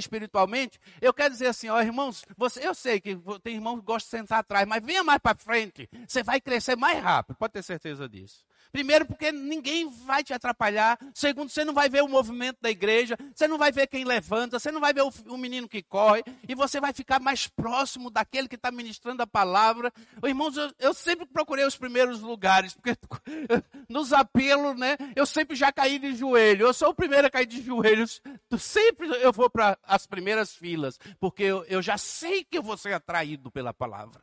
espiritualmente, 0.46 0.80
eu 1.00 1.12
quero 1.12 1.30
dizer 1.30 1.48
assim, 1.48 1.68
ó, 1.68 1.80
irmãos, 1.82 2.24
você, 2.36 2.66
eu 2.66 2.74
sei 2.74 3.00
que 3.00 3.16
tem 3.42 3.54
irmãos 3.56 3.80
que 3.80 3.84
gostam 3.84 4.20
de 4.20 4.22
sentar 4.22 4.38
atrás, 4.38 4.66
mas 4.66 4.84
venha 4.84 5.02
mais 5.02 5.18
para 5.18 5.36
frente, 5.36 5.88
você 6.06 6.22
vai 6.22 6.40
crescer 6.40 6.76
mais 6.76 7.02
rápido, 7.02 7.36
pode 7.36 7.52
ter 7.52 7.62
certeza 7.62 8.08
disso. 8.08 8.44
Primeiro, 8.72 9.06
porque 9.06 9.32
ninguém 9.32 9.88
vai 10.04 10.22
te 10.22 10.32
atrapalhar. 10.32 10.98
Segundo, 11.14 11.48
você 11.48 11.64
não 11.64 11.74
vai 11.74 11.88
ver 11.88 12.02
o 12.02 12.08
movimento 12.08 12.58
da 12.60 12.70
igreja. 12.70 13.16
Você 13.34 13.48
não 13.48 13.58
vai 13.58 13.72
ver 13.72 13.86
quem 13.86 14.04
levanta. 14.04 14.58
Você 14.58 14.70
não 14.70 14.80
vai 14.80 14.92
ver 14.92 15.02
o, 15.02 15.12
o 15.28 15.36
menino 15.36 15.68
que 15.68 15.82
corre. 15.82 16.22
E 16.48 16.54
você 16.54 16.80
vai 16.80 16.92
ficar 16.92 17.20
mais 17.20 17.46
próximo 17.46 18.10
daquele 18.10 18.48
que 18.48 18.56
está 18.56 18.70
ministrando 18.70 19.22
a 19.22 19.26
palavra. 19.26 19.92
Irmãos, 20.24 20.56
eu, 20.56 20.72
eu, 20.78 20.94
sempre 20.94 21.26
procurei 21.26 21.64
os 21.64 21.76
primeiros 21.76 22.20
lugares. 22.20 22.74
Porque 22.74 22.96
nos 23.88 24.12
apelos, 24.12 24.76
né? 24.76 24.96
Eu 25.14 25.26
sempre 25.26 25.56
já 25.56 25.72
caí 25.72 25.98
de 25.98 26.14
joelho. 26.14 26.66
Eu 26.66 26.74
sou 26.74 26.90
o 26.90 26.94
primeiro 26.94 27.26
a 27.26 27.30
cair 27.30 27.46
de 27.46 27.62
joelhos. 27.62 28.20
Sempre 28.58 29.08
eu 29.22 29.32
vou 29.32 29.48
para 29.50 29.78
as 29.82 30.06
primeiras 30.06 30.54
filas. 30.54 30.98
Porque 31.18 31.42
eu, 31.42 31.64
eu 31.64 31.82
já 31.82 31.98
sei 31.98 32.44
que 32.44 32.58
eu 32.58 32.62
vou 32.62 32.76
ser 32.76 32.92
atraído 32.92 33.50
pela 33.50 33.72
palavra. 33.72 34.22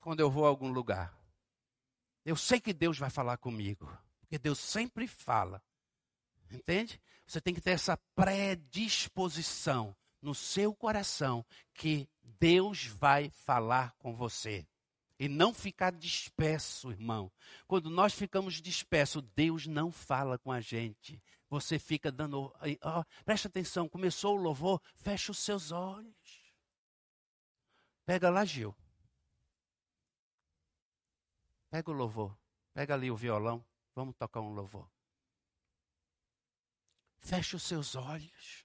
Quando 0.00 0.20
eu 0.20 0.30
vou 0.30 0.44
a 0.44 0.48
algum 0.48 0.68
lugar. 0.68 1.23
Eu 2.24 2.36
sei 2.36 2.60
que 2.60 2.72
Deus 2.72 2.98
vai 2.98 3.10
falar 3.10 3.36
comigo, 3.36 3.90
porque 4.20 4.38
Deus 4.38 4.58
sempre 4.58 5.06
fala. 5.06 5.62
Entende? 6.50 7.00
Você 7.26 7.40
tem 7.40 7.54
que 7.54 7.60
ter 7.60 7.72
essa 7.72 7.96
predisposição 8.14 9.96
no 10.22 10.34
seu 10.34 10.74
coração 10.74 11.44
que 11.74 12.08
Deus 12.22 12.86
vai 12.86 13.30
falar 13.30 13.94
com 13.98 14.14
você. 14.14 14.66
E 15.18 15.28
não 15.28 15.54
ficar 15.54 15.92
disperso, 15.92 16.90
irmão. 16.90 17.30
Quando 17.66 17.88
nós 17.88 18.14
ficamos 18.14 18.60
dispersos, 18.60 19.22
Deus 19.34 19.66
não 19.66 19.92
fala 19.92 20.38
com 20.38 20.50
a 20.50 20.60
gente. 20.60 21.22
Você 21.48 21.78
fica 21.78 22.10
dando. 22.10 22.52
Oh, 22.82 23.04
presta 23.24 23.48
atenção, 23.48 23.88
começou 23.88 24.36
o 24.36 24.42
louvor, 24.42 24.82
fecha 24.96 25.30
os 25.30 25.38
seus 25.38 25.70
olhos. 25.70 26.42
Pega 28.04 28.28
lá, 28.28 28.44
Gil. 28.44 28.74
Pega 31.74 31.90
o 31.90 31.92
louvor. 31.92 32.38
Pega 32.72 32.94
ali 32.94 33.10
o 33.10 33.16
violão. 33.16 33.66
Vamos 33.96 34.14
tocar 34.14 34.40
um 34.40 34.54
louvor. 34.54 34.88
Feche 37.18 37.56
os 37.56 37.64
seus 37.64 37.96
olhos. 37.96 38.64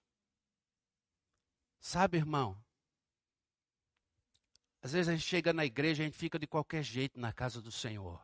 Sabe, 1.80 2.18
irmão? 2.18 2.64
Às 4.80 4.91
vezes 4.91 5.10
a 5.10 5.16
gente 5.16 5.26
chega 5.26 5.51
na 5.51 5.66
igreja, 5.66 6.03
a 6.03 6.05
gente 6.05 6.20
fica 6.20 6.38
de 6.38 6.45
qualquer 6.45 6.84
jeito 6.84 7.20
na 7.20 7.34
casa 7.34 7.60
do 7.64 7.72
Senhor. 7.72 8.22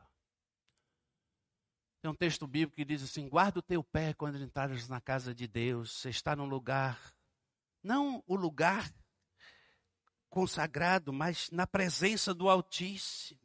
Tem 1.99 2.11
um 2.11 2.15
texto 2.15 2.45
bíblico 2.45 2.75
que 2.75 2.85
diz 2.85 3.01
assim: 3.01 3.27
guarda 3.27 3.57
o 3.57 3.63
teu 3.63 3.83
pé 3.83 4.13
quando 4.13 4.37
entrares 4.37 4.87
na 4.87 5.01
casa 5.01 5.33
de 5.33 5.47
Deus. 5.47 5.93
Você 5.93 6.11
está 6.11 6.35
num 6.35 6.45
lugar, 6.45 7.11
não 7.81 8.23
o 8.27 8.35
lugar 8.35 8.93
consagrado, 10.29 11.11
mas 11.11 11.49
na 11.49 11.65
presença 11.65 12.35
do 12.35 12.47
Altíssimo. 12.47 13.44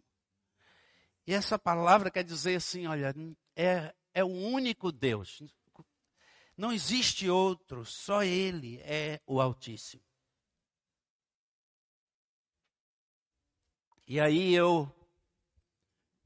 E 1.31 1.33
essa 1.33 1.57
palavra 1.57 2.11
quer 2.11 2.25
dizer 2.25 2.57
assim: 2.57 2.89
olha, 2.89 3.15
é, 3.55 3.95
é 4.13 4.25
o 4.25 4.27
único 4.27 4.91
Deus. 4.91 5.41
Não 6.57 6.73
existe 6.73 7.31
outro, 7.31 7.85
só 7.85 8.25
Ele 8.25 8.81
é 8.81 9.21
o 9.25 9.41
Altíssimo. 9.41 10.03
E 14.09 14.19
aí 14.19 14.53
eu 14.53 14.93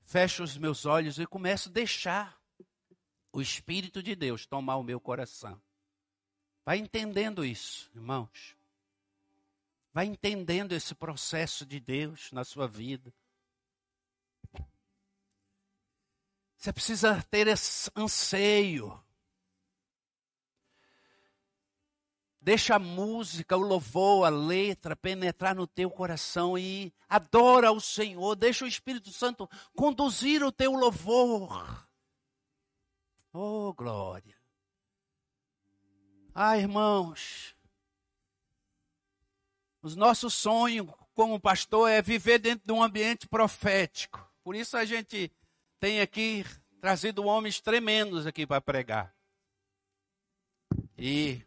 fecho 0.07 0.43
os 0.43 0.57
meus 0.57 0.87
olhos 0.87 1.19
e 1.19 1.27
começo 1.27 1.69
a 1.69 1.73
deixar 1.73 2.43
o 3.31 3.43
Espírito 3.43 4.03
de 4.03 4.15
Deus 4.17 4.47
tomar 4.47 4.77
o 4.77 4.83
meu 4.83 4.99
coração. 4.99 5.61
Vai 6.65 6.79
entendendo 6.79 7.45
isso, 7.45 7.91
irmãos. 7.95 8.57
Vai 9.93 10.07
entendendo 10.07 10.73
esse 10.73 10.95
processo 10.95 11.67
de 11.67 11.79
Deus 11.79 12.33
na 12.33 12.43
sua 12.43 12.67
vida. 12.67 13.13
Você 16.65 16.73
precisa 16.73 17.23
ter 17.31 17.47
esse 17.47 17.91
anseio 17.95 18.99
Deixa 22.41 22.77
a 22.77 22.79
música, 22.79 23.55
o 23.55 23.61
louvor, 23.61 24.25
a 24.25 24.31
letra 24.31 24.97
penetrar 24.97 25.55
no 25.55 25.67
teu 25.67 25.91
coração 25.91 26.57
e 26.57 26.91
adora 27.07 27.71
o 27.71 27.81
Senhor. 27.83 28.35
Deixa 28.35 28.65
o 28.65 28.69
Espírito 28.69 29.11
Santo 29.11 29.49
conduzir 29.77 30.43
o 30.43 30.51
teu 30.51 30.73
louvor. 30.73 31.87
Oh, 33.31 33.75
glória. 33.75 34.37
Ah, 36.35 36.57
irmãos. 36.57 37.55
Os 39.83 39.95
nossos 39.95 40.33
sonhos 40.33 40.91
como 41.15 41.39
pastor 41.39 41.91
é 41.91 42.01
viver 42.01 42.39
dentro 42.39 42.67
de 42.67 42.73
um 42.73 42.83
ambiente 42.83 43.29
profético. 43.29 44.27
Por 44.43 44.55
isso 44.55 44.79
a 44.79 44.85
gente 44.87 45.31
tem 45.81 46.01
aqui 46.01 46.45
trazido 46.81 47.25
homens 47.25 47.61
tremendos 47.61 48.27
aqui 48.27 48.47
para 48.47 48.61
pregar. 48.61 49.15
E 50.97 51.43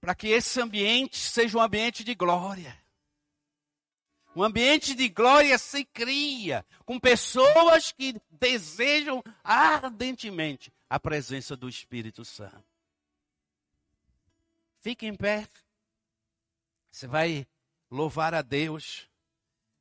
para 0.00 0.14
que 0.14 0.28
esse 0.28 0.60
ambiente 0.60 1.16
seja 1.16 1.58
um 1.58 1.60
ambiente 1.60 2.04
de 2.04 2.14
glória. 2.14 2.76
Um 4.36 4.42
ambiente 4.42 4.94
de 4.94 5.08
glória 5.08 5.56
se 5.56 5.84
cria 5.84 6.64
com 6.84 7.00
pessoas 7.00 7.90
que 7.90 8.20
desejam 8.30 9.22
ardentemente 9.42 10.70
a 10.88 11.00
presença 11.00 11.56
do 11.56 11.68
Espírito 11.68 12.24
Santo. 12.24 12.62
Fique 14.80 15.06
em 15.06 15.16
pé. 15.16 15.48
Você 16.92 17.06
vai 17.06 17.46
louvar 17.90 18.34
a 18.34 18.42
Deus. 18.42 19.08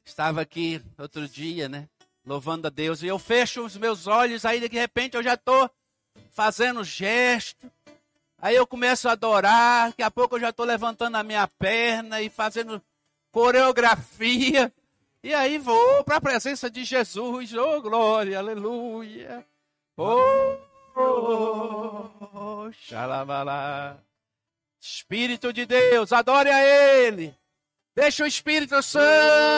Estava 0.03 0.41
aqui 0.41 0.81
outro 0.97 1.27
dia, 1.27 1.67
né? 1.67 1.89
Louvando 2.25 2.67
a 2.67 2.69
Deus. 2.69 3.03
E 3.03 3.07
eu 3.07 3.19
fecho 3.19 3.63
os 3.63 3.77
meus 3.77 4.07
olhos, 4.07 4.45
aí 4.45 4.59
de 4.59 4.67
repente 4.75 5.15
eu 5.15 5.23
já 5.23 5.35
estou 5.35 5.69
fazendo 6.31 6.83
gesto. 6.83 7.71
Aí 8.41 8.55
eu 8.55 8.65
começo 8.65 9.07
a 9.07 9.13
adorar, 9.13 9.89
daqui 9.89 10.03
a 10.03 10.11
pouco 10.11 10.35
eu 10.35 10.39
já 10.39 10.49
estou 10.49 10.65
levantando 10.65 11.15
a 11.15 11.23
minha 11.23 11.47
perna 11.47 12.21
e 12.21 12.29
fazendo 12.29 12.81
coreografia. 13.31 14.73
E 15.23 15.33
aí 15.33 15.57
vou 15.57 16.03
para 16.03 16.17
a 16.17 16.21
presença 16.21 16.69
de 16.69 16.83
Jesus. 16.83 17.53
Oh, 17.53 17.81
glória, 17.81 18.37
aleluia. 18.37 19.45
Oh, 19.97 20.19
oh, 20.95 22.71
xalabalá. 22.71 23.97
Espírito 24.79 25.51
de 25.51 25.65
Deus, 25.65 26.11
adore 26.11 26.49
a 26.49 26.63
Ele. 26.63 27.33
Deixa 27.95 28.23
o 28.23 28.27
Espírito 28.27 28.81
Santo 28.83 29.55